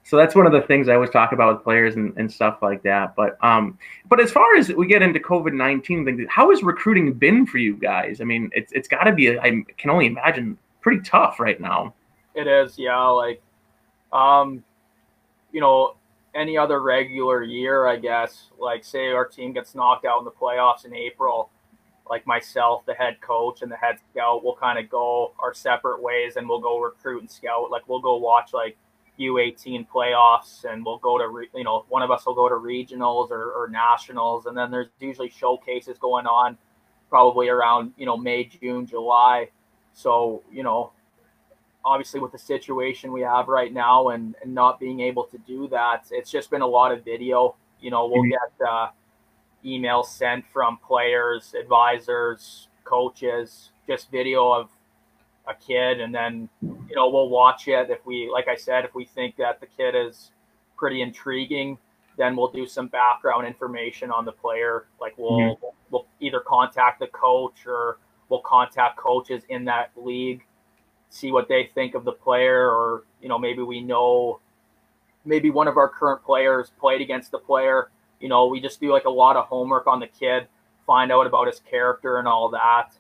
so 0.03 0.17
that's 0.17 0.35
one 0.35 0.47
of 0.47 0.53
the 0.53 0.63
things 0.63 0.89
I 0.89 0.95
always 0.95 1.11
talk 1.11 1.33
about 1.33 1.55
with 1.55 1.63
players 1.63 1.95
and, 1.97 2.13
and 2.17 2.31
stuff 2.31 2.59
like 2.63 2.83
that. 2.83 3.15
But 3.15 3.43
um, 3.45 3.79
but 4.09 4.21
as 4.21 4.33
far 4.33 4.57
as 4.57 4.71
we 4.71 4.87
get 4.87 5.03
into 5.03 5.21
COVID 5.21 5.53
nineteen 5.53 6.05
things, 6.05 6.27
how 6.29 6.51
has 6.51 6.63
recruiting 6.63 7.13
been 7.13 7.47
for 7.47 7.59
you 7.59 7.77
guys? 7.77 8.21
I 8.21 8.25
mean, 8.25 8.51
it's 8.53 8.73
it's 8.73 8.89
got 8.89 9.05
to 9.05 9.13
be 9.13 9.39
I 9.39 9.63
can 9.79 9.91
only 9.91 10.07
imagine 10.07 10.59
pretty 10.81 11.03
tough 11.03 11.39
right 11.39 11.61
now. 11.61 11.95
It 12.35 12.47
is, 12.47 12.79
yeah. 12.79 13.07
Like, 13.09 13.43
um, 14.13 14.65
you 15.53 15.61
know, 15.61 15.97
any 16.35 16.57
other 16.57 16.81
regular 16.81 17.43
year, 17.43 17.87
I 17.87 17.97
guess. 17.97 18.47
Like, 18.59 18.85
say 18.85 19.09
our 19.09 19.27
team 19.27 19.53
gets 19.53 19.75
knocked 19.75 20.05
out 20.07 20.21
in 20.21 20.25
the 20.25 20.31
playoffs 20.31 20.85
in 20.85 20.95
April, 20.95 21.51
like 22.09 22.27
myself, 22.27 22.87
the 22.87 22.95
head 22.95 23.21
coach, 23.21 23.63
and 23.63 23.71
the 23.71 23.77
head 23.77 23.97
scout 24.11 24.45
will 24.45 24.57
kind 24.57 24.79
of 24.79 24.89
go 24.89 25.33
our 25.41 25.53
separate 25.53 26.01
ways, 26.01 26.37
and 26.37 26.49
we'll 26.49 26.61
go 26.61 26.79
recruit 26.79 27.21
and 27.21 27.31
scout. 27.31 27.71
Like, 27.71 27.89
we'll 27.89 28.01
go 28.01 28.17
watch 28.17 28.53
like 28.53 28.77
U18 29.21 29.87
playoffs, 29.89 30.65
and 30.65 30.85
we'll 30.85 30.99
go 30.99 31.19
to 31.19 31.47
you 31.55 31.65
know 31.65 31.85
one 31.89 32.03
of 32.03 32.11
us 32.11 32.27
will 32.27 32.35
go 32.35 32.49
to 32.49 32.55
regionals 32.55 33.31
or, 33.31 33.53
or 33.53 33.69
nationals, 33.69 34.47
and 34.47 34.57
then 34.57 34.71
there's 34.71 34.89
usually 34.99 35.29
showcases 35.29 35.99
going 35.99 36.27
on, 36.27 36.57
probably 37.09 37.49
around 37.49 37.93
you 37.97 38.07
know 38.07 38.17
May, 38.17 38.45
June, 38.45 38.87
July. 38.87 39.51
So 39.93 40.43
you 40.51 40.63
know, 40.63 40.93
obviously 41.85 42.21
with 42.21 42.33
the 42.33 42.39
situation 42.39 43.13
we 43.13 43.21
have 43.21 43.49
right 43.49 43.73
now, 43.73 44.09
and, 44.09 44.35
and 44.43 44.55
not 44.55 44.81
being 44.81 45.01
able 45.01 45.25
to 45.25 45.39
do 45.39 45.69
that, 45.69 46.07
it's 46.11 46.31
just 46.31 46.51
been 46.51 46.63
a 46.63 46.67
lot 46.67 46.93
of 46.93 47.05
video. 47.05 47.57
You 47.81 47.91
know, 47.91 48.07
we'll 48.07 48.23
mm-hmm. 48.23 48.31
get 48.59 48.69
uh, 48.69 48.89
emails 49.65 50.07
sent 50.07 50.45
from 50.53 50.79
players, 50.79 51.55
advisors, 51.55 52.69
coaches, 52.85 53.71
just 53.87 54.11
video 54.11 54.51
of 54.51 54.71
a 55.51 55.55
kid, 55.55 56.01
and 56.01 56.15
then 56.15 56.49
you 56.63 56.95
know 56.95 57.09
we'll 57.11 57.29
watch 57.29 57.69
it 57.69 57.91
if 57.91 58.05
we, 58.07 58.31
like 58.33 58.49
I 58.49 58.57
said, 58.57 58.85
if 58.85 58.95
we 58.95 59.05
think 59.05 59.37
that 59.37 59.61
the 59.61 59.67
kid 59.67 59.95
is 59.95 60.31
pretty 60.77 61.03
intriguing, 61.03 61.79
then 62.17 62.37
we'll 62.37 62.51
do 62.51 62.67
some 62.67 62.89
background 62.89 63.47
information 63.47 64.11
on 64.11 64.25
the 64.25 64.33
player. 64.33 64.87
Like 65.01 65.15
we'll 65.19 65.39
mm-hmm. 65.39 65.67
we'll 65.91 66.07
either 66.21 66.41
contact 66.41 67.01
the 67.01 67.09
coach 67.09 67.67
or 67.67 67.99
we'll 68.29 68.43
contact 68.43 68.97
coaches 68.97 69.43
in 69.49 69.65
that 69.67 69.91
league, 69.97 70.43
see 71.09 71.33
what 71.33 71.49
they 71.49 71.71
think 71.75 71.95
of 71.95 72.05
the 72.05 72.13
player, 72.13 72.71
or 72.71 73.05
you 73.21 73.29
know 73.29 73.39
maybe 73.39 73.63
we 73.63 73.81
know 73.81 74.41
maybe 75.25 75.51
one 75.51 75.69
of 75.69 75.77
our 75.77 75.89
current 75.89 76.23
players 76.25 76.73
played 76.79 77.01
against 77.01 77.31
the 77.31 77.39
player. 77.39 77.91
You 78.21 78.29
know, 78.29 78.47
we 78.47 78.61
just 78.61 78.81
do 78.81 78.93
like 78.93 79.05
a 79.05 79.11
lot 79.11 79.37
of 79.37 79.47
homework 79.47 79.87
on 79.87 79.99
the 79.99 80.07
kid, 80.07 80.47
find 80.87 81.11
out 81.11 81.27
about 81.27 81.47
his 81.47 81.61
character 81.61 82.19
and 82.19 82.29
all 82.29 82.51
that 82.51 82.93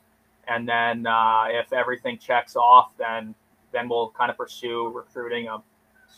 and 0.50 0.68
then 0.68 1.06
uh, 1.06 1.44
if 1.48 1.72
everything 1.72 2.18
checks 2.18 2.56
off, 2.56 2.90
then 2.98 3.34
then 3.72 3.88
we'll 3.88 4.10
kind 4.10 4.30
of 4.30 4.36
pursue 4.36 4.88
recruiting 4.88 5.46
them. 5.46 5.62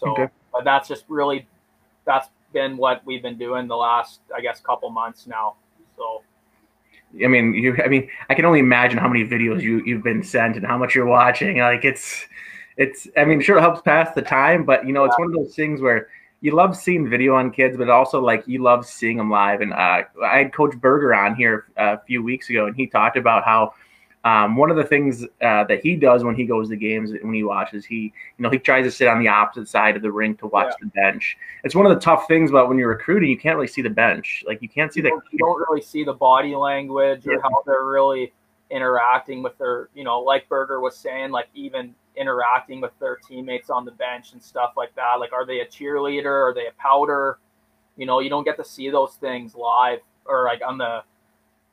So, 0.00 0.12
okay. 0.12 0.28
but 0.52 0.64
that's 0.64 0.88
just 0.88 1.04
really 1.08 1.46
that's 2.06 2.28
been 2.52 2.76
what 2.78 3.04
we've 3.04 3.22
been 3.22 3.36
doing 3.38 3.68
the 3.68 3.76
last, 3.76 4.20
I 4.34 4.40
guess, 4.40 4.60
couple 4.60 4.88
months 4.90 5.26
now. 5.26 5.56
So. 5.96 6.22
I 7.22 7.28
mean, 7.28 7.52
you. 7.52 7.76
I 7.84 7.88
mean, 7.88 8.08
I 8.30 8.34
can 8.34 8.46
only 8.46 8.60
imagine 8.60 8.98
how 8.98 9.06
many 9.06 9.26
videos 9.26 9.60
you 9.60 9.82
you've 9.84 10.02
been 10.02 10.22
sent 10.22 10.56
and 10.56 10.66
how 10.66 10.78
much 10.78 10.94
you're 10.94 11.06
watching. 11.06 11.58
Like 11.58 11.84
it's, 11.84 12.26
it's. 12.78 13.06
I 13.18 13.26
mean, 13.26 13.42
sure, 13.42 13.58
it 13.58 13.60
helps 13.60 13.82
pass 13.82 14.14
the 14.14 14.22
time, 14.22 14.64
but 14.64 14.86
you 14.86 14.94
know, 14.94 15.04
it's 15.04 15.14
yeah. 15.18 15.26
one 15.26 15.34
of 15.34 15.44
those 15.44 15.54
things 15.54 15.82
where 15.82 16.08
you 16.40 16.52
love 16.52 16.74
seeing 16.74 17.10
video 17.10 17.34
on 17.34 17.50
kids, 17.50 17.76
but 17.76 17.90
also 17.90 18.18
like 18.18 18.44
you 18.48 18.62
love 18.62 18.86
seeing 18.86 19.18
them 19.18 19.30
live. 19.30 19.60
And 19.60 19.74
uh, 19.74 20.04
I 20.24 20.38
had 20.38 20.54
Coach 20.54 20.74
Berger 20.80 21.14
on 21.14 21.36
here 21.36 21.66
a 21.76 22.00
few 22.00 22.22
weeks 22.22 22.48
ago, 22.48 22.64
and 22.64 22.74
he 22.74 22.86
talked 22.86 23.18
about 23.18 23.44
how 23.44 23.74
um, 24.24 24.56
one 24.56 24.70
of 24.70 24.76
the 24.76 24.84
things 24.84 25.24
uh, 25.24 25.64
that 25.64 25.80
he 25.82 25.96
does 25.96 26.22
when 26.22 26.36
he 26.36 26.44
goes 26.44 26.68
to 26.68 26.76
games, 26.76 27.10
when 27.22 27.34
he 27.34 27.42
watches, 27.42 27.84
he 27.84 27.96
you 27.96 28.12
know 28.42 28.50
he 28.50 28.58
tries 28.58 28.84
to 28.84 28.90
sit 28.90 29.08
on 29.08 29.18
the 29.18 29.28
opposite 29.28 29.68
side 29.68 29.96
of 29.96 30.02
the 30.02 30.12
rink 30.12 30.38
to 30.40 30.46
watch 30.46 30.68
yeah. 30.68 30.76
the 30.82 30.86
bench. 30.86 31.36
It's 31.64 31.74
one 31.74 31.86
of 31.86 31.94
the 31.94 32.00
tough 32.00 32.28
things 32.28 32.50
about 32.50 32.68
when 32.68 32.78
you're 32.78 32.88
recruiting, 32.88 33.30
you 33.30 33.38
can't 33.38 33.56
really 33.56 33.68
see 33.68 33.82
the 33.82 33.90
bench. 33.90 34.44
Like 34.46 34.62
you 34.62 34.68
can't 34.68 34.92
see 34.92 35.00
that. 35.00 35.12
You 35.30 35.38
don't 35.38 35.58
really 35.68 35.82
see 35.82 36.04
the 36.04 36.12
body 36.12 36.54
language 36.54 37.26
or 37.26 37.32
yeah. 37.32 37.38
how 37.42 37.62
they're 37.66 37.84
really 37.84 38.32
interacting 38.72 39.42
with 39.42 39.56
their, 39.58 39.88
you 39.94 40.02
know, 40.02 40.20
like 40.20 40.48
Berger 40.48 40.80
was 40.80 40.96
saying, 40.96 41.30
like 41.30 41.48
even 41.54 41.94
interacting 42.16 42.80
with 42.80 42.98
their 42.98 43.16
teammates 43.16 43.70
on 43.70 43.84
the 43.84 43.90
bench 43.92 44.32
and 44.32 44.42
stuff 44.42 44.72
like 44.76 44.94
that. 44.96 45.16
Like, 45.20 45.32
are 45.32 45.46
they 45.46 45.60
a 45.60 45.66
cheerleader? 45.66 46.50
Are 46.50 46.54
they 46.54 46.66
a 46.66 46.72
powder? 46.78 47.38
You 47.96 48.06
know, 48.06 48.20
you 48.20 48.30
don't 48.30 48.44
get 48.44 48.56
to 48.56 48.64
see 48.64 48.88
those 48.88 49.14
things 49.16 49.54
live 49.54 49.98
or 50.24 50.44
like 50.44 50.62
on 50.66 50.78
the, 50.78 51.02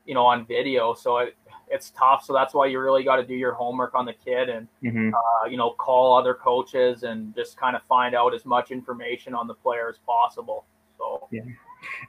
you 0.10 0.16
know, 0.16 0.26
on 0.26 0.44
video. 0.48 0.96
So 0.96 1.20
it, 1.20 1.38
it's 1.70 1.92
tough. 1.92 2.26
So 2.26 2.34
that's 2.34 2.56
why 2.56 2.66
you 2.66 2.80
really 2.80 3.04
got 3.04 3.18
to 3.18 3.24
do 3.24 3.36
your 3.36 3.54
homework 3.54 3.94
on 3.94 4.08
the 4.08 4.14
kid 4.14 4.50
and 4.50 4.68
mm-hmm. 4.84 5.12
uh, 5.14 5.46
you 5.48 5.56
know 5.56 5.70
call 5.78 6.18
other 6.18 6.34
coaches 6.34 7.04
and 7.04 7.36
just 7.36 7.58
kind 7.58 7.76
of 7.76 7.84
find 7.84 8.16
out 8.16 8.34
as 8.34 8.44
much 8.44 8.72
information 8.72 9.36
on 9.36 9.46
the 9.46 9.54
player 9.54 9.88
as 9.88 10.00
possible. 10.00 10.66
So 10.98 11.28
yeah. 11.32 11.42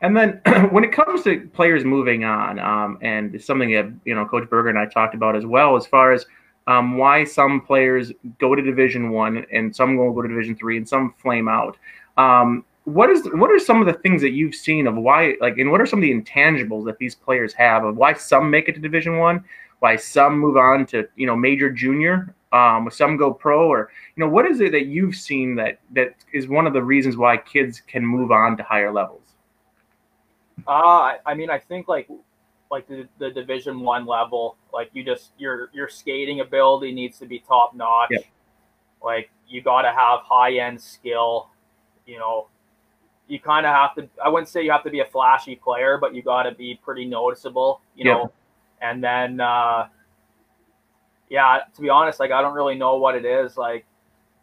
And 0.01 0.17
then 0.17 0.41
when 0.71 0.83
it 0.83 0.93
comes 0.93 1.23
to 1.25 1.47
players 1.53 1.85
moving 1.85 2.25
on, 2.25 2.59
um, 2.59 2.97
and 3.03 3.35
it's 3.35 3.45
something 3.45 3.71
that 3.73 3.93
you 4.07 4.15
know 4.15 4.25
Coach 4.25 4.49
Berger 4.49 4.71
and 4.71 4.79
I 4.79 4.87
talked 4.87 5.15
about 5.15 5.37
as 5.37 5.45
well, 5.45 5.77
as 5.77 5.87
far 5.87 6.13
as 6.13 6.25
um, 6.67 6.97
why 6.97 7.25
some 7.25 7.61
players 7.61 8.13
go 8.39 8.55
to 8.55 8.63
Division 8.63 9.11
One 9.11 9.45
and 9.53 9.77
some 9.77 9.99
will 9.99 10.15
go 10.15 10.23
to 10.23 10.29
Division 10.29 10.57
Three 10.57 10.79
and 10.79 10.89
some 10.89 11.13
flame 11.19 11.49
out. 11.49 11.77
Um, 12.17 12.65
what 12.94 13.11
is 13.11 13.29
what 13.35 13.50
are 13.50 13.59
some 13.59 13.81
of 13.81 13.87
the 13.87 13.92
things 14.00 14.20
that 14.22 14.31
you've 14.31 14.55
seen 14.55 14.87
of 14.87 14.96
why 14.96 15.35
like 15.40 15.59
and 15.59 15.70
what 15.70 15.81
are 15.81 15.87
some 15.87 15.98
of 15.98 16.03
the 16.03 16.12
intangibles 16.12 16.85
that 16.85 16.98
these 16.98 17.14
players 17.14 17.53
have 17.53 17.85
of 17.85 17.96
why 17.96 18.12
some 18.12 18.50
make 18.50 18.68
it 18.68 18.74
to 18.74 18.81
division 18.81 19.18
one 19.18 19.44
why 19.81 19.96
some 19.96 20.38
move 20.38 20.57
on 20.57 20.87
to 20.87 21.07
you 21.16 21.26
know 21.26 21.37
major 21.37 21.70
junior 21.70 22.35
um 22.53 22.88
some 22.90 23.16
go 23.16 23.33
pro 23.33 23.68
or 23.68 23.90
you 24.16 24.24
know 24.24 24.29
what 24.29 24.46
is 24.46 24.61
it 24.61 24.72
that 24.72 24.87
you've 24.87 25.14
seen 25.14 25.55
that 25.55 25.79
that 25.92 26.14
is 26.33 26.48
one 26.48 26.66
of 26.66 26.72
the 26.72 26.83
reasons 26.83 27.16
why 27.16 27.37
kids 27.37 27.81
can 27.87 28.05
move 28.05 28.33
on 28.33 28.57
to 28.57 28.62
higher 28.62 28.92
levels 28.92 29.35
uh 30.66 31.14
i 31.26 31.35
mean 31.35 31.50
i 31.50 31.59
think 31.59 31.87
like 31.87 32.09
like 32.70 32.87
the, 32.87 33.09
the 33.18 33.31
division 33.31 33.81
one 33.81 34.07
level 34.07 34.57
like 34.72 34.91
you 34.93 35.05
just 35.05 35.32
your 35.38 35.70
your 35.72 35.88
skating 35.88 36.41
ability 36.41 36.93
needs 36.93 37.18
to 37.18 37.26
be 37.26 37.38
top 37.38 37.74
notch 37.74 38.09
yep. 38.11 38.24
like 39.03 39.30
you 39.49 39.62
got 39.62 39.82
to 39.82 39.88
have 39.88 40.20
high 40.22 40.55
end 40.55 40.80
skill 40.80 41.51
you 42.07 42.18
know 42.18 42.49
you 43.31 43.39
kind 43.39 43.64
of 43.64 43.72
have 43.72 43.95
to 43.95 44.09
i 44.22 44.28
wouldn't 44.28 44.49
say 44.49 44.62
you 44.62 44.72
have 44.72 44.83
to 44.83 44.91
be 44.91 45.01
a 45.01 45.05
flashy 45.05 45.55
player 45.55 45.97
but 45.99 46.14
you 46.14 46.22
got 46.22 46.43
to 46.43 46.53
be 46.53 46.78
pretty 46.83 47.05
noticeable 47.05 47.81
you 47.95 48.05
yeah. 48.05 48.14
know 48.14 48.33
and 48.83 49.03
then 49.03 49.41
uh 49.41 49.87
yeah 51.28 51.61
to 51.74 51.81
be 51.81 51.89
honest 51.89 52.18
like 52.18 52.33
i 52.33 52.43
don't 52.43 52.55
really 52.55 52.74
know 52.74 52.97
what 52.97 53.14
it 53.14 53.24
is 53.24 53.57
like 53.57 53.85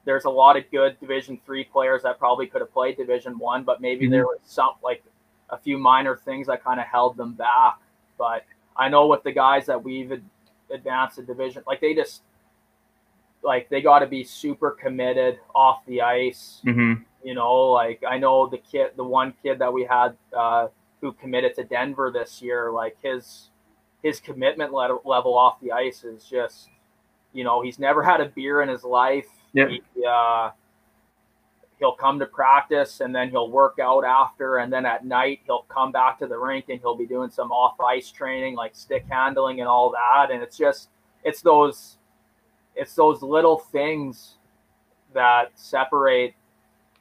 there's 0.05 0.23
a 0.23 0.29
lot 0.29 0.55
of 0.55 0.63
good 0.71 0.97
division 1.01 1.39
three 1.45 1.65
players 1.65 2.03
that 2.03 2.17
probably 2.17 2.47
could 2.47 2.61
have 2.61 2.71
played 2.71 2.95
division 2.95 3.38
one 3.38 3.63
but 3.63 3.81
maybe 3.81 4.05
mm-hmm. 4.05 4.13
there 4.13 4.25
was 4.25 4.39
some 4.45 4.71
like 4.83 5.03
a 5.49 5.57
few 5.57 5.77
minor 5.77 6.15
things 6.15 6.47
that 6.47 6.63
kind 6.63 6.79
of 6.79 6.85
held 6.85 7.17
them 7.17 7.33
back 7.33 7.77
but 8.17 8.45
i 8.77 8.88
know 8.88 9.07
with 9.07 9.21
the 9.23 9.31
guys 9.31 9.65
that 9.65 9.81
we've 9.81 10.21
advanced 10.71 11.17
to 11.17 11.23
division 11.23 11.61
like 11.67 11.81
they 11.81 11.93
just 11.93 12.21
like 13.43 13.69
they 13.69 13.81
got 13.81 13.99
to 13.99 14.07
be 14.07 14.23
super 14.23 14.71
committed 14.71 15.39
off 15.53 15.85
the 15.85 16.01
ice 16.01 16.61
mm-hmm 16.65 17.01
you 17.24 17.34
know, 17.34 17.53
like 17.72 18.03
I 18.07 18.18
know 18.18 18.47
the 18.47 18.57
kid, 18.57 18.91
the 18.95 19.03
one 19.03 19.34
kid 19.43 19.59
that 19.59 19.72
we 19.72 19.84
had 19.84 20.15
uh, 20.36 20.68
who 21.01 21.11
committed 21.13 21.55
to 21.55 21.63
Denver 21.63 22.11
this 22.13 22.41
year, 22.41 22.72
like 22.72 22.97
his 23.01 23.49
his 24.03 24.20
commitment 24.20 24.74
level 24.74 25.38
off 25.38 25.59
the 25.59 25.72
ice 25.72 26.03
is 26.03 26.24
just, 26.24 26.70
you 27.34 27.43
know, 27.43 27.61
he's 27.61 27.80
never 27.80 28.03
had 28.03 28.22
a 28.22 28.26
beer 28.26 28.61
in 28.61 28.70
his 28.70 28.84
life. 28.84 29.28
Yeah. 29.53 29.68
He, 29.68 29.82
uh, 30.07 30.51
he'll 31.80 31.95
come 31.95 32.20
to 32.20 32.26
practice 32.26 33.01
and 33.01 33.15
then 33.15 33.30
he'll 33.30 33.49
work 33.49 33.78
out 33.82 34.03
after 34.03 34.57
and 34.57 34.72
then 34.72 34.86
at 34.86 35.05
night 35.05 35.39
he'll 35.45 35.65
come 35.70 35.91
back 35.91 36.18
to 36.20 36.28
the 36.28 36.38
rink 36.38 36.65
and 36.70 36.80
he'll 36.80 36.95
be 36.95 37.05
doing 37.05 37.30
some 37.30 37.51
off 37.51 37.80
ice 37.80 38.11
training 38.11 38.55
like 38.55 38.76
stick 38.76 39.05
handling 39.09 39.59
and 39.59 39.70
all 39.70 39.91
that 39.91 40.32
and 40.32 40.41
it's 40.41 40.57
just 40.57 40.89
it's 41.24 41.41
those 41.41 41.97
it's 42.76 42.95
those 42.95 43.22
little 43.22 43.57
things 43.57 44.36
that 45.13 45.51
separate 45.55 46.34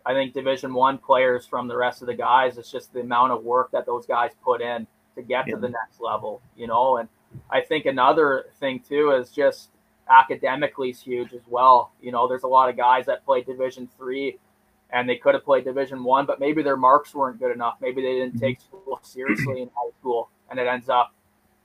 i 0.06 0.12
think 0.12 0.32
division 0.32 0.72
one 0.72 0.96
players 0.96 1.46
from 1.46 1.68
the 1.68 1.76
rest 1.76 2.00
of 2.00 2.06
the 2.06 2.14
guys 2.14 2.56
it's 2.56 2.70
just 2.70 2.92
the 2.92 3.00
amount 3.00 3.32
of 3.32 3.44
work 3.44 3.70
that 3.70 3.84
those 3.84 4.06
guys 4.06 4.30
put 4.42 4.62
in 4.62 4.86
to 5.14 5.22
get 5.22 5.46
yeah. 5.46 5.54
to 5.54 5.60
the 5.60 5.68
next 5.68 6.00
level 6.00 6.40
you 6.56 6.66
know 6.66 6.96
and 6.96 7.08
i 7.50 7.60
think 7.60 7.84
another 7.84 8.46
thing 8.58 8.80
too 8.80 9.10
is 9.10 9.30
just 9.30 9.70
academically 10.08 10.90
is 10.90 11.00
huge 11.00 11.32
as 11.34 11.42
well 11.48 11.92
you 12.00 12.12
know 12.12 12.28
there's 12.28 12.44
a 12.44 12.48
lot 12.48 12.68
of 12.68 12.76
guys 12.76 13.06
that 13.06 13.24
play 13.24 13.42
division 13.42 13.88
three 13.98 14.38
and 14.90 15.08
they 15.08 15.16
could 15.16 15.34
have 15.34 15.44
played 15.44 15.64
Division 15.64 16.04
One, 16.04 16.26
but 16.26 16.38
maybe 16.38 16.62
their 16.62 16.76
marks 16.76 17.14
weren't 17.14 17.38
good 17.38 17.52
enough. 17.52 17.76
Maybe 17.80 18.02
they 18.02 18.14
didn't 18.14 18.36
mm-hmm. 18.36 18.46
take 18.46 18.60
school 18.60 19.00
seriously 19.02 19.62
in 19.62 19.70
high 19.74 19.90
school, 19.98 20.30
and 20.50 20.58
it 20.58 20.66
ends 20.66 20.88
up 20.88 21.12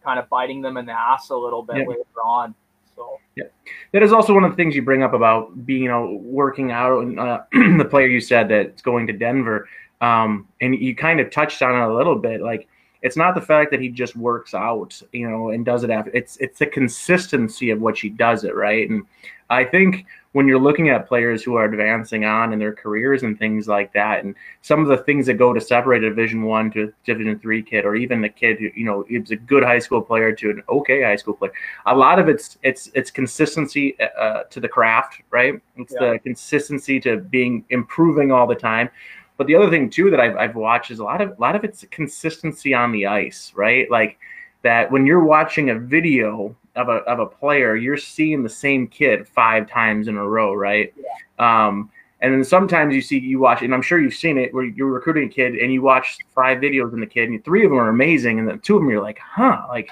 kind 0.04 0.20
of 0.20 0.28
biting 0.30 0.62
them 0.62 0.78
in 0.78 0.86
the 0.86 0.92
ass 0.92 1.30
a 1.30 1.36
little 1.36 1.62
bit 1.62 1.78
yeah. 1.78 1.86
later 1.86 2.04
on. 2.24 2.56
So 2.96 3.20
yeah, 3.36 3.46
that 3.94 4.04
is 4.04 4.12
also 4.12 4.34
one 4.34 4.44
of 4.44 4.52
the 4.52 4.56
things 4.56 4.76
you 4.76 4.82
bring 4.82 5.04
up 5.04 5.14
about 5.14 5.66
being, 5.66 5.84
you 5.84 5.90
know, 5.90 6.20
working 6.22 6.72
out. 6.72 7.02
And 7.02 7.20
uh, 7.20 7.42
the 7.52 7.88
player 7.90 8.08
you 8.08 8.22
said 8.22 8.50
that's 8.50 8.82
going 8.82 9.08
to 9.08 9.14
Denver, 9.14 9.68
um, 10.02 10.48
and 10.62 10.76
you 10.76 10.96
kind 10.96 11.20
of 11.20 11.32
touched 11.32 11.62
on 11.62 11.76
it 11.76 11.92
a 11.92 11.94
little 11.94 12.18
bit, 12.18 12.42
like. 12.42 12.68
It's 13.04 13.18
not 13.18 13.34
the 13.34 13.42
fact 13.42 13.72
that 13.72 13.80
he 13.80 13.90
just 13.90 14.16
works 14.16 14.54
out, 14.54 15.02
you 15.12 15.28
know, 15.28 15.50
and 15.50 15.66
does 15.66 15.84
it 15.84 15.90
after. 15.90 16.12
It's 16.12 16.38
it's 16.38 16.60
the 16.60 16.68
consistency 16.68 17.72
of 17.72 17.82
what 17.82 17.98
he 17.98 18.10
does 18.10 18.44
it, 18.44 18.54
right? 18.54 18.88
And 18.88 19.08
I 19.50 19.64
think 19.64 20.06
when 20.34 20.48
you're 20.48 20.60
looking 20.60 20.90
at 20.90 21.08
players 21.08 21.44
who 21.44 21.56
are 21.56 21.66
advancing 21.66 22.24
on 22.24 22.54
in 22.54 22.60
their 22.60 22.74
careers 22.74 23.24
and 23.24 23.38
things 23.38 23.68
like 23.68 23.92
that, 23.94 24.24
and 24.24 24.36
some 24.62 24.82
of 24.82 24.88
the 24.88 24.98
things 25.04 25.26
that 25.26 25.34
go 25.34 25.54
to 25.54 25.60
separate 25.60 26.04
a 26.04 26.10
Division 26.10 26.44
One 26.44 26.72
to 26.72 26.94
Division 27.06 27.38
Three 27.40 27.62
kid, 27.62 27.86
or 27.86 27.96
even 27.96 28.22
the 28.22 28.30
kid 28.30 28.58
who 28.60 28.70
you 28.76 28.86
know 28.86 29.06
is 29.10 29.32
a 29.32 29.36
good 29.36 29.64
high 29.64 29.80
school 29.80 30.02
player 30.02 30.32
to 30.34 30.50
an 30.50 30.64
okay 30.70 31.04
high 31.04 31.18
school 31.18 31.34
player, 31.34 31.52
a 31.86 31.96
lot 31.96 32.18
of 32.18 32.30
it's 32.30 32.58
it's 32.64 32.90
it's 32.94 33.12
consistency 33.12 33.98
uh, 34.00 34.44
to 34.44 34.60
the 34.60 34.70
craft, 34.70 35.22
right? 35.32 35.62
It's 35.76 35.94
yeah. 35.94 36.14
the 36.14 36.20
consistency 36.20 37.00
to 37.02 37.18
being 37.18 37.66
improving 37.70 38.32
all 38.32 38.48
the 38.48 38.56
time. 38.56 38.90
But 39.38 39.48
the 39.48 39.56
other 39.56 39.70
thing 39.70 39.90
too 39.90 40.12
that 40.12 40.20
I've, 40.20 40.38
I've 40.38 40.56
watched 40.56 40.92
is 40.92 41.00
a 41.00 41.04
lot 41.04 41.20
of 41.20 41.32
a 41.32 41.42
lot 41.42 41.56
of 41.56 41.64
it's 41.64 41.84
consistency 41.92 42.74
on 42.74 42.92
the 42.92 43.08
ice, 43.08 43.52
right? 43.56 43.90
Like 43.92 44.18
that 44.62 44.92
when 44.92 45.06
you're 45.06 45.24
watching 45.24 45.72
a 45.72 45.80
video 45.80 46.56
of 46.76 46.90
a 46.90 46.98
of 47.04 47.20
a 47.20 47.26
player, 47.26 47.76
you're 47.76 47.98
seeing 47.98 48.44
the 48.44 48.50
same 48.50 48.88
kid 48.88 49.28
five 49.28 49.70
times 49.70 50.08
in 50.08 50.18
a 50.18 50.28
row, 50.28 50.54
right? 50.54 50.94
Yeah. 50.98 51.68
Um, 51.68 51.92
and 52.22 52.34
then 52.34 52.44
sometimes 52.44 52.94
you 52.94 53.02
see 53.02 53.18
you 53.18 53.40
watch, 53.40 53.64
and 53.64 53.74
I'm 53.74 53.82
sure 53.82 54.00
you've 54.00 54.14
seen 54.14 54.38
it, 54.38 54.54
where 54.54 54.64
you're 54.64 54.92
recruiting 54.92 55.28
a 55.28 55.32
kid 55.32 55.56
and 55.56 55.74
you 55.74 55.82
watch 55.82 56.18
five 56.36 56.60
videos 56.60 56.94
in 56.94 57.00
the 57.00 57.08
kid, 57.08 57.30
and 57.30 57.44
three 57.44 57.66
of 57.66 57.72
them 57.72 57.80
are 57.80 57.90
amazing, 57.90 58.40
and 58.40 58.48
then 58.48 58.60
two 58.60 58.76
of 58.76 58.82
them 58.82 58.90
you're 58.90 59.02
like, 59.02 59.20
huh, 59.20 59.66
like 59.70 59.90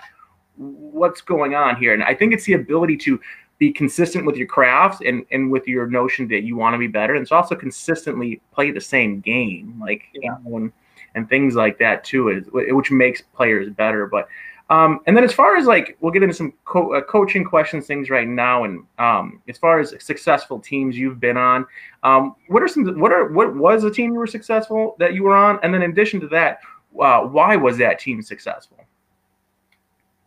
what's 0.57 1.21
going 1.21 1.55
on 1.55 1.75
here? 1.77 1.93
And 1.93 2.03
I 2.03 2.13
think 2.13 2.33
it's 2.33 2.43
the 2.43 2.53
ability 2.53 2.97
to 2.97 3.19
be 3.57 3.71
consistent 3.71 4.25
with 4.25 4.37
your 4.37 4.47
craft 4.47 5.01
and, 5.03 5.25
and 5.31 5.51
with 5.51 5.67
your 5.67 5.87
notion 5.87 6.27
that 6.29 6.43
you 6.43 6.55
want 6.55 6.73
to 6.73 6.77
be 6.77 6.87
better. 6.87 7.15
And 7.15 7.21
it's 7.21 7.31
also 7.31 7.55
consistently 7.55 8.41
play 8.53 8.71
the 8.71 8.81
same 8.81 9.21
game, 9.21 9.79
like 9.81 10.03
yeah. 10.13 10.35
you 10.43 10.49
know, 10.49 10.57
and, 10.57 10.71
and 11.15 11.29
things 11.29 11.55
like 11.55 11.77
that 11.79 12.03
too, 12.03 12.29
is 12.29 12.45
which 12.51 12.91
makes 12.91 13.21
players 13.21 13.69
better. 13.69 14.05
But 14.05 14.27
um, 14.69 14.99
and 15.07 15.17
then 15.17 15.23
as 15.23 15.33
far 15.33 15.57
as 15.57 15.65
like, 15.65 15.97
we'll 15.99 16.11
get 16.11 16.21
into 16.21 16.35
some 16.35 16.53
co- 16.65 16.93
uh, 16.93 17.01
coaching 17.01 17.43
questions, 17.43 17.87
things 17.87 18.09
right 18.09 18.27
now. 18.27 18.65
And 18.65 18.83
um, 18.99 19.41
as 19.47 19.57
far 19.57 19.79
as 19.79 19.95
successful 19.99 20.59
teams 20.59 20.97
you've 20.97 21.19
been 21.19 21.37
on, 21.37 21.65
um, 22.03 22.35
what 22.47 22.61
are 22.61 22.67
some, 22.67 22.99
what 22.99 23.11
are, 23.11 23.29
what 23.31 23.55
was 23.55 23.83
a 23.83 23.91
team 23.91 24.13
you 24.13 24.19
were 24.19 24.27
successful 24.27 24.95
that 24.99 25.13
you 25.13 25.23
were 25.23 25.35
on? 25.35 25.59
And 25.63 25.73
then 25.73 25.81
in 25.81 25.91
addition 25.91 26.19
to 26.21 26.27
that, 26.27 26.59
uh, 26.99 27.21
why 27.21 27.55
was 27.55 27.77
that 27.77 27.99
team 27.99 28.21
successful? 28.21 28.77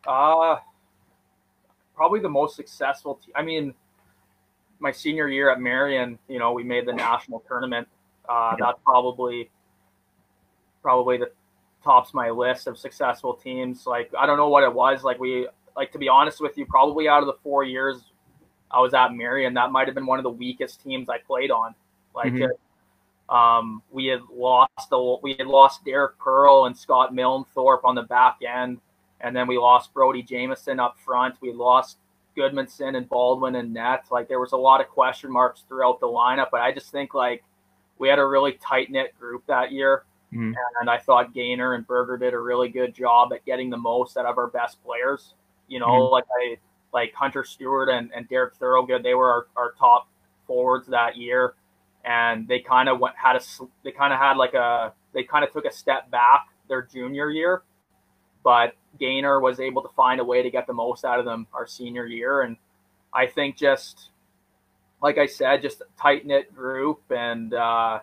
Uh, 0.07 0.57
probably 1.95 2.21
the 2.21 2.29
most 2.29 2.57
successful. 2.57 3.21
Te- 3.25 3.33
I 3.37 3.43
mean, 3.43 3.73
my 4.81 4.91
senior 4.91 5.29
year 5.29 5.51
at 5.51 5.61
Marian, 5.61 6.19
you 6.29 6.41
know, 6.41 6.53
we 6.53 6.65
made 6.65 6.87
the 6.87 6.93
national 6.93 7.45
tournament. 7.47 7.87
Uh, 8.29 8.57
yeah. 8.59 8.67
That's 8.67 8.81
probably, 8.85 9.51
probably 10.83 11.19
the 11.19 11.31
tops 11.83 12.15
my 12.15 12.31
list 12.31 12.67
of 12.67 12.79
successful 12.79 13.35
teams. 13.35 13.87
Like 13.87 14.11
I 14.19 14.27
don't 14.27 14.37
know 14.37 14.49
what 14.49 14.65
it 14.65 14.73
was. 14.73 15.05
Like 15.05 15.19
we 15.19 15.49
like 15.77 15.93
to 15.93 15.99
be 15.99 16.09
honest 16.09 16.41
with 16.41 16.57
you, 16.57 16.67
probably 16.67 17.09
out 17.09 17.21
of 17.21 17.27
the 17.27 17.37
four 17.43 17.65
years 17.65 18.13
I 18.73 18.81
was 18.81 18.95
at 18.95 19.13
Marian, 19.13 19.55
that 19.55 19.71
might 19.71 19.87
have 19.87 19.95
been 19.95 20.07
one 20.07 20.19
of 20.19 20.23
the 20.23 20.31
weakest 20.31 20.83
teams 20.83 21.09
I 21.09 21.19
played 21.19 21.51
on. 21.51 21.75
Like 22.15 22.33
mm-hmm. 22.33 23.35
um, 23.35 23.83
we 23.91 24.07
had 24.07 24.21
lost 24.33 24.91
the 24.91 25.17
we 25.23 25.35
had 25.39 25.47
lost 25.47 25.85
Derek 25.85 26.19
Pearl 26.19 26.67
and 26.67 26.77
Scott 26.77 27.13
Milnthorpe 27.13 27.85
on 27.85 27.95
the 27.95 28.03
back 28.03 28.39
end, 28.47 28.81
and 29.21 29.37
then 29.37 29.47
we 29.47 29.59
lost 29.59 29.93
Brody 29.93 30.23
Jameson 30.23 30.81
up 30.81 30.97
front. 31.05 31.37
We 31.41 31.53
lost 31.53 31.99
Goodmanson 32.37 32.97
and 32.97 33.09
Baldwin 33.09 33.57
and 33.57 33.73
net. 33.73 34.05
Like 34.11 34.29
there 34.29 34.41
was 34.41 34.53
a 34.53 34.57
lot 34.57 34.81
of 34.81 34.89
question 34.89 35.31
marks 35.31 35.65
throughout 35.69 36.01
the 36.01 36.07
lineup, 36.07 36.49
but 36.51 36.61
I 36.61 36.73
just 36.73 36.91
think 36.91 37.15
like 37.15 37.45
we 37.99 38.09
had 38.09 38.19
a 38.19 38.27
really 38.27 38.53
tight 38.53 38.91
knit 38.91 39.19
group 39.19 39.45
that 39.47 39.71
year. 39.73 40.05
Mm-hmm. 40.33 40.53
And 40.81 40.89
I 40.89 40.99
thought 40.99 41.35
Gaynor 41.35 41.75
and 41.75 41.87
Berger 41.87 42.17
did 42.17 42.33
a 42.33 42.39
really 42.39 42.69
good 42.69 42.95
job 42.95 43.33
at 43.33 43.45
getting 43.45 43.69
the 43.71 43.77
most 43.77 44.17
out 44.17 44.27
of 44.27 44.39
our 44.39 44.47
best 44.47 44.83
players. 44.83 45.35
You 45.69 45.79
know, 45.79 45.87
mm-hmm. 45.87 46.13
like 46.13 46.25
I 46.41 46.57
like 46.93 47.15
Hunter 47.15 47.45
Stewart 47.45 47.89
and, 47.89 48.11
and 48.15 48.29
Derek 48.29 48.55
Thorogood, 48.57 49.03
they 49.03 49.15
were 49.15 49.31
our, 49.31 49.47
our 49.57 49.73
top 49.73 50.09
forwards 50.47 50.87
that 50.89 51.17
year. 51.17 51.55
And 52.05 52.49
they 52.49 52.61
kind 52.61 52.89
of 52.89 52.99
went 52.99 53.15
had 53.17 53.37
a 53.37 53.41
they 53.85 53.93
kind 53.93 54.13
of 54.13 54.19
had 54.19 54.37
like 54.37 54.55
a 54.55 54.93
they 55.13 55.23
kind 55.23 55.45
of 55.45 55.53
took 55.53 55.65
a 55.67 55.73
step 55.73 56.11
back 56.11 56.49
their 56.69 56.83
junior 56.83 57.31
year, 57.31 57.63
but 58.43 58.75
Gaynor 58.99 59.41
was 59.41 59.61
able 59.61 59.83
to 59.83 59.89
find 59.91 60.21
a 60.21 60.25
way 60.25 60.43
to 60.43 60.51
get 60.51 60.67
the 60.67 60.73
most 60.73 61.05
out 61.05 61.21
of 61.21 61.25
them 61.25 61.47
our 61.53 61.67
senior 61.67 62.07
year. 62.07 62.43
And 62.43 62.57
I 63.13 63.27
think 63.27 63.57
just 63.57 64.11
like 65.03 65.19
I 65.19 65.27
said, 65.27 65.63
just 65.63 65.81
a 65.81 65.87
tight 66.01 66.27
knit 66.27 66.55
group 66.55 67.03
and 67.11 67.53
uh, 67.55 68.01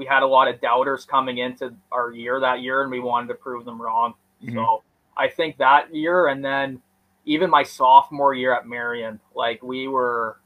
we 0.00 0.06
had 0.06 0.22
a 0.22 0.26
lot 0.26 0.48
of 0.48 0.58
doubters 0.62 1.04
coming 1.04 1.36
into 1.36 1.74
our 1.92 2.10
year 2.10 2.40
that 2.40 2.62
year, 2.62 2.80
and 2.80 2.90
we 2.90 3.00
wanted 3.00 3.28
to 3.28 3.34
prove 3.34 3.66
them 3.66 3.80
wrong. 3.80 4.14
Mm-hmm. 4.42 4.56
So 4.56 4.82
I 5.14 5.28
think 5.28 5.58
that 5.58 5.94
year, 5.94 6.28
and 6.28 6.42
then 6.42 6.80
even 7.26 7.50
my 7.50 7.62
sophomore 7.62 8.32
year 8.32 8.54
at 8.54 8.66
Marian, 8.66 9.20
like 9.34 9.62
we 9.62 9.88
were, 9.88 10.38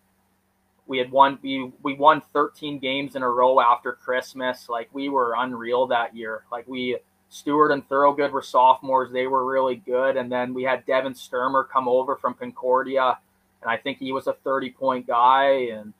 we 0.88 0.98
had 0.98 1.08
won 1.12 1.38
we 1.40 1.70
we 1.84 1.94
won 1.94 2.20
13 2.32 2.80
games 2.80 3.14
in 3.14 3.22
a 3.22 3.30
row 3.30 3.60
after 3.60 3.92
Christmas. 3.92 4.68
Like 4.68 4.88
we 4.92 5.08
were 5.08 5.36
unreal 5.38 5.86
that 5.86 6.16
year. 6.16 6.42
Like 6.50 6.66
we 6.66 6.98
Stewart 7.28 7.70
and 7.70 7.88
Thorogood 7.88 8.32
were 8.32 8.42
sophomores; 8.42 9.12
they 9.12 9.28
were 9.28 9.44
really 9.48 9.76
good. 9.76 10.16
And 10.16 10.32
then 10.32 10.52
we 10.52 10.64
had 10.64 10.84
Devin 10.84 11.14
Sturmer 11.14 11.62
come 11.62 11.86
over 11.86 12.16
from 12.16 12.34
Concordia, 12.34 13.18
and 13.62 13.70
I 13.70 13.76
think 13.76 13.98
he 13.98 14.10
was 14.10 14.26
a 14.26 14.32
30 14.32 14.70
point 14.70 15.06
guy 15.06 15.68
and 15.70 15.94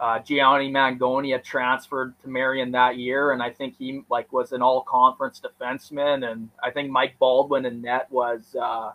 uh, 0.00 0.18
Gianni 0.20 0.72
Mangoni 0.72 1.32
had 1.32 1.44
transferred 1.44 2.14
to 2.22 2.28
Marian 2.28 2.70
that 2.72 2.96
year, 2.96 3.32
and 3.32 3.42
I 3.42 3.50
think 3.50 3.76
he 3.78 4.02
like 4.08 4.32
was 4.32 4.52
an 4.52 4.62
all-conference 4.62 5.42
defenseman. 5.42 6.30
And 6.30 6.48
I 6.62 6.70
think 6.70 6.90
Mike 6.90 7.18
Baldwin 7.18 7.66
and 7.66 7.82
net 7.82 8.06
was 8.10 8.56
uh, 8.58 8.92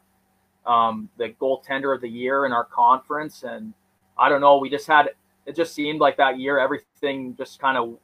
um, 0.68 1.08
the 1.18 1.30
goaltender 1.39 1.93
of 1.93 2.01
the 2.01 2.10
year 2.10 2.47
in 2.47 2.51
our 2.51 2.66
conference. 2.66 3.43
And 3.43 3.74
I 4.18 4.30
don't 4.30 4.41
know, 4.41 4.58
we 4.58 4.68
just 4.68 4.88
had 4.88 5.12
it 5.45 5.56
just 5.56 5.76
seemed 5.76 5.99
like 5.99 6.18
that 6.18 6.39
year 6.39 6.58
everything 6.58 7.36
just 7.38 7.60
kind 7.60 7.78
of 7.78 7.99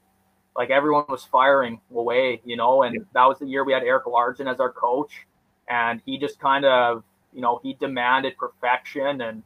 like 0.56 0.70
everyone 0.70 1.06
was 1.10 1.24
firing 1.24 1.82
away, 1.96 2.40
you 2.46 2.56
know. 2.56 2.84
And 2.84 2.94
yeah. 2.94 3.02
that 3.14 3.26
was 3.26 3.40
the 3.40 3.48
year 3.48 3.64
we 3.64 3.74
had 3.74 3.82
Eric 3.82 4.06
Largent 4.06 4.52
as 4.52 4.60
our 4.60 4.72
coach, 4.72 5.26
and 5.68 6.02
he 6.06 6.20
just 6.20 6.40
kind 6.40 6.66
of 6.66 7.04
you 7.34 7.42
know 7.42 7.60
he 7.64 7.74
demanded 7.74 8.38
perfection 8.38 9.22
and 9.22 9.42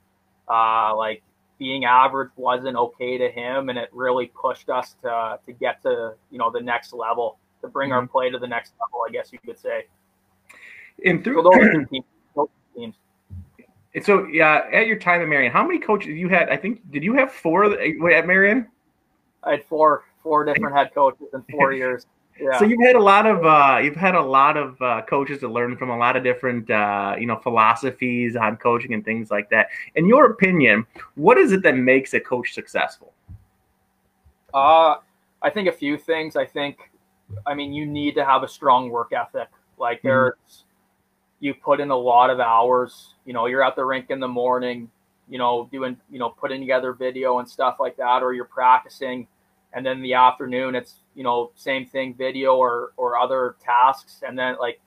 uh, 0.49 0.93
like 0.93 1.23
being 1.57 1.85
average 1.85 2.31
wasn't 2.35 2.75
okay 2.75 3.17
to 3.17 3.29
him, 3.29 3.69
and 3.69 3.77
it 3.77 3.89
really 3.91 4.27
pushed 4.27 4.69
us 4.69 4.95
to 5.01 5.39
to 5.45 5.51
get 5.53 5.81
to 5.83 6.13
you 6.31 6.37
know 6.37 6.51
the 6.51 6.61
next 6.61 6.93
level, 6.93 7.37
to 7.61 7.67
bring 7.67 7.89
mm-hmm. 7.89 7.99
our 7.99 8.07
play 8.07 8.29
to 8.29 8.39
the 8.39 8.47
next 8.47 8.73
level. 8.81 8.99
I 9.07 9.11
guess 9.11 9.31
you 9.31 9.39
could 9.39 9.59
say. 9.59 9.85
And 11.05 11.23
through 11.23 11.43
so 11.43 11.51
those 11.51 11.87
teams, 11.91 12.05
those 12.35 12.47
teams. 12.75 12.95
So 14.03 14.25
yeah, 14.27 14.65
at 14.73 14.87
your 14.87 14.97
time 14.97 15.21
at 15.21 15.27
Marian, 15.27 15.51
how 15.51 15.65
many 15.65 15.79
coaches 15.79 16.09
you 16.09 16.27
had? 16.27 16.49
I 16.49 16.57
think 16.57 16.89
did 16.91 17.03
you 17.03 17.13
have 17.13 17.31
four 17.31 17.65
at 17.65 18.27
Marian? 18.27 18.67
I 19.43 19.51
had 19.51 19.65
four 19.65 20.03
four 20.21 20.43
different 20.43 20.75
head 20.75 20.93
coaches 20.93 21.27
in 21.33 21.43
four 21.51 21.71
years. 21.73 22.05
Yeah. 22.39 22.59
So 22.59 22.65
you've 22.65 22.81
had 22.81 22.95
a 22.95 23.01
lot 23.01 23.25
of 23.25 23.45
uh, 23.45 23.79
you've 23.81 23.95
had 23.95 24.15
a 24.15 24.21
lot 24.21 24.57
of 24.57 24.81
uh, 24.81 25.01
coaches 25.07 25.39
to 25.39 25.47
learn 25.47 25.77
from 25.77 25.89
a 25.89 25.97
lot 25.97 26.17
of 26.17 26.23
different 26.23 26.69
uh, 26.69 27.15
you 27.17 27.25
know 27.25 27.37
philosophies 27.37 28.35
on 28.35 28.57
coaching 28.57 28.93
and 28.93 29.05
things 29.05 29.31
like 29.31 29.49
that. 29.51 29.69
In 29.95 30.05
your 30.05 30.31
opinion, 30.31 30.85
what 31.15 31.37
is 31.37 31.53
it 31.53 31.63
that 31.63 31.77
makes 31.77 32.13
a 32.13 32.19
coach 32.19 32.53
successful? 32.53 33.13
Uh, 34.53 34.95
I 35.41 35.49
think 35.49 35.69
a 35.69 35.71
few 35.71 35.97
things. 35.97 36.35
I 36.35 36.45
think, 36.45 36.91
I 37.45 37.53
mean, 37.53 37.71
you 37.71 37.85
need 37.85 38.15
to 38.15 38.25
have 38.25 38.43
a 38.43 38.47
strong 38.47 38.89
work 38.89 39.13
ethic. 39.13 39.49
Like 39.77 39.99
mm-hmm. 39.99 40.07
there's, 40.07 40.65
you 41.39 41.53
put 41.53 41.79
in 41.79 41.91
a 41.91 41.95
lot 41.95 42.29
of 42.29 42.39
hours. 42.39 43.13
You 43.25 43.33
know, 43.33 43.45
you're 43.45 43.63
at 43.63 43.75
the 43.75 43.85
rink 43.85 44.09
in 44.09 44.19
the 44.19 44.27
morning. 44.27 44.89
You 45.29 45.37
know, 45.37 45.69
doing 45.71 45.97
you 46.11 46.19
know 46.19 46.29
putting 46.29 46.59
together 46.59 46.91
video 46.91 47.39
and 47.39 47.49
stuff 47.49 47.77
like 47.79 47.95
that, 47.97 48.23
or 48.23 48.33
you're 48.33 48.45
practicing, 48.45 49.25
and 49.73 49.85
then 49.85 49.97
in 49.97 50.03
the 50.03 50.13
afternoon 50.13 50.75
it's 50.75 50.99
you 51.15 51.23
know 51.23 51.51
same 51.55 51.85
thing, 51.85 52.13
video 52.13 52.55
or 52.55 52.91
or 52.97 53.17
other 53.17 53.55
tasks, 53.63 54.21
and 54.25 54.37
then 54.37 54.57
like, 54.59 54.79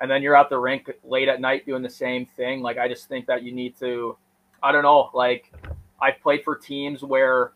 and 0.00 0.10
then 0.10 0.22
you're 0.22 0.36
at 0.36 0.48
the 0.48 0.58
rink 0.58 0.90
late 1.04 1.28
at 1.28 1.40
night 1.40 1.66
doing 1.66 1.82
the 1.82 1.90
same 1.90 2.26
thing. 2.26 2.62
Like 2.62 2.78
I 2.78 2.88
just 2.88 3.08
think 3.08 3.26
that 3.26 3.42
you 3.42 3.52
need 3.52 3.78
to, 3.80 4.16
I 4.62 4.72
don't 4.72 4.84
know, 4.84 5.10
like 5.12 5.52
I've 6.00 6.20
played 6.22 6.44
for 6.44 6.56
teams 6.56 7.02
where 7.02 7.52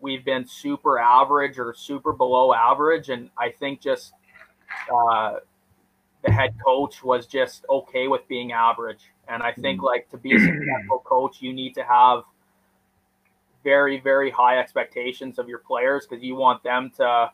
we've 0.00 0.24
been 0.24 0.46
super 0.46 0.98
average 0.98 1.58
or 1.58 1.74
super 1.74 2.12
below 2.12 2.52
average, 2.54 3.08
and 3.08 3.30
I 3.36 3.50
think 3.50 3.80
just 3.80 4.12
uh, 4.94 5.36
the 6.24 6.30
head 6.30 6.54
coach 6.64 7.02
was 7.02 7.26
just 7.26 7.64
okay 7.68 8.08
with 8.08 8.26
being 8.28 8.52
average. 8.52 9.10
And 9.28 9.42
I 9.42 9.52
think 9.52 9.78
mm-hmm. 9.78 9.86
like 9.86 10.10
to 10.10 10.18
be 10.18 10.34
a 10.34 10.38
successful 10.38 11.02
coach, 11.04 11.40
you 11.40 11.52
need 11.52 11.74
to 11.74 11.84
have 11.84 12.22
very 13.62 14.00
very 14.00 14.30
high 14.30 14.58
expectations 14.58 15.38
of 15.38 15.48
your 15.48 15.58
players 15.58 16.06
because 16.06 16.24
you 16.24 16.34
want 16.34 16.62
them 16.62 16.90
to 16.96 17.30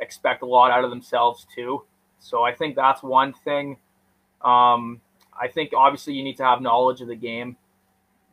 expect 0.00 0.42
a 0.42 0.46
lot 0.46 0.70
out 0.70 0.84
of 0.84 0.90
themselves 0.90 1.46
too. 1.54 1.84
So 2.18 2.42
I 2.42 2.54
think 2.54 2.76
that's 2.76 3.02
one 3.02 3.32
thing. 3.32 3.76
Um, 4.42 5.00
I 5.40 5.48
think 5.48 5.72
obviously 5.76 6.14
you 6.14 6.22
need 6.22 6.36
to 6.38 6.44
have 6.44 6.60
knowledge 6.60 7.00
of 7.00 7.08
the 7.08 7.16
game. 7.16 7.56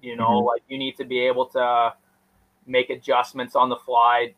You 0.01 0.15
know, 0.15 0.29
mm-hmm. 0.29 0.47
like 0.47 0.61
you 0.67 0.77
need 0.77 0.97
to 0.97 1.05
be 1.05 1.19
able 1.19 1.47
to 1.47 1.93
make 2.65 2.89
adjustments 2.89 3.55
on 3.55 3.69
the 3.69 3.77
fly 3.77 4.33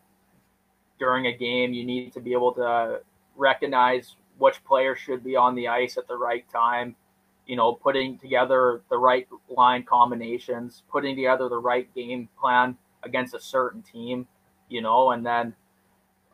during 1.00 1.28
a 1.28 1.36
game. 1.36 1.74
You 1.74 1.86
need 1.86 2.14
to 2.14 2.20
be 2.20 2.34
able 2.34 2.54
to 2.54 3.02
recognize 3.36 4.16
which 4.38 4.64
player 4.64 4.96
should 4.96 5.24
be 5.24 5.36
on 5.36 5.56
the 5.56 5.68
ice 5.68 5.98
at 5.98 6.08
the 6.08 6.18
right 6.18 6.48
time. 6.50 6.96
You 7.46 7.56
know, 7.56 7.74
putting 7.74 8.18
together 8.20 8.82
the 8.90 8.98
right 8.98 9.28
line 9.50 9.84
combinations, 9.84 10.84
putting 10.92 11.16
together 11.16 11.50
the 11.50 11.58
right 11.58 11.94
game 11.96 12.30
plan 12.40 12.78
against 13.04 13.34
a 13.34 13.40
certain 13.40 13.82
team, 13.82 14.28
you 14.70 14.82
know, 14.82 15.12
and 15.12 15.26
then 15.26 15.54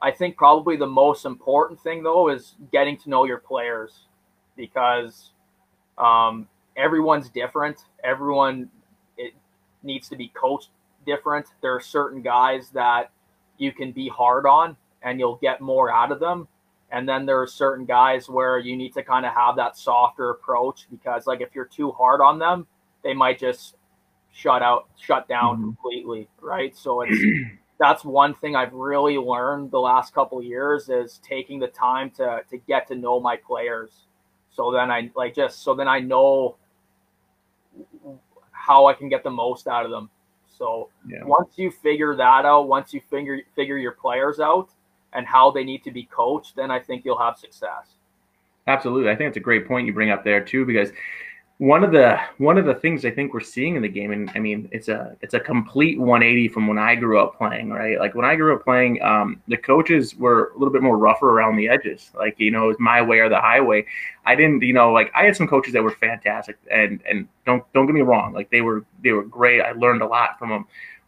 I 0.01 0.11
think 0.11 0.37
probably 0.37 0.75
the 0.77 0.87
most 0.87 1.25
important 1.25 1.79
thing 1.79 2.03
though 2.03 2.29
is 2.29 2.55
getting 2.71 2.97
to 2.99 3.09
know 3.09 3.25
your 3.25 3.37
players 3.39 4.07
because 4.55 5.31
um, 5.97 6.47
everyone's 6.75 7.29
different. 7.29 7.85
Everyone 8.03 8.69
it 9.17 9.33
needs 9.83 10.09
to 10.09 10.15
be 10.15 10.29
coached 10.29 10.69
different. 11.05 11.47
There 11.61 11.73
are 11.73 11.81
certain 11.81 12.21
guys 12.21 12.69
that 12.71 13.11
you 13.57 13.71
can 13.71 13.91
be 13.91 14.09
hard 14.09 14.45
on 14.45 14.75
and 15.01 15.19
you'll 15.19 15.37
get 15.37 15.61
more 15.61 15.91
out 15.91 16.11
of 16.11 16.19
them. 16.19 16.47
And 16.91 17.07
then 17.07 17.25
there 17.25 17.41
are 17.41 17.47
certain 17.47 17.85
guys 17.85 18.29
where 18.29 18.57
you 18.57 18.77
need 18.77 18.93
to 18.93 19.03
kind 19.03 19.25
of 19.25 19.33
have 19.33 19.55
that 19.55 19.77
softer 19.77 20.29
approach 20.29 20.87
because, 20.91 21.25
like, 21.25 21.41
if 21.41 21.55
you're 21.55 21.65
too 21.65 21.91
hard 21.91 22.21
on 22.21 22.37
them, 22.39 22.67
they 23.03 23.13
might 23.13 23.39
just 23.39 23.74
shut 24.35 24.61
out, 24.61 24.89
shut 24.99 25.27
down 25.27 25.55
mm-hmm. 25.55 25.63
completely, 25.63 26.27
right? 26.41 26.75
So 26.75 27.01
it's 27.01 27.17
that's 27.79 28.03
one 28.03 28.33
thing 28.35 28.55
I've 28.55 28.73
really 28.73 29.17
learned 29.17 29.71
the 29.71 29.79
last 29.79 30.13
couple 30.13 30.41
years 30.43 30.89
is 30.89 31.19
taking 31.23 31.59
the 31.59 31.67
time 31.67 32.11
to 32.11 32.41
to 32.49 32.57
get 32.57 32.87
to 32.89 32.95
know 32.95 33.19
my 33.19 33.37
players. 33.37 34.05
So 34.51 34.71
then 34.71 34.91
I 34.91 35.09
like 35.15 35.35
just 35.35 35.63
so 35.63 35.73
then 35.73 35.87
I 35.87 35.99
know 35.99 36.57
how 38.51 38.87
I 38.87 38.93
can 38.93 39.09
get 39.09 39.23
the 39.23 39.31
most 39.31 39.67
out 39.67 39.85
of 39.85 39.91
them. 39.91 40.09
So 40.47 40.89
yeah. 41.07 41.23
once 41.23 41.57
you 41.57 41.71
figure 41.71 42.15
that 42.15 42.45
out, 42.45 42.67
once 42.67 42.93
you 42.93 43.01
figure 43.09 43.39
figure 43.55 43.77
your 43.77 43.93
players 43.93 44.39
out 44.39 44.69
and 45.13 45.25
how 45.25 45.49
they 45.49 45.63
need 45.63 45.83
to 45.85 45.91
be 45.91 46.03
coached, 46.03 46.55
then 46.57 46.71
I 46.71 46.79
think 46.79 47.05
you'll 47.05 47.19
have 47.19 47.37
success. 47.37 47.95
Absolutely. 48.67 49.11
I 49.11 49.15
think 49.15 49.29
it's 49.29 49.37
a 49.37 49.41
great 49.41 49.67
point 49.67 49.87
you 49.87 49.93
bring 49.93 50.09
up 50.09 50.23
there 50.23 50.43
too, 50.43 50.65
because 50.65 50.89
one 51.57 51.85
of 51.85 51.93
the 51.93 52.19
one 52.37 52.57
of 52.57 52.65
the 52.65 52.73
things 52.73 53.05
I 53.05 53.11
think 53.11 53.33
we're 53.33 53.39
seeing 53.39 53.77
in 53.77 53.81
the 53.81 53.87
game, 53.87 54.11
and 54.11 54.29
I 54.35 54.39
mean, 54.39 54.67
it's 54.73 54.89
a 54.89 55.15
it's 55.21 55.35
a 55.35 55.39
complete 55.39 55.97
180 55.97 56.49
from 56.49 56.67
when 56.67 56.77
I 56.77 56.95
grew 56.95 57.17
up 57.17 57.37
playing. 57.37 57.69
Right, 57.69 57.97
like 57.97 58.13
when 58.13 58.25
I 58.25 58.35
grew 58.35 58.53
up 58.55 58.65
playing, 58.65 59.01
um, 59.01 59.41
the 59.47 59.55
coaches 59.55 60.15
were 60.15 60.51
a 60.53 60.57
little 60.57 60.73
bit 60.73 60.81
more 60.81 60.97
rougher 60.97 61.29
around 61.29 61.55
the 61.55 61.69
edges. 61.69 62.11
Like 62.13 62.37
you 62.39 62.51
know, 62.51 62.65
it 62.65 62.67
was 62.67 62.79
my 62.79 63.01
way 63.01 63.19
or 63.19 63.29
the 63.29 63.39
highway. 63.39 63.85
I 64.25 64.35
didn't, 64.35 64.63
you 64.63 64.73
know, 64.73 64.91
like 64.91 65.11
I 65.15 65.23
had 65.23 65.37
some 65.37 65.47
coaches 65.47 65.71
that 65.73 65.83
were 65.83 65.91
fantastic, 65.91 66.57
and 66.69 67.01
and 67.09 67.27
don't 67.45 67.63
don't 67.71 67.85
get 67.85 67.95
me 67.95 68.01
wrong, 68.01 68.33
like 68.33 68.49
they 68.49 68.61
were 68.61 68.83
they 69.01 69.11
were 69.11 69.23
great. 69.23 69.61
I 69.61 69.71
learned 69.71 70.01
a 70.01 70.07
lot 70.07 70.37
from 70.37 70.49
them, 70.49 70.65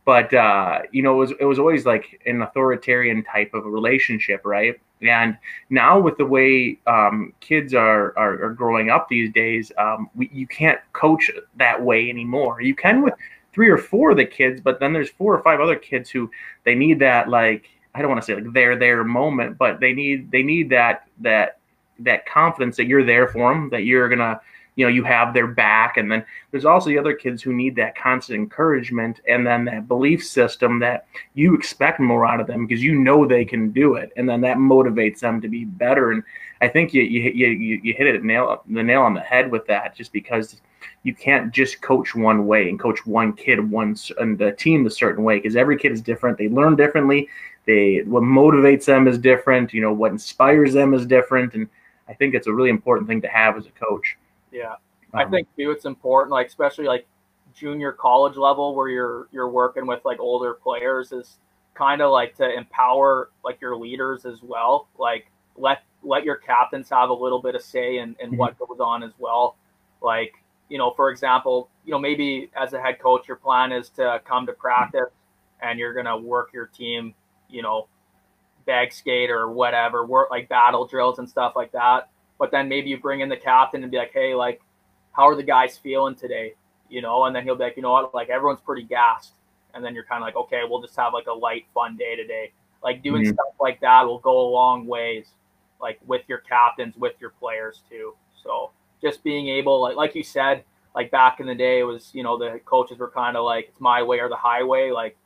but 0.07 0.33
uh, 0.33 0.83
you 0.93 1.03
know, 1.03 1.15
it 1.15 1.17
was 1.17 1.33
it 1.41 1.43
was 1.43 1.59
always 1.59 1.85
like 1.85 2.21
an 2.25 2.41
authoritarian 2.41 3.25
type 3.25 3.53
of 3.53 3.65
a 3.65 3.69
relationship, 3.69 4.39
right? 4.45 4.79
And 5.01 5.37
now 5.69 5.99
with 5.99 6.15
the 6.15 6.25
way 6.25 6.79
um, 6.87 7.33
kids 7.41 7.73
are, 7.73 8.17
are, 8.17 8.45
are 8.45 8.53
growing 8.53 8.89
up 8.89 9.09
these 9.09 9.33
days, 9.33 9.69
um, 9.77 10.09
we, 10.15 10.29
you 10.31 10.47
can't 10.47 10.79
coach 10.93 11.29
that 11.57 11.79
way 11.83 12.09
anymore. 12.09 12.61
You 12.61 12.73
can 12.73 13.01
with 13.01 13.15
three 13.51 13.67
or 13.67 13.77
four 13.77 14.11
of 14.11 14.17
the 14.17 14.25
kids, 14.25 14.61
but 14.61 14.79
then 14.79 14.93
there's 14.93 15.09
four 15.09 15.35
or 15.35 15.43
five 15.43 15.59
other 15.59 15.75
kids 15.75 16.09
who 16.09 16.31
they 16.63 16.73
need 16.73 16.99
that 16.99 17.27
like 17.27 17.69
I 17.93 17.99
don't 17.99 18.09
want 18.09 18.21
to 18.21 18.25
say 18.25 18.35
like 18.35 18.53
their 18.53 18.77
their 18.77 19.03
moment, 19.03 19.57
but 19.57 19.81
they 19.81 19.91
need 19.91 20.31
they 20.31 20.41
need 20.41 20.69
that 20.69 21.05
that 21.19 21.59
that 21.99 22.25
confidence 22.25 22.77
that 22.77 22.85
you're 22.85 23.05
there 23.05 23.27
for 23.27 23.53
them, 23.53 23.69
that 23.71 23.83
you're 23.83 24.07
gonna 24.07 24.39
you 24.77 24.85
know 24.85 24.89
you 24.89 25.03
have 25.03 25.33
their 25.33 25.47
back. 25.47 25.97
And 25.97 26.09
then 26.09 26.23
there's 26.51 26.63
also 26.63 26.89
the 26.89 26.97
other 26.97 27.13
kids 27.13 27.41
who 27.41 27.51
need 27.51 27.75
that 27.75 27.97
constant 27.97 28.39
encouragement 28.39 29.19
and 29.27 29.45
then 29.45 29.65
that 29.65 29.89
belief 29.89 30.23
system 30.23 30.79
that 30.79 31.07
you 31.33 31.53
expect 31.53 31.99
more 31.99 32.25
out 32.25 32.39
of 32.39 32.47
them 32.47 32.65
because 32.65 32.83
you 32.83 32.95
know 32.95 33.25
they 33.25 33.43
can 33.43 33.71
do 33.71 33.95
it. 33.95 34.13
And 34.15 34.29
then 34.29 34.39
that 34.41 34.57
motivates 34.57 35.19
them 35.19 35.41
to 35.41 35.49
be 35.49 35.65
better. 35.65 36.11
And 36.11 36.23
i 36.61 36.67
think 36.67 36.93
you 36.93 37.03
you 37.03 37.29
you, 37.31 37.79
you 37.83 37.93
hit 37.93 38.07
it 38.07 38.23
nail 38.23 38.63
the 38.67 38.81
nail 38.81 39.01
on 39.01 39.13
the 39.13 39.21
head 39.21 39.51
with 39.51 39.67
that 39.67 39.95
just 39.95 40.11
because 40.11 40.59
you 41.03 41.13
can't 41.13 41.53
just 41.53 41.81
coach 41.81 42.15
one 42.15 42.47
way 42.47 42.69
and 42.69 42.79
coach 42.79 43.05
one 43.05 43.31
kid 43.33 43.59
one 43.69 43.95
and 44.17 44.37
the 44.37 44.51
team 44.53 44.85
a 44.85 44.89
certain 44.89 45.23
way 45.23 45.37
because 45.37 45.55
every 45.55 45.77
kid 45.77 45.91
is 45.91 46.01
different. 46.01 46.37
They 46.37 46.49
learn 46.49 46.75
differently. 46.75 47.29
They 47.65 48.03
what 48.05 48.23
motivates 48.23 48.85
them 48.85 49.07
is 49.07 49.17
different. 49.17 49.73
You 49.73 49.81
know 49.81 49.93
what 49.93 50.11
inspires 50.11 50.73
them 50.73 50.93
is 50.93 51.05
different. 51.05 51.53
And 51.55 51.67
i 52.07 52.13
think 52.13 52.33
it's 52.33 52.47
a 52.47 52.53
really 52.53 52.69
important 52.69 53.07
thing 53.07 53.21
to 53.21 53.27
have 53.27 53.57
as 53.57 53.65
a 53.65 53.71
coach 53.71 54.17
yeah, 54.51 54.71
um, 54.71 54.79
I 55.13 55.25
think 55.25 55.47
too 55.57 55.71
it's 55.71 55.85
important, 55.85 56.31
like 56.31 56.47
especially 56.47 56.85
like 56.85 57.07
junior 57.53 57.91
college 57.91 58.37
level 58.37 58.75
where 58.75 58.89
you're 58.89 59.27
you're 59.31 59.49
working 59.49 59.87
with 59.87 60.03
like 60.05 60.19
older 60.19 60.53
players 60.53 61.11
is 61.11 61.39
kind 61.73 62.01
of 62.01 62.11
like 62.11 62.35
to 62.35 62.53
empower 62.55 63.29
like 63.43 63.59
your 63.61 63.75
leaders 63.75 64.25
as 64.25 64.41
well. 64.41 64.87
Like 64.97 65.31
let 65.55 65.83
let 66.03 66.23
your 66.23 66.35
captains 66.35 66.89
have 66.89 67.09
a 67.09 67.13
little 67.13 67.41
bit 67.41 67.55
of 67.55 67.61
say 67.61 67.97
in, 67.97 68.15
in 68.19 68.29
mm-hmm. 68.29 68.37
what 68.37 68.57
goes 68.59 68.79
on 68.79 69.03
as 69.03 69.11
well. 69.17 69.57
Like, 70.01 70.33
you 70.69 70.77
know, 70.77 70.93
for 70.95 71.09
example, 71.09 71.69
you 71.85 71.91
know, 71.91 71.99
maybe 71.99 72.51
as 72.55 72.73
a 72.73 72.81
head 72.81 72.99
coach, 72.99 73.27
your 73.27 73.37
plan 73.37 73.71
is 73.71 73.89
to 73.89 74.21
come 74.25 74.45
to 74.45 74.53
practice 74.53 75.09
and 75.61 75.79
you're 75.79 75.93
gonna 75.93 76.17
work 76.17 76.53
your 76.53 76.67
team, 76.67 77.13
you 77.49 77.61
know, 77.61 77.87
bag 78.65 78.93
skate 78.93 79.31
or 79.31 79.49
whatever, 79.49 80.05
work 80.05 80.29
like 80.29 80.49
battle 80.49 80.85
drills 80.85 81.19
and 81.19 81.27
stuff 81.29 81.53
like 81.55 81.71
that 81.71 82.09
but 82.39 82.51
then 82.51 82.69
maybe 82.69 82.89
you 82.89 82.97
bring 82.97 83.21
in 83.21 83.29
the 83.29 83.37
captain 83.37 83.83
and 83.83 83.91
be 83.91 83.97
like, 83.97 84.13
hey, 84.13 84.35
like, 84.35 84.61
how 85.11 85.27
are 85.27 85.35
the 85.35 85.43
guys 85.43 85.77
feeling 85.77 86.15
today? 86.15 86.53
You 86.89 87.01
know, 87.01 87.25
and 87.25 87.35
then 87.35 87.43
he'll 87.43 87.55
be 87.55 87.63
like, 87.63 87.75
you 87.75 87.81
know 87.81 87.91
what, 87.91 88.13
like 88.13 88.29
everyone's 88.29 88.61
pretty 88.61 88.83
gassed. 88.83 89.33
And 89.73 89.83
then 89.83 89.93
you're 89.93 90.05
kind 90.05 90.21
of 90.21 90.27
like, 90.27 90.35
okay, 90.35 90.61
we'll 90.67 90.81
just 90.81 90.95
have 90.95 91.13
like 91.13 91.27
a 91.27 91.33
light, 91.33 91.65
fun 91.73 91.97
day 91.97 92.15
today. 92.15 92.51
Like 92.83 93.01
doing 93.01 93.23
mm-hmm. 93.23 93.33
stuff 93.33 93.53
like 93.59 93.81
that 93.81 94.05
will 94.05 94.19
go 94.19 94.39
a 94.39 94.49
long 94.49 94.85
ways, 94.85 95.27
like 95.81 95.99
with 96.05 96.21
your 96.27 96.39
captains, 96.39 96.95
with 96.95 97.13
your 97.19 97.31
players 97.31 97.81
too. 97.89 98.15
So 98.43 98.71
just 99.01 99.23
being 99.23 99.47
able, 99.49 99.81
like, 99.81 99.95
like 99.95 100.15
you 100.15 100.23
said, 100.23 100.63
like 100.95 101.11
back 101.11 101.39
in 101.39 101.47
the 101.47 101.55
day, 101.55 101.79
it 101.79 101.83
was, 101.83 102.11
you 102.13 102.23
know, 102.23 102.37
the 102.37 102.59
coaches 102.65 102.99
were 102.99 103.09
kind 103.09 103.35
of 103.35 103.43
like, 103.43 103.69
it's 103.69 103.81
my 103.81 104.01
way 104.03 104.19
or 104.19 104.29
the 104.29 104.35
highway. 104.35 104.91
Like 104.91 105.17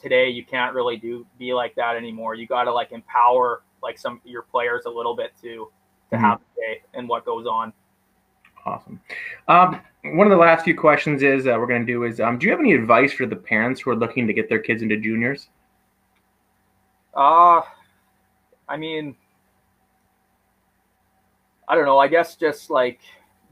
today, 0.00 0.30
you 0.30 0.44
can't 0.44 0.74
really 0.74 0.96
do 0.96 1.26
be 1.38 1.52
like 1.52 1.74
that 1.74 1.96
anymore. 1.96 2.34
You 2.34 2.46
got 2.46 2.64
to 2.64 2.72
like 2.72 2.92
empower 2.92 3.62
like 3.82 3.98
some 3.98 4.20
your 4.24 4.42
players 4.42 4.84
a 4.86 4.90
little 4.90 5.16
bit 5.16 5.32
too 5.40 5.70
to 6.10 6.16
mm-hmm. 6.16 6.24
have 6.24 6.40
today 6.54 6.82
and 6.94 7.08
what 7.08 7.24
goes 7.24 7.46
on. 7.46 7.72
Awesome. 8.66 9.00
Um, 9.48 9.80
one 10.04 10.26
of 10.26 10.30
the 10.30 10.36
last 10.36 10.64
few 10.64 10.76
questions 10.76 11.22
is 11.22 11.46
uh, 11.46 11.56
we're 11.58 11.66
going 11.66 11.84
to 11.84 11.92
do 11.92 12.04
is 12.04 12.20
um, 12.20 12.38
do 12.38 12.46
you 12.46 12.52
have 12.52 12.60
any 12.60 12.72
advice 12.72 13.12
for 13.12 13.26
the 13.26 13.36
parents 13.36 13.80
who 13.80 13.90
are 13.90 13.96
looking 13.96 14.26
to 14.26 14.32
get 14.32 14.48
their 14.48 14.58
kids 14.58 14.82
into 14.82 14.96
juniors? 14.96 15.48
Uh, 17.14 17.62
I 18.68 18.76
mean, 18.76 19.16
I 21.68 21.74
don't 21.74 21.86
know. 21.86 21.98
I 21.98 22.08
guess 22.08 22.36
just 22.36 22.70
like 22.70 23.00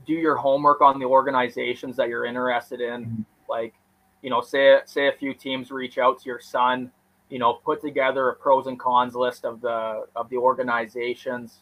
do 0.07 0.13
your 0.13 0.37
homework 0.37 0.81
on 0.81 0.99
the 0.99 1.07
organizations 1.07 1.97
that 1.97 2.09
you're 2.09 2.25
interested 2.25 2.81
in. 2.81 3.05
Mm-hmm. 3.05 3.23
Like, 3.49 3.75
you 4.23 4.31
know, 4.31 4.41
say 4.41 4.79
say 4.85 5.09
a 5.09 5.13
few 5.13 5.35
teams 5.35 5.71
reach 5.71 5.99
out 5.99 6.21
to 6.21 6.27
your 6.27 6.41
son. 6.41 6.91
You 7.31 7.39
know, 7.39 7.55
put 7.55 7.83
together 7.83 8.31
a 8.31 8.35
pros 8.35 8.67
and 8.67 8.79
cons 8.79 9.15
list 9.15 9.45
of 9.45 9.61
the 9.61 10.07
of 10.17 10.29
the 10.31 10.37
organizations 10.37 11.61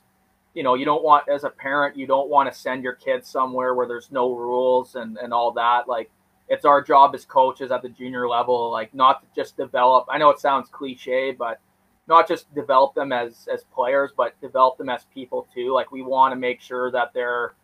you 0.57 0.63
know, 0.63 0.75
you 0.75 0.87
don't 0.87 1.05
want 1.05 1.29
as 1.29 1.45
a 1.45 1.51
parent, 1.51 1.99
you 1.99 2.07
don't 2.07 2.31
want 2.31 2.51
to 2.51 2.59
send 2.59 2.83
your 2.83 2.95
kids 2.95 3.29
somewhere 3.29 3.75
where 3.75 3.87
there's 3.87 4.11
no 4.11 4.35
rules 4.35 4.95
and 4.95 5.19
and 5.19 5.33
all 5.35 5.53
that. 5.53 5.87
Like 5.87 6.11
it's 6.49 6.65
our 6.65 6.81
job 6.81 7.15
as 7.15 7.27
coaches 7.27 7.71
at 7.71 7.83
the 7.83 7.91
junior 7.91 8.27
level, 8.27 8.71
like 8.73 8.95
not 8.95 9.21
to 9.21 9.27
just 9.39 9.59
develop. 9.59 10.07
I 10.11 10.17
know 10.17 10.31
it 10.31 10.41
sounds 10.41 10.71
cliche, 10.71 11.33
but 11.33 11.61
not 12.09 12.27
just 12.27 12.53
develop 12.55 12.95
them 12.95 13.13
as 13.13 13.47
as 13.53 13.65
players, 13.65 14.13
but 14.17 14.41
develop 14.41 14.79
them 14.79 14.89
as 14.89 15.05
people 15.13 15.47
too. 15.55 15.75
Like 15.75 15.93
we 15.93 16.01
want 16.01 16.33
to 16.33 16.37
make 16.37 16.63
sure 16.63 16.91
that 16.91 17.13
they're 17.13 17.55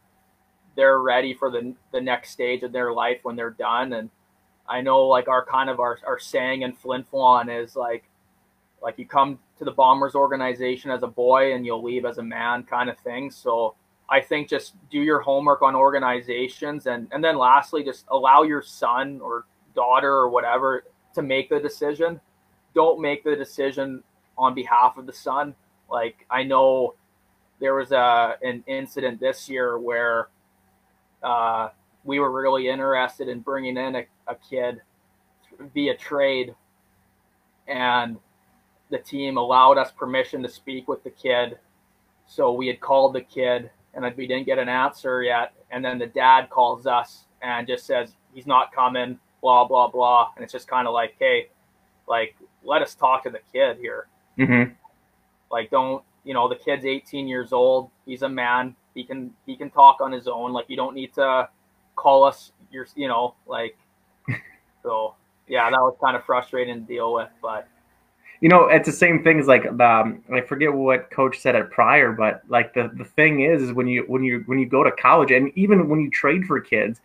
they're 0.76 1.00
ready 1.00 1.32
for 1.32 1.50
the 1.50 1.74
the 1.92 2.00
next 2.00 2.32
stage 2.32 2.62
of 2.62 2.72
their 2.72 2.92
life 2.92 3.20
when 3.22 3.36
they're 3.36 3.50
done. 3.50 3.94
And 3.94 4.10
I 4.68 4.82
know 4.82 5.04
like 5.04 5.28
our 5.28 5.46
kind 5.46 5.70
of 5.70 5.80
our, 5.80 5.98
our 6.06 6.18
saying 6.18 6.60
in 6.60 6.74
Flin 6.74 7.06
Flon 7.10 7.48
is 7.48 7.74
like 7.74 8.04
like 8.82 8.98
you 8.98 9.06
come 9.06 9.38
to 9.62 9.64
the 9.64 9.74
Bombers 9.76 10.16
organization 10.16 10.90
as 10.90 11.04
a 11.04 11.06
boy 11.06 11.54
and 11.54 11.64
you'll 11.64 11.84
leave 11.84 12.04
as 12.04 12.18
a 12.18 12.22
man 12.22 12.64
kind 12.64 12.90
of 12.90 12.98
thing. 12.98 13.30
So 13.30 13.76
I 14.08 14.20
think 14.20 14.48
just 14.48 14.74
do 14.90 15.00
your 15.00 15.20
homework 15.20 15.62
on 15.62 15.76
organizations 15.76 16.88
and 16.88 17.06
and 17.12 17.22
then 17.22 17.38
lastly 17.38 17.84
just 17.84 18.04
allow 18.08 18.42
your 18.42 18.60
son 18.60 19.20
or 19.22 19.46
daughter 19.72 20.10
or 20.10 20.30
whatever 20.30 20.82
to 21.14 21.22
make 21.22 21.48
the 21.48 21.60
decision. 21.60 22.20
Don't 22.74 23.00
make 23.00 23.22
the 23.22 23.36
decision 23.36 24.02
on 24.36 24.52
behalf 24.52 24.98
of 24.98 25.06
the 25.06 25.12
son. 25.12 25.54
Like 25.88 26.26
I 26.28 26.42
know 26.42 26.94
there 27.60 27.76
was 27.76 27.92
a 27.92 28.36
an 28.42 28.64
incident 28.66 29.20
this 29.20 29.48
year 29.48 29.78
where 29.78 30.28
uh, 31.22 31.68
we 32.02 32.18
were 32.18 32.32
really 32.32 32.68
interested 32.68 33.28
in 33.28 33.38
bringing 33.38 33.76
in 33.76 33.94
a, 33.94 34.06
a 34.26 34.34
kid 34.34 34.80
via 35.72 35.96
trade, 35.96 36.56
and 37.68 38.18
the 38.92 38.98
team 38.98 39.38
allowed 39.38 39.78
us 39.78 39.90
permission 39.90 40.42
to 40.42 40.48
speak 40.48 40.86
with 40.86 41.02
the 41.02 41.10
kid. 41.10 41.58
So 42.26 42.52
we 42.52 42.68
had 42.68 42.78
called 42.78 43.14
the 43.14 43.22
kid, 43.22 43.70
and 43.94 44.04
we 44.16 44.26
didn't 44.26 44.46
get 44.46 44.58
an 44.58 44.68
answer 44.68 45.22
yet. 45.22 45.54
And 45.70 45.84
then 45.84 45.98
the 45.98 46.06
dad 46.06 46.50
calls 46.50 46.86
us 46.86 47.24
and 47.40 47.66
just 47.66 47.86
says 47.86 48.14
he's 48.32 48.46
not 48.46 48.72
coming, 48.72 49.18
blah 49.40 49.66
blah 49.66 49.88
blah. 49.88 50.28
And 50.36 50.44
it's 50.44 50.52
just 50.52 50.68
kind 50.68 50.86
of 50.86 50.94
like, 50.94 51.14
hey, 51.18 51.48
like 52.06 52.36
let 52.62 52.82
us 52.82 52.94
talk 52.94 53.24
to 53.24 53.30
the 53.30 53.40
kid 53.52 53.78
here. 53.78 54.06
Mm-hmm. 54.38 54.72
Like, 55.50 55.70
don't 55.70 56.04
you 56.22 56.34
know 56.34 56.48
the 56.48 56.56
kid's 56.56 56.84
18 56.84 57.26
years 57.26 57.52
old. 57.52 57.90
He's 58.06 58.22
a 58.22 58.28
man. 58.28 58.76
He 58.94 59.04
can 59.04 59.32
he 59.46 59.56
can 59.56 59.70
talk 59.70 60.00
on 60.00 60.12
his 60.12 60.28
own. 60.28 60.52
Like, 60.52 60.66
you 60.68 60.76
don't 60.76 60.94
need 60.94 61.14
to 61.14 61.48
call 61.96 62.24
us. 62.24 62.52
You're 62.70 62.86
you 62.94 63.08
know 63.08 63.34
like. 63.46 63.76
So 64.82 65.14
yeah, 65.46 65.70
that 65.70 65.78
was 65.78 65.96
kind 66.02 66.16
of 66.16 66.24
frustrating 66.24 66.74
to 66.74 66.80
deal 66.80 67.14
with, 67.14 67.28
but 67.40 67.68
you 68.42 68.48
know, 68.48 68.64
it's 68.64 68.86
the 68.86 68.92
same 68.92 69.22
thing 69.22 69.38
as 69.38 69.46
like 69.46 69.64
um, 69.80 70.20
I 70.34 70.40
forget 70.40 70.74
what 70.74 71.12
coach 71.12 71.38
said 71.38 71.54
at 71.54 71.70
prior, 71.70 72.10
but 72.10 72.42
like 72.48 72.74
the, 72.74 72.90
the 72.92 73.04
thing 73.04 73.42
is, 73.42 73.62
is 73.62 73.72
when 73.72 73.86
you 73.86 74.02
when 74.08 74.24
you 74.24 74.42
when 74.46 74.58
you 74.58 74.66
go 74.66 74.82
to 74.82 74.90
college 74.90 75.30
and 75.30 75.52
even 75.56 75.88
when 75.88 76.00
you 76.00 76.10
trade 76.10 76.44
for 76.44 76.60
kids, 76.60 77.00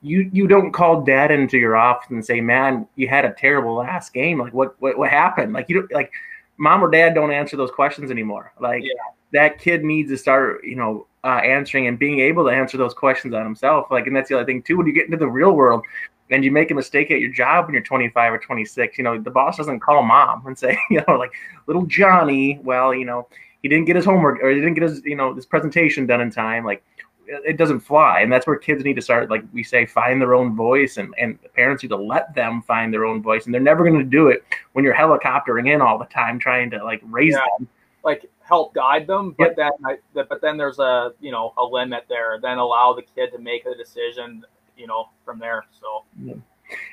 you 0.00 0.30
you 0.32 0.46
don't 0.46 0.72
call 0.72 1.02
dad 1.02 1.30
into 1.30 1.58
your 1.58 1.76
office 1.76 2.08
and 2.08 2.24
say, 2.24 2.40
"Man, 2.40 2.88
you 2.96 3.06
had 3.06 3.26
a 3.26 3.34
terrible 3.34 3.74
last 3.74 4.14
game. 4.14 4.38
Like 4.38 4.54
what 4.54 4.80
what, 4.80 4.96
what 4.96 5.10
happened?" 5.10 5.52
Like 5.52 5.68
you 5.68 5.82
don't 5.82 5.92
like 5.92 6.10
mom 6.56 6.82
or 6.82 6.90
dad 6.90 7.14
don't 7.14 7.32
answer 7.32 7.58
those 7.58 7.70
questions 7.70 8.10
anymore. 8.10 8.54
Like 8.58 8.82
yeah. 8.82 8.94
that 9.32 9.58
kid 9.58 9.84
needs 9.84 10.10
to 10.10 10.16
start, 10.16 10.64
you 10.64 10.76
know, 10.76 11.06
uh, 11.22 11.42
answering 11.44 11.86
and 11.86 11.98
being 11.98 12.20
able 12.20 12.44
to 12.44 12.50
answer 12.50 12.78
those 12.78 12.94
questions 12.94 13.34
on 13.34 13.44
himself. 13.44 13.88
Like, 13.90 14.06
and 14.06 14.16
that's 14.16 14.30
the 14.30 14.36
other 14.36 14.46
thing 14.46 14.62
too. 14.62 14.78
When 14.78 14.86
you 14.86 14.94
get 14.94 15.04
into 15.04 15.18
the 15.18 15.28
real 15.28 15.52
world 15.52 15.82
and 16.30 16.44
you 16.44 16.50
make 16.50 16.70
a 16.70 16.74
mistake 16.74 17.10
at 17.10 17.20
your 17.20 17.32
job 17.32 17.66
when 17.66 17.74
you're 17.74 17.82
25 17.82 18.32
or 18.32 18.38
26, 18.38 18.98
you 18.98 19.04
know, 19.04 19.18
the 19.18 19.30
boss 19.30 19.56
doesn't 19.56 19.80
call 19.80 20.02
mom 20.02 20.46
and 20.46 20.58
say, 20.58 20.78
you 20.90 21.02
know, 21.06 21.16
like 21.16 21.32
little 21.66 21.86
Johnny, 21.86 22.58
well, 22.62 22.94
you 22.94 23.04
know, 23.04 23.28
he 23.62 23.68
didn't 23.68 23.86
get 23.86 23.96
his 23.96 24.04
homework 24.04 24.42
or 24.42 24.50
he 24.50 24.56
didn't 24.56 24.74
get 24.74 24.82
his, 24.82 25.02
you 25.04 25.16
know, 25.16 25.34
this 25.34 25.46
presentation 25.46 26.06
done 26.06 26.20
in 26.20 26.30
time. 26.30 26.64
Like, 26.64 26.82
it 27.28 27.56
doesn't 27.56 27.80
fly 27.80 28.20
and 28.20 28.32
that's 28.32 28.46
where 28.46 28.56
kids 28.56 28.84
need 28.84 28.94
to 28.94 29.02
start 29.02 29.30
like 29.30 29.44
we 29.52 29.62
say 29.62 29.84
find 29.84 30.20
their 30.20 30.34
own 30.34 30.56
voice 30.56 30.96
and, 30.96 31.14
and 31.18 31.38
parents 31.52 31.82
need 31.82 31.90
to 31.90 31.96
let 31.96 32.34
them 32.34 32.62
find 32.62 32.92
their 32.92 33.04
own 33.04 33.22
voice 33.22 33.44
and 33.44 33.52
they're 33.52 33.60
never 33.60 33.84
going 33.84 33.98
to 33.98 34.04
do 34.04 34.28
it 34.28 34.44
when 34.72 34.84
you're 34.84 34.94
helicoptering 34.94 35.72
in 35.72 35.82
all 35.82 35.98
the 35.98 36.06
time 36.06 36.38
trying 36.38 36.70
to 36.70 36.82
like 36.82 37.02
raise 37.04 37.34
yeah. 37.34 37.40
them 37.58 37.68
like 38.02 38.30
help 38.40 38.72
guide 38.72 39.06
them 39.06 39.34
but 39.36 39.54
yep. 39.58 39.72
then 39.84 40.26
but 40.28 40.40
then 40.40 40.56
there's 40.56 40.78
a 40.78 41.12
you 41.20 41.30
know 41.30 41.52
a 41.58 41.64
limit 41.64 42.06
there 42.08 42.38
then 42.40 42.56
allow 42.56 42.94
the 42.94 43.02
kid 43.02 43.30
to 43.30 43.38
make 43.38 43.66
a 43.66 43.74
decision 43.74 44.42
you 44.78 44.86
know 44.86 45.08
from 45.24 45.38
there 45.38 45.64
so 45.78 46.04
yeah. 46.24 46.34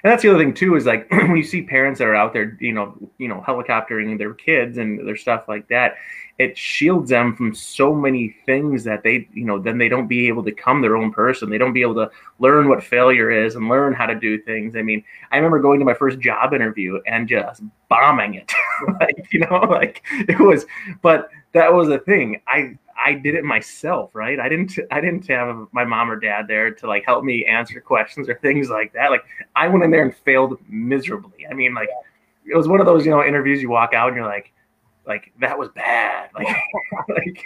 And 0.04 0.12
that's 0.12 0.24
the 0.24 0.30
other 0.30 0.40
thing 0.40 0.54
too 0.54 0.76
is 0.76 0.86
like 0.86 1.10
when 1.12 1.36
you 1.36 1.44
see 1.44 1.62
parents 1.62 2.00
that 2.00 2.08
are 2.08 2.16
out 2.16 2.34
there, 2.34 2.58
you 2.60 2.72
know, 2.72 2.98
you 3.18 3.28
know, 3.28 3.44
helicoptering 3.46 4.18
their 4.18 4.34
kids 4.34 4.78
and 4.78 5.06
their 5.06 5.18
stuff 5.18 5.46
like 5.48 5.68
that, 5.68 5.96
it 6.38 6.58
shields 6.58 7.10
them 7.10 7.36
from 7.36 7.56
so 7.56 7.94
many 7.94 8.36
things 8.46 8.84
that 8.84 9.04
they, 9.04 9.28
you 9.34 9.46
know, 9.46 9.58
then 9.58 9.78
they 9.78 9.88
don't 9.88 10.08
be 10.08 10.28
able 10.28 10.44
to 10.44 10.52
become 10.52 10.82
their 10.82 10.98
own 10.98 11.12
person. 11.12 11.50
They 11.50 11.58
don't 11.58 11.74
be 11.74 11.82
able 11.82 11.96
to 11.96 12.10
learn 12.40 12.68
what 12.68 12.84
failure 12.84 13.32
is 13.32 13.56
and 13.56 13.70
learn 13.70 13.94
how 13.94 14.06
to 14.06 14.16
do 14.16 14.42
things. 14.42 14.76
I 14.76 14.82
mean, 14.82 15.04
I 15.32 15.38
remember 15.38 15.60
going 15.60 15.80
to 15.80 15.86
my 15.86 15.94
first 15.94 16.20
job 16.20 16.54
interview 16.54 17.00
and 17.08 17.28
just 17.28 17.62
bombing 17.90 18.36
it. 18.36 18.52
like, 19.00 19.28
you 19.32 19.40
know, 19.40 19.60
like 19.70 20.04
it 20.12 20.40
was, 20.40 20.66
but 21.02 21.30
that 21.54 21.74
was 21.74 21.88
the 21.88 22.00
thing. 22.00 22.42
I 22.48 22.78
I 23.06 23.14
did 23.14 23.36
it 23.36 23.44
myself, 23.44 24.16
right? 24.16 24.40
I 24.40 24.50
didn't 24.50 24.78
I 24.90 25.00
didn't 25.00 25.28
have 25.28 25.68
my 25.72 25.86
mom 25.86 26.10
or 26.10 26.20
dad 26.20 26.48
there 26.48 26.72
to 26.72 26.88
like 26.88 27.06
help 27.06 27.24
me 27.24 27.46
answer 27.46 27.80
questions 27.80 28.28
or 28.28 28.36
things 28.40 28.70
like 28.70 28.94
that. 28.94 29.12
Like 29.12 29.24
I 29.56 29.68
went 29.68 29.84
in 29.84 29.92
there 29.92 30.02
and 30.02 30.14
failed 30.14 30.58
miserably. 30.68 31.46
I 31.50 31.54
mean, 31.54 31.76
like 31.76 31.90
it 32.52 32.58
was 32.58 32.68
one 32.68 32.80
of 32.80 32.88
those, 32.88 33.06
you 33.06 33.12
know, 33.12 33.24
interviews 33.24 33.62
you 33.62 33.70
walk 33.70 33.94
out 33.94 34.08
and 34.08 34.18
you're 34.18 34.26
like, 34.26 34.52
like 35.08 35.32
that 35.40 35.58
was 35.58 35.70
bad. 35.70 36.30
Like, 36.34 36.48
like, 37.10 37.46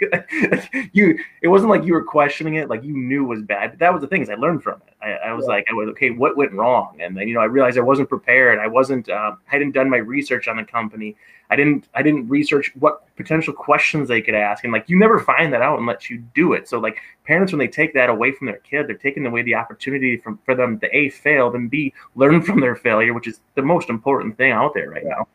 like, 0.50 0.90
you, 0.92 1.18
it 1.42 1.48
wasn't 1.48 1.70
like 1.70 1.84
you 1.84 1.92
were 1.92 2.04
questioning 2.04 2.54
it, 2.54 2.68
like 2.68 2.82
you 2.82 2.96
knew 2.96 3.24
it 3.24 3.28
was 3.28 3.42
bad. 3.42 3.70
But 3.70 3.78
that 3.80 3.92
was 3.92 4.00
the 4.00 4.08
thing 4.08 4.22
is 4.22 4.30
I 4.30 4.34
learned 4.34 4.62
from 4.62 4.80
it. 4.86 4.94
I, 5.02 5.28
I 5.28 5.32
was 5.32 5.44
yeah. 5.44 5.54
like, 5.54 5.66
I 5.70 5.74
was 5.74 5.88
okay. 5.90 6.10
What 6.10 6.36
went 6.36 6.52
wrong? 6.52 6.98
And 7.00 7.16
then 7.16 7.28
you 7.28 7.34
know 7.34 7.40
I 7.40 7.46
realized 7.46 7.78
I 7.78 7.82
wasn't 7.82 8.08
prepared. 8.08 8.58
I 8.58 8.66
wasn't. 8.66 9.08
Um, 9.08 9.38
I 9.48 9.52
hadn't 9.52 9.72
done 9.72 9.90
my 9.90 9.98
research 9.98 10.48
on 10.48 10.56
the 10.56 10.64
company. 10.64 11.16
I 11.50 11.56
didn't. 11.56 11.88
I 11.94 12.02
didn't 12.02 12.28
research 12.28 12.72
what 12.78 13.04
potential 13.16 13.52
questions 13.52 14.08
they 14.08 14.22
could 14.22 14.34
ask. 14.34 14.64
And 14.64 14.72
like 14.72 14.88
you 14.88 14.98
never 14.98 15.18
find 15.18 15.52
that 15.52 15.62
out 15.62 15.78
unless 15.78 16.08
you 16.08 16.18
do 16.34 16.52
it. 16.52 16.68
So 16.68 16.78
like 16.78 16.98
parents 17.24 17.52
when 17.52 17.58
they 17.58 17.68
take 17.68 17.92
that 17.94 18.08
away 18.08 18.32
from 18.32 18.46
their 18.46 18.58
kid, 18.58 18.88
they're 18.88 18.96
taking 18.96 19.26
away 19.26 19.42
the 19.42 19.54
opportunity 19.54 20.16
from 20.16 20.38
for 20.44 20.54
them 20.54 20.78
to 20.80 20.96
a 20.96 21.10
fail 21.10 21.54
and 21.54 21.70
b 21.70 21.92
learn 22.14 22.42
from 22.42 22.60
their 22.60 22.76
failure, 22.76 23.12
which 23.12 23.26
is 23.26 23.40
the 23.54 23.62
most 23.62 23.90
important 23.90 24.36
thing 24.36 24.52
out 24.52 24.74
there 24.74 24.90
right 24.90 25.04
now. 25.04 25.26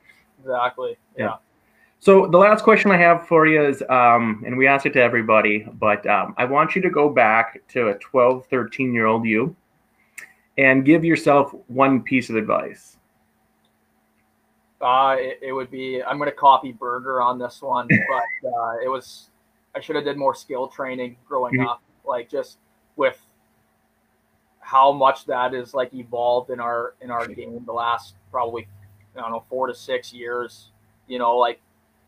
Exactly. 0.41 0.97
yeah. 1.17 1.25
yeah. 1.25 1.35
So 1.99 2.27
the 2.27 2.37
last 2.37 2.63
question 2.63 2.91
I 2.91 2.97
have 2.97 3.27
for 3.27 3.47
you 3.47 3.65
is, 3.65 3.81
um, 3.89 4.43
and 4.45 4.57
we 4.57 4.67
ask 4.67 4.85
it 4.85 4.93
to 4.93 5.01
everybody, 5.01 5.65
but 5.79 6.05
um, 6.05 6.35
I 6.37 6.45
want 6.45 6.75
you 6.75 6.81
to 6.83 6.89
go 6.89 7.09
back 7.09 7.67
to 7.69 7.87
a 7.87 7.95
12, 7.95 8.45
13 8.47 8.93
year 8.93 9.07
old 9.07 9.25
you 9.25 9.55
and 10.57 10.85
give 10.85 11.03
yourself 11.03 11.53
one 11.67 12.01
piece 12.01 12.29
of 12.29 12.35
advice. 12.35 12.97
Uh, 14.81 15.15
it, 15.17 15.39
it 15.41 15.51
would 15.51 15.71
be, 15.71 16.03
I'm 16.03 16.17
going 16.17 16.29
to 16.29 16.35
copy 16.35 16.71
Berger 16.71 17.21
on 17.21 17.39
this 17.39 17.61
one, 17.61 17.87
but 18.43 18.49
uh, 18.49 18.75
it 18.83 18.89
was, 18.89 19.29
I 19.73 19.79
should 19.79 19.95
have 19.95 20.05
did 20.05 20.17
more 20.17 20.35
skill 20.35 20.67
training 20.67 21.17
growing 21.27 21.55
mm-hmm. 21.55 21.67
up, 21.67 21.81
like 22.05 22.29
just 22.29 22.59
with 22.95 23.19
how 24.59 24.91
much 24.91 25.25
that 25.25 25.53
is 25.53 25.73
like 25.73 25.93
evolved 25.93 26.49
in 26.49 26.59
our, 26.59 26.93
in 27.01 27.09
our 27.09 27.27
game 27.27 27.63
the 27.65 27.73
last 27.73 28.15
probably, 28.31 28.67
I 29.15 29.21
don't 29.21 29.31
know, 29.31 29.43
four 29.49 29.67
to 29.67 29.73
six 29.73 30.13
years, 30.13 30.69
you 31.07 31.19
know, 31.19 31.37
like 31.37 31.61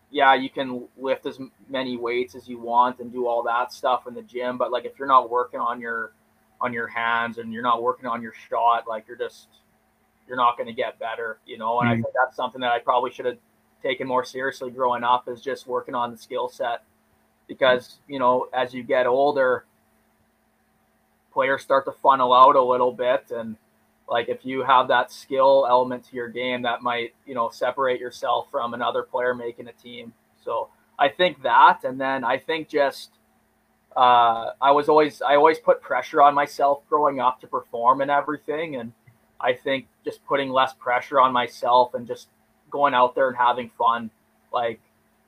yeah, 0.10 0.34
you 0.34 0.50
can 0.50 0.88
lift 0.98 1.26
as 1.26 1.40
many 1.70 1.98
weights 1.98 2.36
as 2.36 2.48
you 2.48 2.60
want 2.60 3.00
and 3.00 3.12
do 3.12 3.28
all 3.28 3.44
that 3.44 3.74
stuff 3.74 4.08
in 4.08 4.14
the 4.14 4.22
gym, 4.22 4.58
but 4.58 4.72
like 4.72 4.86
if 4.86 4.98
you're 4.98 5.08
not 5.08 5.30
working 5.30 5.60
on 5.60 5.82
your 5.82 6.14
on 6.60 6.74
your 6.74 6.88
hands 6.88 7.38
and 7.38 7.54
you're 7.54 7.64
not 7.64 7.84
working 7.84 8.08
on 8.08 8.22
your 8.22 8.34
shot, 8.50 8.88
like 8.88 9.06
you're 9.08 9.18
just 9.18 9.48
you're 10.28 10.38
not 10.38 10.58
going 10.58 10.68
to 10.68 10.74
get 10.74 11.00
better, 11.00 11.40
you 11.46 11.58
know. 11.58 11.80
And 11.80 11.90
mm-hmm. 11.90 12.00
I 12.00 12.04
think 12.04 12.16
that's 12.16 12.36
something 12.36 12.62
that 12.62 12.72
I 12.72 12.80
probably 12.80 13.12
should 13.12 13.26
have 13.26 13.38
taken 13.84 14.08
more 14.08 14.24
seriously 14.24 14.72
growing 14.72 15.04
up 15.04 15.28
is 15.28 15.42
just 15.42 15.68
working 15.68 15.94
on 15.94 16.12
the 16.12 16.18
skill 16.18 16.50
set 16.50 16.84
because 17.48 17.98
you 18.08 18.20
know 18.20 18.48
as 18.54 18.74
you 18.74 18.84
get 18.84 19.08
older, 19.08 19.66
players 21.34 21.62
start 21.62 21.86
to 21.86 21.92
funnel 21.92 22.34
out 22.34 22.56
a 22.56 22.64
little 22.64 22.94
bit 22.94 23.32
and 23.32 23.58
like 24.10 24.30
if 24.30 24.46
you 24.46 24.64
have 24.64 24.88
that 24.88 25.12
skill 25.12 25.68
element 25.70 26.04
to 26.06 26.16
your 26.16 26.30
game 26.30 26.62
that 26.62 26.82
might 26.82 27.14
you 27.26 27.36
know 27.36 27.50
separate 27.50 28.00
yourself 28.00 28.48
from 28.52 28.74
another 28.74 29.04
player 29.04 29.34
making 29.34 29.68
a 29.68 29.74
team. 29.74 30.14
So 30.44 30.70
i 31.00 31.08
think 31.08 31.42
that 31.44 31.84
and 31.84 32.00
then 32.00 32.24
i 32.24 32.38
think 32.38 32.68
just 32.68 33.12
uh, 33.96 34.52
i 34.62 34.72
was 34.72 34.90
always 34.90 35.22
i 35.22 35.36
always 35.36 35.60
put 35.60 35.82
pressure 35.82 36.22
on 36.22 36.34
myself 36.34 36.82
growing 36.90 37.20
up 37.20 37.40
to 37.42 37.48
perform 37.48 38.02
and 38.02 38.12
everything 38.12 38.76
and 38.76 38.92
i 39.40 39.54
think 39.54 39.88
just 40.04 40.26
putting 40.26 40.50
less 40.50 40.74
pressure 40.74 41.20
on 41.20 41.32
myself 41.34 41.94
and 41.94 42.08
just 42.08 42.30
going 42.70 42.94
out 42.94 43.16
there 43.16 43.30
and 43.30 43.38
having 43.38 43.70
fun. 43.78 44.10
Like 44.52 44.80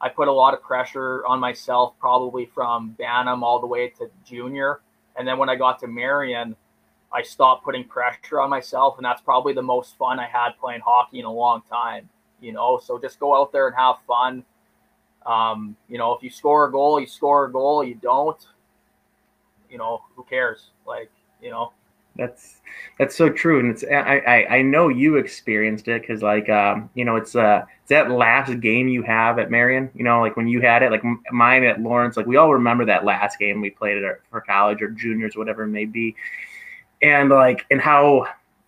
i 0.01 0.09
put 0.09 0.27
a 0.27 0.31
lot 0.31 0.53
of 0.53 0.61
pressure 0.61 1.25
on 1.25 1.39
myself 1.39 1.93
probably 1.99 2.45
from 2.45 2.91
bantam 2.91 3.43
all 3.43 3.59
the 3.59 3.67
way 3.67 3.89
to 3.89 4.09
junior 4.25 4.79
and 5.17 5.27
then 5.27 5.37
when 5.37 5.49
i 5.49 5.55
got 5.55 5.77
to 5.79 5.87
marian 5.87 6.55
I 7.11 7.21
stopped 7.23 7.63
putting 7.63 7.83
pressure 7.85 8.39
on 8.39 8.49
myself, 8.49 8.97
and 8.97 9.05
that's 9.05 9.21
probably 9.21 9.53
the 9.53 9.61
most 9.61 9.97
fun 9.97 10.19
I 10.19 10.27
had 10.27 10.51
playing 10.59 10.81
hockey 10.81 11.19
in 11.19 11.25
a 11.25 11.31
long 11.31 11.61
time. 11.69 12.09
You 12.41 12.53
know, 12.53 12.79
so 12.81 12.99
just 12.99 13.19
go 13.19 13.39
out 13.39 13.51
there 13.51 13.67
and 13.67 13.75
have 13.75 13.95
fun. 14.07 14.43
Um, 15.25 15.75
you 15.89 15.97
know, 15.97 16.13
if 16.13 16.23
you 16.23 16.29
score 16.29 16.65
a 16.65 16.71
goal, 16.71 16.99
you 16.99 17.07
score 17.07 17.45
a 17.45 17.51
goal. 17.51 17.83
You 17.83 17.95
don't, 17.95 18.37
you 19.69 19.77
know, 19.77 20.03
who 20.15 20.23
cares? 20.23 20.69
Like, 20.85 21.11
you 21.41 21.49
know, 21.49 21.73
that's 22.19 22.61
that's 22.97 23.15
so 23.15 23.29
true, 23.29 23.59
and 23.59 23.69
it's 23.69 23.83
I 23.83 24.17
I, 24.27 24.57
I 24.57 24.61
know 24.61 24.89
you 24.89 25.17
experienced 25.17 25.87
it 25.87 26.01
because 26.01 26.21
like 26.21 26.49
um 26.49 26.89
you 26.93 27.05
know 27.05 27.15
it's 27.15 27.35
uh 27.35 27.63
it's 27.81 27.89
that 27.89 28.11
last 28.11 28.59
game 28.59 28.87
you 28.87 29.03
have 29.03 29.39
at 29.39 29.49
Marian, 29.49 29.89
you 29.95 30.03
know 30.03 30.19
like 30.19 30.35
when 30.35 30.47
you 30.47 30.59
had 30.61 30.83
it 30.83 30.91
like 30.91 31.03
mine 31.31 31.63
at 31.63 31.81
Lawrence, 31.81 32.17
like 32.17 32.25
we 32.25 32.35
all 32.35 32.53
remember 32.53 32.85
that 32.85 33.05
last 33.05 33.39
game 33.39 33.61
we 33.61 33.69
played 33.69 33.97
it 33.97 34.21
for 34.29 34.41
college 34.41 34.81
or 34.81 34.89
juniors 34.89 35.37
whatever 35.37 35.63
it 35.63 35.69
may 35.69 35.85
be, 35.85 36.15
and 37.01 37.29
like 37.29 37.65
and 37.71 37.81
how 37.81 38.25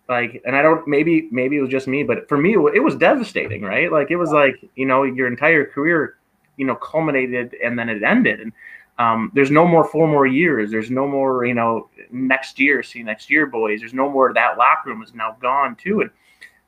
like 0.08 0.42
and 0.44 0.56
i 0.56 0.62
don't 0.62 0.86
maybe 0.86 1.28
maybe 1.30 1.56
it 1.56 1.60
was 1.60 1.70
just 1.70 1.86
me 1.86 2.02
but 2.02 2.28
for 2.28 2.36
me 2.36 2.54
it 2.74 2.82
was 2.82 2.96
devastating 2.96 3.62
right? 3.62 3.90
Like 3.90 4.10
it 4.10 4.16
was 4.16 4.30
like 4.30 4.56
you 4.74 4.86
know 4.86 5.04
your 5.04 5.26
entire 5.26 5.64
career 5.64 6.16
you 6.56 6.66
know 6.66 6.74
culminated 6.76 7.54
and 7.62 7.78
then 7.78 7.88
it 7.88 8.02
ended. 8.02 8.40
And 8.40 8.52
um, 8.98 9.32
there's 9.34 9.50
no 9.50 9.66
more 9.66 9.84
four 9.84 10.06
more 10.06 10.26
years. 10.26 10.70
There's 10.70 10.90
no 10.90 11.06
more 11.08 11.44
you 11.44 11.54
know 11.54 11.88
next 12.10 12.58
year 12.58 12.82
see 12.82 13.02
next 13.02 13.30
year 13.30 13.46
boys. 13.46 13.80
There's 13.80 13.94
no 13.94 14.08
more 14.08 14.32
that 14.32 14.58
locker 14.58 14.90
room 14.90 15.02
is 15.02 15.14
now 15.14 15.36
gone 15.40 15.76
too. 15.76 16.02
And 16.02 16.10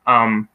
um, 0.06 0.48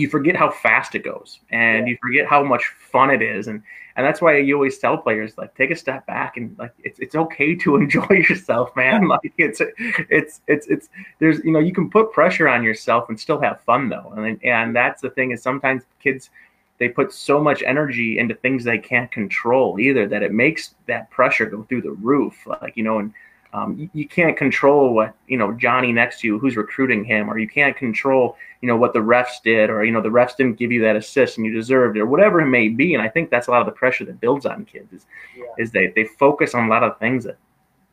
you 0.00 0.08
forget 0.08 0.36
how 0.36 0.50
fast 0.50 0.94
it 0.94 1.04
goes 1.04 1.40
and 1.50 1.86
yeah. 1.86 1.92
you 1.92 1.98
forget 2.00 2.26
how 2.26 2.42
much 2.42 2.66
fun 2.66 3.10
it 3.10 3.22
is 3.22 3.48
and 3.48 3.62
and 3.96 4.06
that's 4.06 4.22
why 4.22 4.36
you 4.38 4.54
always 4.54 4.78
tell 4.78 4.96
players 4.96 5.36
like 5.36 5.54
take 5.56 5.70
a 5.70 5.76
step 5.76 6.06
back 6.06 6.36
and 6.36 6.56
like 6.58 6.72
it's 6.84 6.98
it's 7.00 7.14
okay 7.14 7.54
to 7.54 7.76
enjoy 7.82 8.06
yourself 8.10 8.74
man 8.76 9.08
like 9.08 9.32
it's 9.38 9.60
it's 10.08 10.40
it's 10.46 10.66
it's 10.68 10.88
there's 11.18 11.42
you 11.44 11.52
know 11.52 11.58
you 11.58 11.72
can 11.72 11.90
put 11.90 12.12
pressure 12.12 12.48
on 12.48 12.62
yourself 12.62 13.08
and 13.08 13.18
still 13.18 13.40
have 13.40 13.60
fun 13.62 13.88
though 13.88 14.12
and 14.16 14.42
and 14.44 14.74
that's 14.74 15.02
the 15.02 15.10
thing 15.10 15.32
is 15.32 15.42
sometimes 15.42 15.82
kids 16.00 16.30
they 16.78 16.88
put 16.88 17.12
so 17.12 17.42
much 17.42 17.62
energy 17.64 18.18
into 18.18 18.36
things 18.36 18.62
they 18.62 18.78
can't 18.78 19.10
control 19.10 19.80
either 19.80 20.06
that 20.06 20.22
it 20.22 20.32
makes 20.32 20.74
that 20.86 21.10
pressure 21.10 21.46
go 21.46 21.64
through 21.64 21.82
the 21.82 21.90
roof 21.90 22.46
like 22.46 22.76
you 22.76 22.84
know 22.84 23.00
and 23.00 23.12
um, 23.52 23.78
you, 23.78 23.90
you, 23.94 24.06
can't 24.06 24.36
control 24.36 24.94
what 24.94 25.14
you 25.26 25.38
know 25.38 25.52
Johnny 25.52 25.90
next 25.92 26.20
to 26.20 26.26
you 26.26 26.38
who's 26.38 26.56
recruiting 26.56 27.04
him, 27.04 27.30
or 27.30 27.38
you 27.38 27.48
can't 27.48 27.76
control 27.76 28.36
you 28.60 28.68
know 28.68 28.76
what 28.76 28.92
the 28.92 28.98
refs 28.98 29.42
did, 29.42 29.70
or 29.70 29.84
you 29.84 29.92
know 29.92 30.00
the 30.00 30.08
refs 30.08 30.36
didn't 30.36 30.58
give 30.58 30.72
you 30.72 30.82
that 30.82 30.96
assist 30.96 31.36
and 31.36 31.46
you 31.46 31.52
deserved 31.52 31.96
it, 31.96 32.00
or 32.00 32.06
whatever 32.06 32.40
it 32.40 32.46
may 32.46 32.68
be. 32.68 32.94
And 32.94 33.02
I 33.02 33.08
think 33.08 33.30
that's 33.30 33.46
a 33.46 33.50
lot 33.50 33.60
of 33.60 33.66
the 33.66 33.72
pressure 33.72 34.04
that 34.04 34.20
builds 34.20 34.46
on 34.46 34.64
kids 34.64 34.92
is 34.92 35.06
yeah. 35.36 35.44
is 35.58 35.70
they 35.70 35.88
they 35.94 36.04
focus 36.04 36.54
on 36.54 36.66
a 36.66 36.68
lot 36.68 36.82
of 36.82 36.98
things 36.98 37.24
that 37.24 37.36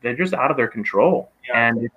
they're 0.02 0.16
just 0.16 0.34
out 0.34 0.50
of 0.50 0.56
their 0.56 0.68
control. 0.68 1.30
Yeah. 1.48 1.68
And 1.68 1.84
if, 1.84 1.92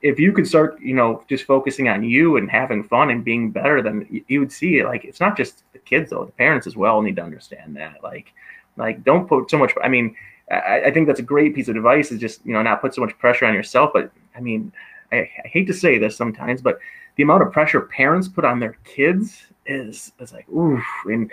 if 0.00 0.18
you 0.18 0.32
could 0.32 0.46
start 0.46 0.80
you 0.80 0.94
know 0.94 1.22
just 1.28 1.44
focusing 1.44 1.88
on 1.88 2.02
you 2.02 2.36
and 2.36 2.50
having 2.50 2.82
fun 2.84 3.10
and 3.10 3.24
being 3.24 3.50
better, 3.50 3.82
then 3.82 4.06
you, 4.10 4.24
you 4.28 4.40
would 4.40 4.52
see 4.52 4.78
it. 4.78 4.84
Like 4.84 5.04
it's 5.04 5.20
not 5.20 5.36
just 5.36 5.64
the 5.72 5.78
kids 5.78 6.10
though; 6.10 6.24
the 6.24 6.32
parents 6.32 6.66
as 6.66 6.76
well 6.76 7.02
need 7.02 7.16
to 7.16 7.22
understand 7.22 7.76
that. 7.76 8.02
Like 8.02 8.32
like 8.76 9.04
don't 9.04 9.28
put 9.28 9.50
so 9.50 9.58
much. 9.58 9.72
I 9.82 9.88
mean 9.88 10.16
I, 10.50 10.84
I, 10.86 10.90
think 10.90 11.06
that's 11.06 11.20
a 11.20 11.24
great 11.24 11.54
piece 11.54 11.68
of 11.68 11.76
advice 11.76 12.10
is 12.10 12.20
just 12.20 12.44
you 12.44 12.52
know 12.52 12.62
not 12.62 12.80
put 12.80 12.94
so 12.94 13.00
much 13.00 13.16
pressure 13.18 13.44
on 13.44 13.54
yourself 13.54 13.90
but 13.92 14.10
i 14.36 14.40
mean 14.40 14.72
I, 15.12 15.28
I, 15.44 15.48
hate 15.48 15.66
to 15.66 15.74
say 15.74 15.98
this 15.98 16.16
sometimes 16.16 16.62
but 16.62 16.78
the 17.18 17.24
amount 17.24 17.42
of 17.42 17.52
pressure 17.52 17.82
parents 17.82 18.28
put 18.28 18.44
on 18.44 18.58
their 18.58 18.78
kids 18.84 19.42
is 19.66 20.12
is 20.20 20.32
like 20.32 20.48
ooh 20.48 20.80
and 21.04 21.30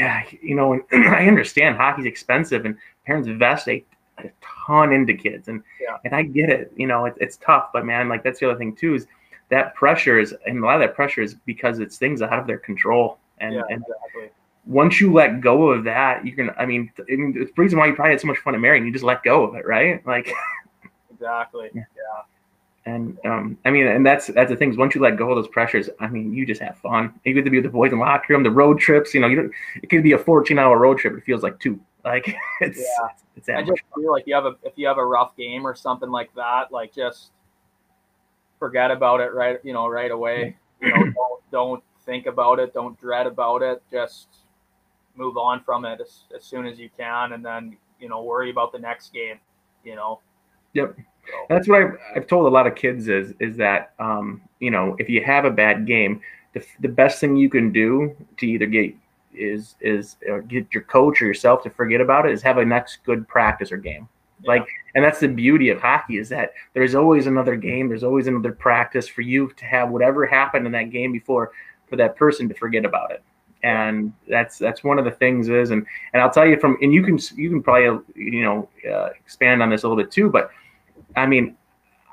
uh, 0.00 0.20
you 0.40 0.54
know 0.54 0.72
and 0.72 0.82
i 1.08 1.26
understand 1.26 1.76
hockey's 1.76 2.06
expensive 2.06 2.64
and 2.64 2.76
parents 3.04 3.28
invest 3.28 3.68
a, 3.68 3.84
a 4.18 4.30
ton 4.40 4.92
into 4.92 5.12
kids 5.12 5.48
and 5.48 5.62
yeah. 5.80 5.98
and 6.04 6.14
i 6.14 6.22
get 6.22 6.48
it 6.48 6.72
you 6.76 6.86
know 6.86 7.04
it, 7.04 7.14
it's 7.18 7.36
tough 7.38 7.68
but 7.74 7.84
man 7.84 8.08
like 8.08 8.22
that's 8.22 8.40
the 8.40 8.48
other 8.48 8.58
thing 8.58 8.74
too 8.74 8.94
is 8.94 9.06
that 9.50 9.74
pressure 9.74 10.18
is 10.18 10.34
and 10.46 10.58
a 10.58 10.64
lot 10.64 10.76
of 10.76 10.80
that 10.80 10.94
pressure 10.94 11.20
is 11.20 11.34
because 11.44 11.80
it's 11.80 11.98
things 11.98 12.22
out 12.22 12.38
of 12.38 12.46
their 12.46 12.58
control 12.58 13.18
and, 13.38 13.54
yeah, 13.54 13.62
and 13.68 13.82
exactly 13.82 14.30
once 14.66 15.00
you 15.00 15.12
let 15.12 15.40
go 15.40 15.70
of 15.70 15.84
that, 15.84 16.24
you 16.24 16.32
can. 16.32 16.50
I 16.50 16.66
mean, 16.66 16.92
I 16.98 17.16
mean, 17.16 17.34
it's 17.34 17.50
the 17.56 17.62
reason 17.62 17.78
why 17.78 17.86
you 17.86 17.94
probably 17.94 18.12
had 18.12 18.20
so 18.20 18.26
much 18.26 18.36
fun 18.38 18.54
at 18.54 18.60
Marian. 18.60 18.84
You 18.84 18.92
just 18.92 19.04
let 19.04 19.22
go 19.22 19.42
of 19.42 19.54
it, 19.54 19.66
right? 19.66 20.06
Like, 20.06 20.30
exactly. 21.10 21.70
Yeah. 21.74 21.82
yeah. 21.96 22.22
And 22.90 23.18
um, 23.24 23.58
I 23.64 23.70
mean, 23.70 23.86
and 23.86 24.04
that's 24.04 24.26
that's 24.28 24.50
the 24.50 24.56
thing 24.56 24.70
is 24.70 24.76
once 24.76 24.94
you 24.94 25.00
let 25.00 25.16
go 25.16 25.30
of 25.30 25.36
those 25.36 25.48
pressures, 25.48 25.88
I 26.00 26.08
mean, 26.08 26.32
you 26.32 26.44
just 26.44 26.60
have 26.60 26.76
fun. 26.78 27.12
You 27.24 27.34
get 27.34 27.44
to 27.44 27.50
be 27.50 27.58
with 27.58 27.64
the 27.64 27.70
boys 27.70 27.92
in 27.92 27.98
the 27.98 28.04
locker 28.04 28.32
room, 28.32 28.42
the 28.42 28.50
road 28.50 28.80
trips. 28.80 29.14
You 29.14 29.20
know, 29.20 29.28
you 29.28 29.36
don't. 29.36 29.52
It 29.82 29.88
could 29.88 30.02
be 30.02 30.12
a 30.12 30.18
14 30.18 30.58
hour 30.58 30.76
road 30.76 30.98
trip. 30.98 31.16
It 31.16 31.24
feels 31.24 31.42
like 31.42 31.58
two. 31.60 31.78
Like 32.04 32.34
it's. 32.60 32.78
Yeah. 32.78 33.08
It's, 33.36 33.48
I 33.48 33.62
just 33.62 33.82
feel 33.94 34.10
like 34.10 34.26
you 34.26 34.34
have 34.34 34.44
a 34.44 34.56
if 34.64 34.72
you 34.76 34.86
have 34.86 34.98
a 34.98 35.06
rough 35.06 35.36
game 35.36 35.66
or 35.66 35.74
something 35.74 36.10
like 36.10 36.34
that, 36.34 36.72
like 36.72 36.92
just 36.92 37.30
forget 38.58 38.90
about 38.90 39.20
it 39.20 39.32
right. 39.32 39.58
You 39.62 39.72
know, 39.72 39.86
right 39.86 40.10
away. 40.10 40.56
You 40.82 40.88
know, 40.88 40.96
don't, 40.96 41.50
don't 41.52 41.84
think 42.04 42.26
about 42.26 42.58
it. 42.58 42.74
Don't 42.74 42.98
dread 42.98 43.26
about 43.26 43.62
it. 43.62 43.82
Just 43.90 44.28
move 45.14 45.36
on 45.36 45.62
from 45.62 45.84
it 45.84 46.00
as, 46.00 46.24
as 46.34 46.44
soon 46.44 46.66
as 46.66 46.78
you 46.78 46.90
can, 46.96 47.34
and 47.34 47.44
then 47.44 47.76
you 48.00 48.08
know 48.08 48.22
worry 48.22 48.50
about 48.50 48.72
the 48.72 48.78
next 48.78 49.12
game. 49.12 49.38
You 49.84 49.94
know. 49.94 50.20
Yep. 50.74 50.96
So. 51.26 51.32
That's 51.48 51.68
what 51.68 51.82
I've, 51.82 51.98
I've 52.16 52.26
told 52.26 52.46
a 52.46 52.48
lot 52.48 52.66
of 52.66 52.74
kids 52.74 53.08
is 53.08 53.34
is 53.40 53.56
that 53.56 53.92
um, 53.98 54.42
you 54.58 54.70
know 54.70 54.96
if 54.98 55.08
you 55.08 55.22
have 55.24 55.44
a 55.44 55.50
bad 55.50 55.86
game, 55.86 56.20
the, 56.54 56.64
the 56.80 56.88
best 56.88 57.20
thing 57.20 57.36
you 57.36 57.48
can 57.48 57.72
do 57.72 58.16
to 58.38 58.46
either 58.46 58.66
get 58.66 58.94
is 59.34 59.76
is 59.80 60.16
get 60.48 60.66
your 60.72 60.82
coach 60.84 61.22
or 61.22 61.26
yourself 61.26 61.62
to 61.62 61.70
forget 61.70 62.00
about 62.00 62.26
it 62.26 62.32
is 62.32 62.42
have 62.42 62.58
a 62.58 62.64
next 62.64 62.98
good 63.04 63.26
practice 63.28 63.70
or 63.70 63.76
game. 63.76 64.08
Yeah. 64.42 64.52
Like, 64.52 64.66
and 64.94 65.04
that's 65.04 65.20
the 65.20 65.28
beauty 65.28 65.68
of 65.68 65.80
hockey 65.80 66.16
is 66.16 66.28
that 66.30 66.52
there's 66.72 66.94
always 66.94 67.26
another 67.26 67.56
game, 67.56 67.88
there's 67.88 68.04
always 68.04 68.26
another 68.26 68.52
practice 68.52 69.06
for 69.06 69.20
you 69.20 69.52
to 69.56 69.64
have 69.66 69.90
whatever 69.90 70.26
happened 70.26 70.66
in 70.66 70.72
that 70.72 70.90
game 70.90 71.12
before 71.12 71.52
for 71.88 71.96
that 71.96 72.16
person 72.16 72.48
to 72.48 72.54
forget 72.54 72.84
about 72.84 73.10
it 73.10 73.22
and 73.62 74.12
that's 74.28 74.58
that's 74.58 74.82
one 74.82 74.98
of 74.98 75.04
the 75.04 75.10
things 75.10 75.48
is 75.48 75.70
and 75.70 75.86
and 76.12 76.22
I'll 76.22 76.30
tell 76.30 76.46
you 76.46 76.58
from 76.58 76.78
and 76.80 76.92
you 76.92 77.02
can 77.02 77.18
you 77.36 77.50
can 77.50 77.62
probably 77.62 78.02
you 78.14 78.42
know 78.42 78.68
uh, 78.90 79.10
expand 79.18 79.62
on 79.62 79.70
this 79.70 79.82
a 79.82 79.88
little 79.88 80.02
bit 80.02 80.10
too 80.10 80.30
but 80.30 80.50
I 81.16 81.26
mean 81.26 81.56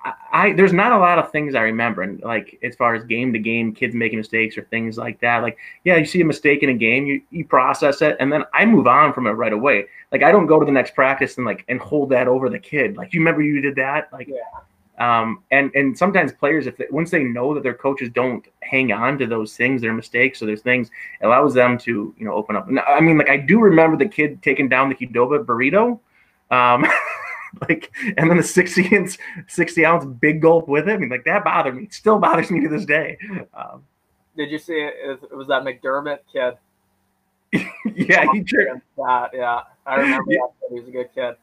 I, 0.04 0.14
I, 0.32 0.54
there's 0.54 0.74
not 0.74 0.92
a 0.92 0.98
lot 0.98 1.20
of 1.20 1.32
things 1.32 1.56
I 1.56 1.62
remember 1.62 2.04
and 2.04 2.22
like 2.22 2.60
as 2.64 2.76
far 2.76 2.96
as 2.96 3.04
game 3.04 3.34
to 3.34 3.40
game 3.40 3.74
kids 3.74 3.96
making 3.96 4.20
mistakes 4.20 4.58
or 4.58 4.64
things 4.66 4.98
like 4.98 5.20
that 5.22 5.42
like 5.42 5.58
yeah 5.84 5.96
you 5.96 6.06
see 6.06 6.22
a 6.22 6.26
mistake 6.26 6.64
in 6.64 6.70
a 6.70 6.74
game 6.74 7.06
you, 7.06 7.22
you 7.32 7.46
process 7.46 8.02
it 8.02 8.16
and 8.20 8.32
then 8.32 8.44
I 8.54 8.66
move 8.66 8.88
on 8.88 9.14
from 9.14 9.28
it 9.28 9.32
right 9.32 9.54
away. 9.54 9.86
Like 10.12 10.24
I 10.24 10.32
don't 10.32 10.48
go 10.48 10.60
to 10.60 10.66
the 10.66 10.72
next 10.72 10.96
practice 10.96 11.38
and 11.38 11.46
like 11.46 11.66
and 11.68 11.80
hold 11.80 12.10
that 12.10 12.28
over 12.28 12.50
the 12.50 12.60
kid. 12.60 12.98
Like 12.98 13.14
you 13.14 13.20
remember 13.20 13.42
you 13.42 13.62
did 13.62 13.76
that? 13.76 14.12
Like 14.12 14.30
yeah. 14.30 15.20
um, 15.20 15.44
and 15.52 15.74
and 15.76 15.98
sometimes 15.98 16.32
players, 16.32 16.66
if 16.68 16.78
they, 16.78 16.86
once 16.90 17.12
they 17.12 17.24
know 17.24 17.54
that 17.54 17.64
their 17.64 17.74
coaches 17.74 18.10
don't 18.14 18.46
hang 18.62 18.92
on 18.92 19.18
to 19.18 19.28
those 19.28 19.56
things, 19.56 19.82
their 19.82 19.94
mistakes 19.94 20.42
or 20.42 20.46
there's 20.46 20.62
things, 20.62 20.90
it 21.22 21.26
allows 21.26 21.54
them 21.54 21.78
to 21.80 22.14
you 22.18 22.26
know 22.26 22.34
open 22.34 22.56
up. 22.56 22.68
I 22.88 23.02
mean, 23.02 23.18
like 23.18 23.30
I 23.30 23.38
do 23.38 23.60
remember 23.60 23.98
the 23.98 24.10
kid 24.10 24.42
taking 24.42 24.70
down 24.70 24.90
the 24.90 24.96
Qdoba 24.96 25.46
burrito, 25.46 26.00
um, 26.56 26.86
like, 27.70 27.92
and 28.18 28.30
then 28.30 28.38
the 28.38 28.44
sixty 28.44 28.88
ounce 28.96 29.18
sixty 29.48 29.86
ounce 29.86 30.06
big 30.06 30.42
gulp 30.42 30.68
with 30.68 30.88
it. 30.88 30.94
I 30.94 30.98
mean, 30.98 31.10
like 31.10 31.26
that 31.26 31.44
bothered 31.44 31.76
me. 31.76 31.84
It 31.84 31.94
still 31.94 32.20
bothers 32.20 32.52
me 32.52 32.62
to 32.62 32.70
this 32.70 32.86
day. 32.86 33.18
Um, 33.54 33.84
Did 34.36 34.52
you 34.52 34.60
see 34.60 34.74
it? 34.74 35.22
It 35.32 35.36
was 35.36 35.48
that 35.48 35.64
McDermott 35.64 36.20
kid. 36.32 36.58
yeah, 37.96 38.26
he 38.34 38.42
that. 38.98 39.30
Yeah, 39.34 39.62
I 39.86 39.96
remember 39.96 40.32
yeah. 40.32 40.40
that. 40.62 40.70
He 40.70 40.80
was 40.80 40.90
a 40.90 40.92
good 40.92 41.10
kid. 41.14 41.36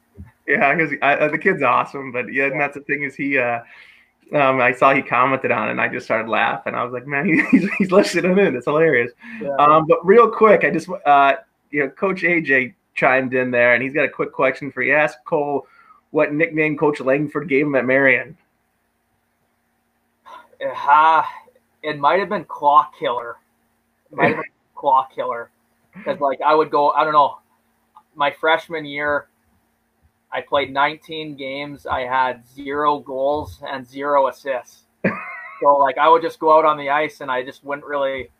Yeah, 0.47 0.75
because 0.75 0.95
uh, 1.01 1.29
the 1.29 1.39
kid's 1.39 1.63
awesome, 1.63 2.13
but 2.13 2.33
yeah, 2.33 2.45
and 2.45 2.61
that's 2.61 2.75
the 2.75 2.83
thing 2.83 3.03
is 3.03 3.15
he. 3.15 3.39
Uh, 3.39 3.61
um, 4.33 4.61
I 4.61 4.73
saw 4.73 4.95
he 4.95 5.03
commented 5.03 5.51
on 5.51 5.69
it, 5.69 5.73
and 5.73 5.81
I 5.81 5.89
just 5.89 6.07
started 6.07 6.31
laughing. 6.31 6.75
I 6.75 6.83
was 6.83 6.93
like, 6.93 7.07
man, 7.07 7.27
he's 7.51 7.69
he's 7.79 7.93
listening 7.93 8.39
in. 8.39 8.57
It's 8.57 8.67
hilarious. 8.67 9.13
Yeah. 9.41 9.55
Um, 9.59 9.87
but 9.87 10.05
real 10.05 10.31
quick, 10.31 10.65
I 10.65 10.71
just 10.71 10.89
uh, 11.07 11.35
you 11.71 11.81
know, 11.81 11.91
Coach 11.91 12.23
AJ 12.23 12.75
chimed 12.95 13.35
in 13.35 13.51
there, 13.51 13.75
and 13.75 13.83
he's 13.83 13.93
got 13.93 14.05
a 14.05 14.09
quick 14.09 14.33
question 14.33 14.71
for 14.71 14.83
you. 14.83 14.95
Ask 14.95 15.19
Cole 15.25 15.67
what 16.15 16.33
nickname 16.33 16.77
Coach 16.77 17.01
Langford 17.01 17.49
gave 17.49 17.67
him 17.67 17.75
at 17.75 17.85
Marian. 17.85 18.37
Uh, 20.65 21.25
it 21.83 21.99
might 21.99 22.21
have 22.21 22.29
been 22.29 22.45
Claw 22.45 22.89
Killer. 22.97 23.39
It 24.13 24.17
might 24.17 24.29
have 24.29 24.37
been 24.37 24.45
Claw 24.77 25.09
Killer, 25.13 25.51
because 25.93 26.21
like 26.21 26.41
I 26.41 26.55
would 26.55 26.71
go, 26.71 26.91
I 26.91 27.03
don't 27.03 27.15
know, 27.15 27.41
my 28.15 28.31
freshman 28.31 28.85
year 28.85 29.27
I 30.31 30.41
played 30.41 30.73
19 30.73 31.35
games. 31.35 31.85
I 31.85 32.03
had 32.03 32.47
zero 32.47 33.01
goals 33.01 33.61
and 33.69 33.85
zero 33.85 34.29
assists. 34.29 34.85
so 35.05 35.77
like 35.79 35.99
I 35.99 36.09
would 36.09 36.23
just 36.23 36.39
go 36.39 36.57
out 36.57 36.65
on 36.65 36.79
the 36.79 36.91
ice 36.91 37.23
and 37.23 37.31
I 37.31 37.43
just 37.43 37.65
wouldn't 37.65 37.89
really 37.89 38.31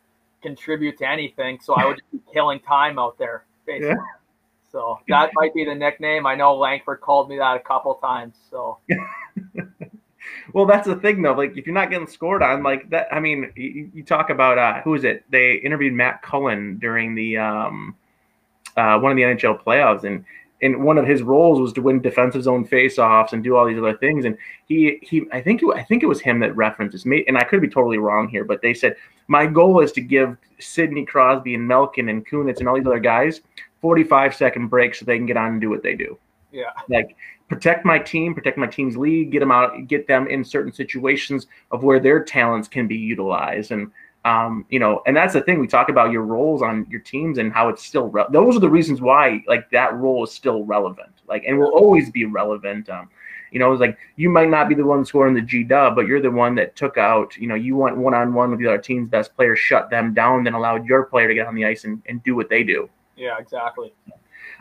contribute 0.43 0.97
to 0.99 1.09
anything. 1.09 1.59
So 1.61 1.75
I 1.75 1.87
would 1.87 1.97
just 1.97 2.13
be 2.13 2.21
killing 2.33 2.61
time 2.61 3.01
out 3.01 3.19
there, 3.19 3.47
basically. 3.67 3.89
Yeah. 3.89 4.24
So 4.75 4.99
that 5.07 5.31
might 5.35 5.55
be 5.55 5.65
the 5.65 5.75
nickname. 5.75 6.27
I 6.27 6.35
know 6.35 6.57
Langford 6.57 7.01
called 7.01 7.29
me 7.29 7.39
that 7.39 7.55
a 7.57 7.61
couple 7.61 7.95
times. 7.95 8.35
So. 8.51 8.79
well, 10.53 10.67
that's 10.67 10.89
the 10.89 10.97
thing 10.97 11.23
though. 11.23 11.33
Like 11.33 11.57
if 11.57 11.65
you're 11.65 11.75
not 11.75 11.91
getting 11.91 12.09
scored 12.09 12.43
on, 12.43 12.65
like 12.65 12.91
that. 12.91 13.07
I 13.13 13.21
mean, 13.21 13.53
you, 13.55 13.89
you 13.95 14.03
talk 14.03 14.31
about 14.31 14.59
uh, 14.59 14.83
who 14.83 14.97
is 14.97 15.05
it? 15.05 15.23
They 15.31 15.55
interviewed 15.59 15.93
Matt 15.93 16.23
Cullen 16.23 16.79
during 16.79 17.15
the 17.15 17.39
um, 17.39 17.95
uh, 18.77 18.99
one 18.99 19.13
of 19.13 19.17
the 19.17 19.23
NHL 19.23 19.63
playoffs, 19.63 20.03
and 20.03 20.25
and 20.61 20.83
one 20.83 20.99
of 20.99 21.07
his 21.07 21.23
roles 21.23 21.61
was 21.61 21.73
to 21.75 21.81
win 21.81 22.01
defensive 22.01 22.43
zone 22.43 22.67
faceoffs 22.67 23.33
and 23.33 23.45
do 23.45 23.55
all 23.55 23.67
these 23.67 23.79
other 23.79 23.97
things. 23.97 24.25
And 24.25 24.37
he 24.67 24.99
he 25.03 25.23
I 25.31 25.41
think 25.41 25.63
it, 25.63 25.69
I 25.73 25.85
think 25.85 26.03
it 26.03 26.07
was 26.07 26.21
him 26.21 26.41
that 26.41 26.57
references 26.57 27.07
me, 27.07 27.25
and 27.29 27.39
I 27.39 27.45
could 27.45 27.61
be 27.61 27.69
totally 27.69 27.99
wrong 27.99 28.27
here, 28.27 28.43
but 28.43 28.61
they 28.61 28.75
said 28.75 28.97
my 29.29 29.47
goal 29.47 29.81
is 29.81 29.93
to 29.93 30.01
give 30.01 30.37
Sidney 30.59 31.07
Crosby 31.07 31.55
and 31.55 31.67
Malkin 31.67 32.09
and 32.09 32.27
Kunitz 32.27 32.59
and 32.59 32.69
all 32.69 32.75
these 32.75 32.87
other 32.87 32.99
guys 32.99 33.41
45 33.85 34.35
second 34.35 34.69
break 34.69 34.95
so 34.95 35.05
they 35.05 35.19
can 35.19 35.27
get 35.27 35.37
on 35.37 35.53
and 35.53 35.61
do 35.61 35.69
what 35.69 35.83
they 35.83 35.95
do. 35.95 36.17
Yeah. 36.51 36.71
Like 36.89 37.19
protect 37.51 37.85
my 37.85 37.99
team, 37.99 38.35
protect 38.35 38.57
my 38.57 38.67
team's 38.67 38.97
lead, 38.97 39.31
get 39.31 39.41
them 39.41 39.51
out, 39.51 39.89
get 39.89 40.09
them 40.09 40.27
in 40.27 40.43
certain 40.43 40.73
situations 40.73 41.49
of 41.71 41.83
where 41.83 42.01
their 42.01 42.25
talents 42.25 42.67
can 42.67 42.89
be 42.89 42.97
utilized. 42.97 43.73
And 43.73 43.91
um, 44.25 44.65
you 44.71 44.79
know, 44.79 45.03
and 45.07 45.15
that's 45.15 45.35
the 45.35 45.43
thing 45.43 45.61
we 45.61 45.67
talk 45.67 45.91
about 45.91 46.13
your 46.13 46.23
roles 46.23 46.63
on 46.63 46.87
your 46.89 47.01
teams 47.01 47.37
and 47.37 47.53
how 47.53 47.69
it's 47.69 47.85
still 47.85 48.09
re- 48.09 48.25
those 48.31 48.57
are 48.57 48.61
the 48.61 48.71
reasons 48.71 49.03
why 49.03 49.45
like 49.47 49.69
that 49.69 49.95
role 49.97 50.25
is 50.25 50.33
still 50.33 50.65
relevant, 50.65 51.13
like 51.29 51.45
and 51.47 51.59
will 51.59 51.75
always 51.75 52.11
be 52.11 52.25
relevant. 52.25 52.89
Um, 52.89 53.11
you 53.51 53.59
know, 53.59 53.71
it's 53.71 53.83
like 53.83 53.99
you 54.17 54.31
might 54.31 54.49
not 54.49 54.71
be 54.71 54.75
the 54.75 54.87
one 54.87 55.05
scoring 55.05 55.35
the 55.35 55.43
G 55.43 55.63
dub, 55.63 55.95
but 55.95 56.07
you're 56.07 56.23
the 56.23 56.31
one 56.31 56.55
that 56.55 56.75
took 56.75 56.97
out, 56.97 57.37
you 57.37 57.49
know, 57.49 57.55
you 57.55 57.77
went 57.77 57.99
one 57.99 58.15
on 58.15 58.33
one 58.33 58.51
with 58.51 58.61
the 58.61 58.67
other 58.67 58.79
team's 58.79 59.11
best 59.11 59.37
player, 59.37 59.55
shut 59.55 59.91
them 59.91 60.15
down, 60.15 60.45
then 60.45 60.55
allowed 60.55 60.87
your 60.87 61.05
player 61.05 61.29
to 61.29 61.35
get 61.35 61.47
on 61.47 61.55
the 61.55 61.67
ice 61.67 61.85
and, 61.85 62.01
and 62.07 62.23
do 62.23 62.35
what 62.35 62.49
they 62.49 62.63
do. 62.63 62.89
Yeah, 63.17 63.39
exactly. 63.39 63.93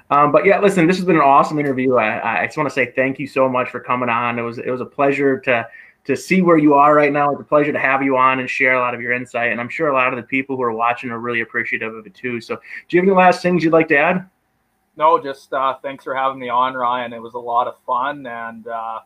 Um, 0.09 0.31
but 0.31 0.45
yeah, 0.45 0.59
listen, 0.59 0.87
this 0.87 0.97
has 0.97 1.05
been 1.05 1.15
an 1.15 1.21
awesome 1.21 1.59
interview. 1.59 1.95
I, 1.95 2.43
I 2.43 2.45
just 2.45 2.57
want 2.57 2.69
to 2.69 2.73
say 2.73 2.91
thank 2.95 3.19
you 3.19 3.27
so 3.27 3.49
much 3.49 3.69
for 3.69 3.79
coming 3.79 4.09
on. 4.09 4.37
It 4.37 4.43
was 4.43 4.57
it 4.57 4.69
was 4.69 4.81
a 4.81 4.85
pleasure 4.85 5.39
to 5.41 5.67
to 6.05 6.17
see 6.17 6.41
where 6.41 6.57
you 6.57 6.73
are 6.73 6.93
right 6.93 7.11
now. 7.11 7.31
It's 7.31 7.41
a 7.41 7.45
pleasure 7.45 7.71
to 7.71 7.79
have 7.79 8.03
you 8.03 8.17
on 8.17 8.39
and 8.39 8.49
share 8.49 8.73
a 8.73 8.79
lot 8.79 8.93
of 8.93 9.01
your 9.01 9.13
insight. 9.13 9.51
And 9.51 9.61
I'm 9.61 9.69
sure 9.69 9.87
a 9.87 9.93
lot 9.93 10.13
of 10.13 10.17
the 10.17 10.23
people 10.23 10.57
who 10.57 10.63
are 10.63 10.73
watching 10.73 11.09
are 11.09 11.19
really 11.19 11.41
appreciative 11.41 11.95
of 11.95 12.05
it 12.05 12.13
too. 12.13 12.41
So, 12.41 12.55
do 12.55 12.97
you 12.97 13.01
have 13.01 13.07
any 13.07 13.15
last 13.15 13.41
things 13.41 13.63
you'd 13.63 13.73
like 13.73 13.87
to 13.89 13.97
add? 13.97 14.29
No, 14.95 15.21
just 15.21 15.51
uh, 15.53 15.75
thanks 15.81 16.03
for 16.03 16.13
having 16.13 16.39
me 16.39 16.49
on, 16.49 16.75
Ryan. 16.75 17.13
It 17.13 17.21
was 17.21 17.33
a 17.33 17.39
lot 17.39 17.67
of 17.67 17.75
fun, 17.85 18.27
and 18.27 18.67
uh, 18.67 18.99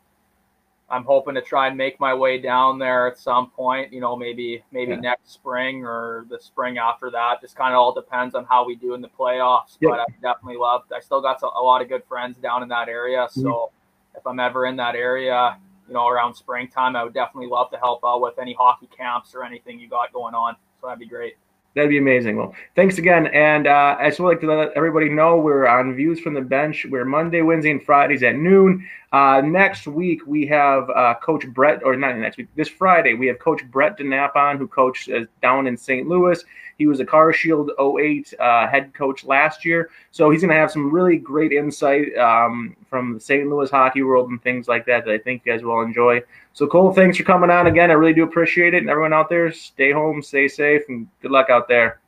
I'm 0.90 1.04
hoping 1.04 1.36
to 1.36 1.42
try 1.42 1.68
and 1.68 1.78
make 1.78 2.00
my 2.00 2.14
way 2.14 2.40
down 2.40 2.80
there 2.80 3.08
at 3.08 3.18
some 3.18 3.50
point. 3.52 3.92
You 3.92 4.00
know, 4.00 4.16
maybe 4.16 4.64
maybe 4.72 4.92
yeah. 4.92 5.00
next 5.00 5.32
spring 5.32 5.86
or 5.86 6.26
the 6.30 6.40
spring 6.40 6.78
after 6.78 7.12
that. 7.12 7.42
Just 7.42 7.56
kind 7.56 7.74
of 7.74 7.80
all 7.80 7.94
depends 7.94 8.36
on 8.36 8.46
how 8.46 8.66
we 8.66 8.76
do 8.76 8.94
in 8.94 9.02
the 9.02 9.10
playoffs. 9.10 9.78
Yeah. 9.82 9.90
But 9.90 10.00
I 10.00 10.06
definitely 10.22 10.58
love. 10.58 10.84
I 10.96 11.02
still 11.02 11.22
got 11.22 11.42
a 11.42 11.62
lot 11.62 11.82
of 11.82 11.90
good 11.90 12.04
friends 12.08 12.38
down 12.38 12.64
in 12.64 12.70
that 12.70 12.88
area. 12.88 13.28
So 13.32 13.42
mm-hmm. 13.42 14.18
if 14.18 14.26
I'm 14.26 14.40
ever 14.40 14.66
in 14.66 14.78
that 14.78 14.96
area, 14.96 15.58
you 15.88 15.94
know, 15.94 16.08
around 16.08 16.36
springtime, 16.36 16.96
I 16.96 17.04
would 17.04 17.14
definitely 17.14 17.50
love 17.50 17.70
to 17.72 17.78
help 17.78 18.02
out 18.06 18.22
with 18.22 18.40
any 18.40 18.54
hockey 18.54 18.90
camps 18.96 19.36
or 19.36 19.44
anything 19.44 19.80
you 19.80 19.90
got 19.90 20.14
going 20.14 20.36
on. 20.36 20.56
So 20.80 20.88
that'd 20.88 21.00
be 21.00 21.06
great. 21.06 21.36
That'd 21.78 21.92
be 21.92 22.00
amazing. 22.00 22.38
Well, 22.38 22.56
thanks 22.76 22.98
again. 22.98 23.28
And 23.28 23.68
uh, 23.68 23.98
I 24.00 24.10
just 24.10 24.20
would 24.20 24.30
like 24.30 24.42
to 24.42 24.48
let 24.52 24.72
everybody 24.76 25.10
know 25.10 25.38
we're 25.38 25.68
on 25.68 25.94
Views 25.94 26.20
from 26.20 26.34
the 26.34 26.42
Bench. 26.42 26.88
We're 26.90 27.06
Monday, 27.06 27.44
Wednesday, 27.44 27.70
and 27.70 27.84
Fridays 27.86 28.24
at 28.24 28.36
noon. 28.36 28.84
Uh, 29.12 29.44
next 29.46 29.86
week, 29.86 30.26
we 30.26 30.48
have 30.48 30.90
uh, 30.90 31.14
Coach 31.22 31.46
Brett, 31.50 31.84
or 31.84 31.96
not 31.96 32.18
next 32.18 32.38
week, 32.38 32.48
this 32.56 32.68
Friday, 32.68 33.14
we 33.14 33.28
have 33.28 33.38
Coach 33.38 33.64
Brett 33.70 33.96
DeNap 34.00 34.36
on, 34.36 34.58
who 34.58 34.68
coached 34.68 35.08
down 35.44 35.68
in 35.68 35.78
St. 35.78 36.08
Louis. 36.08 36.44
He 36.78 36.88
was 36.88 37.00
a 37.00 37.06
Car 37.06 37.34
Shield 37.34 37.72
08 37.80 38.34
uh, 38.40 38.68
head 38.68 38.94
coach 38.94 39.24
last 39.26 39.66
year. 39.66 39.90
So 40.12 40.30
he's 40.30 40.42
going 40.42 40.50
to 40.50 40.60
have 40.60 40.72
some 40.72 40.92
really 40.92 41.18
great 41.18 41.52
insight 41.52 42.16
um, 42.18 42.76
from 42.90 43.16
the 43.16 43.20
St. 43.20 43.48
Louis 43.50 43.70
hockey 43.70 44.04
world 44.04 44.30
and 44.30 44.42
things 44.42 44.68
like 44.68 44.86
that 44.86 45.06
that 45.06 45.12
I 45.12 45.18
think 45.18 45.44
you 45.46 45.54
guys 45.54 45.64
will 45.64 45.82
enjoy. 45.82 46.22
So, 46.54 46.68
Cole, 46.68 46.94
thanks 46.94 47.18
for 47.18 47.24
coming 47.24 47.50
on 47.50 47.68
again. 47.68 47.90
I 47.92 47.94
really 47.94 48.14
do 48.14 48.24
appreciate 48.24 48.74
it. 48.74 48.80
And 48.80 48.90
everyone 48.90 49.14
out 49.14 49.30
there, 49.30 49.52
stay 49.52 49.92
home, 49.92 50.22
stay 50.22 50.48
safe, 50.48 50.84
and 50.90 51.08
good 51.22 51.32
luck 51.32 51.50
out 51.50 51.68
there. 51.68 52.00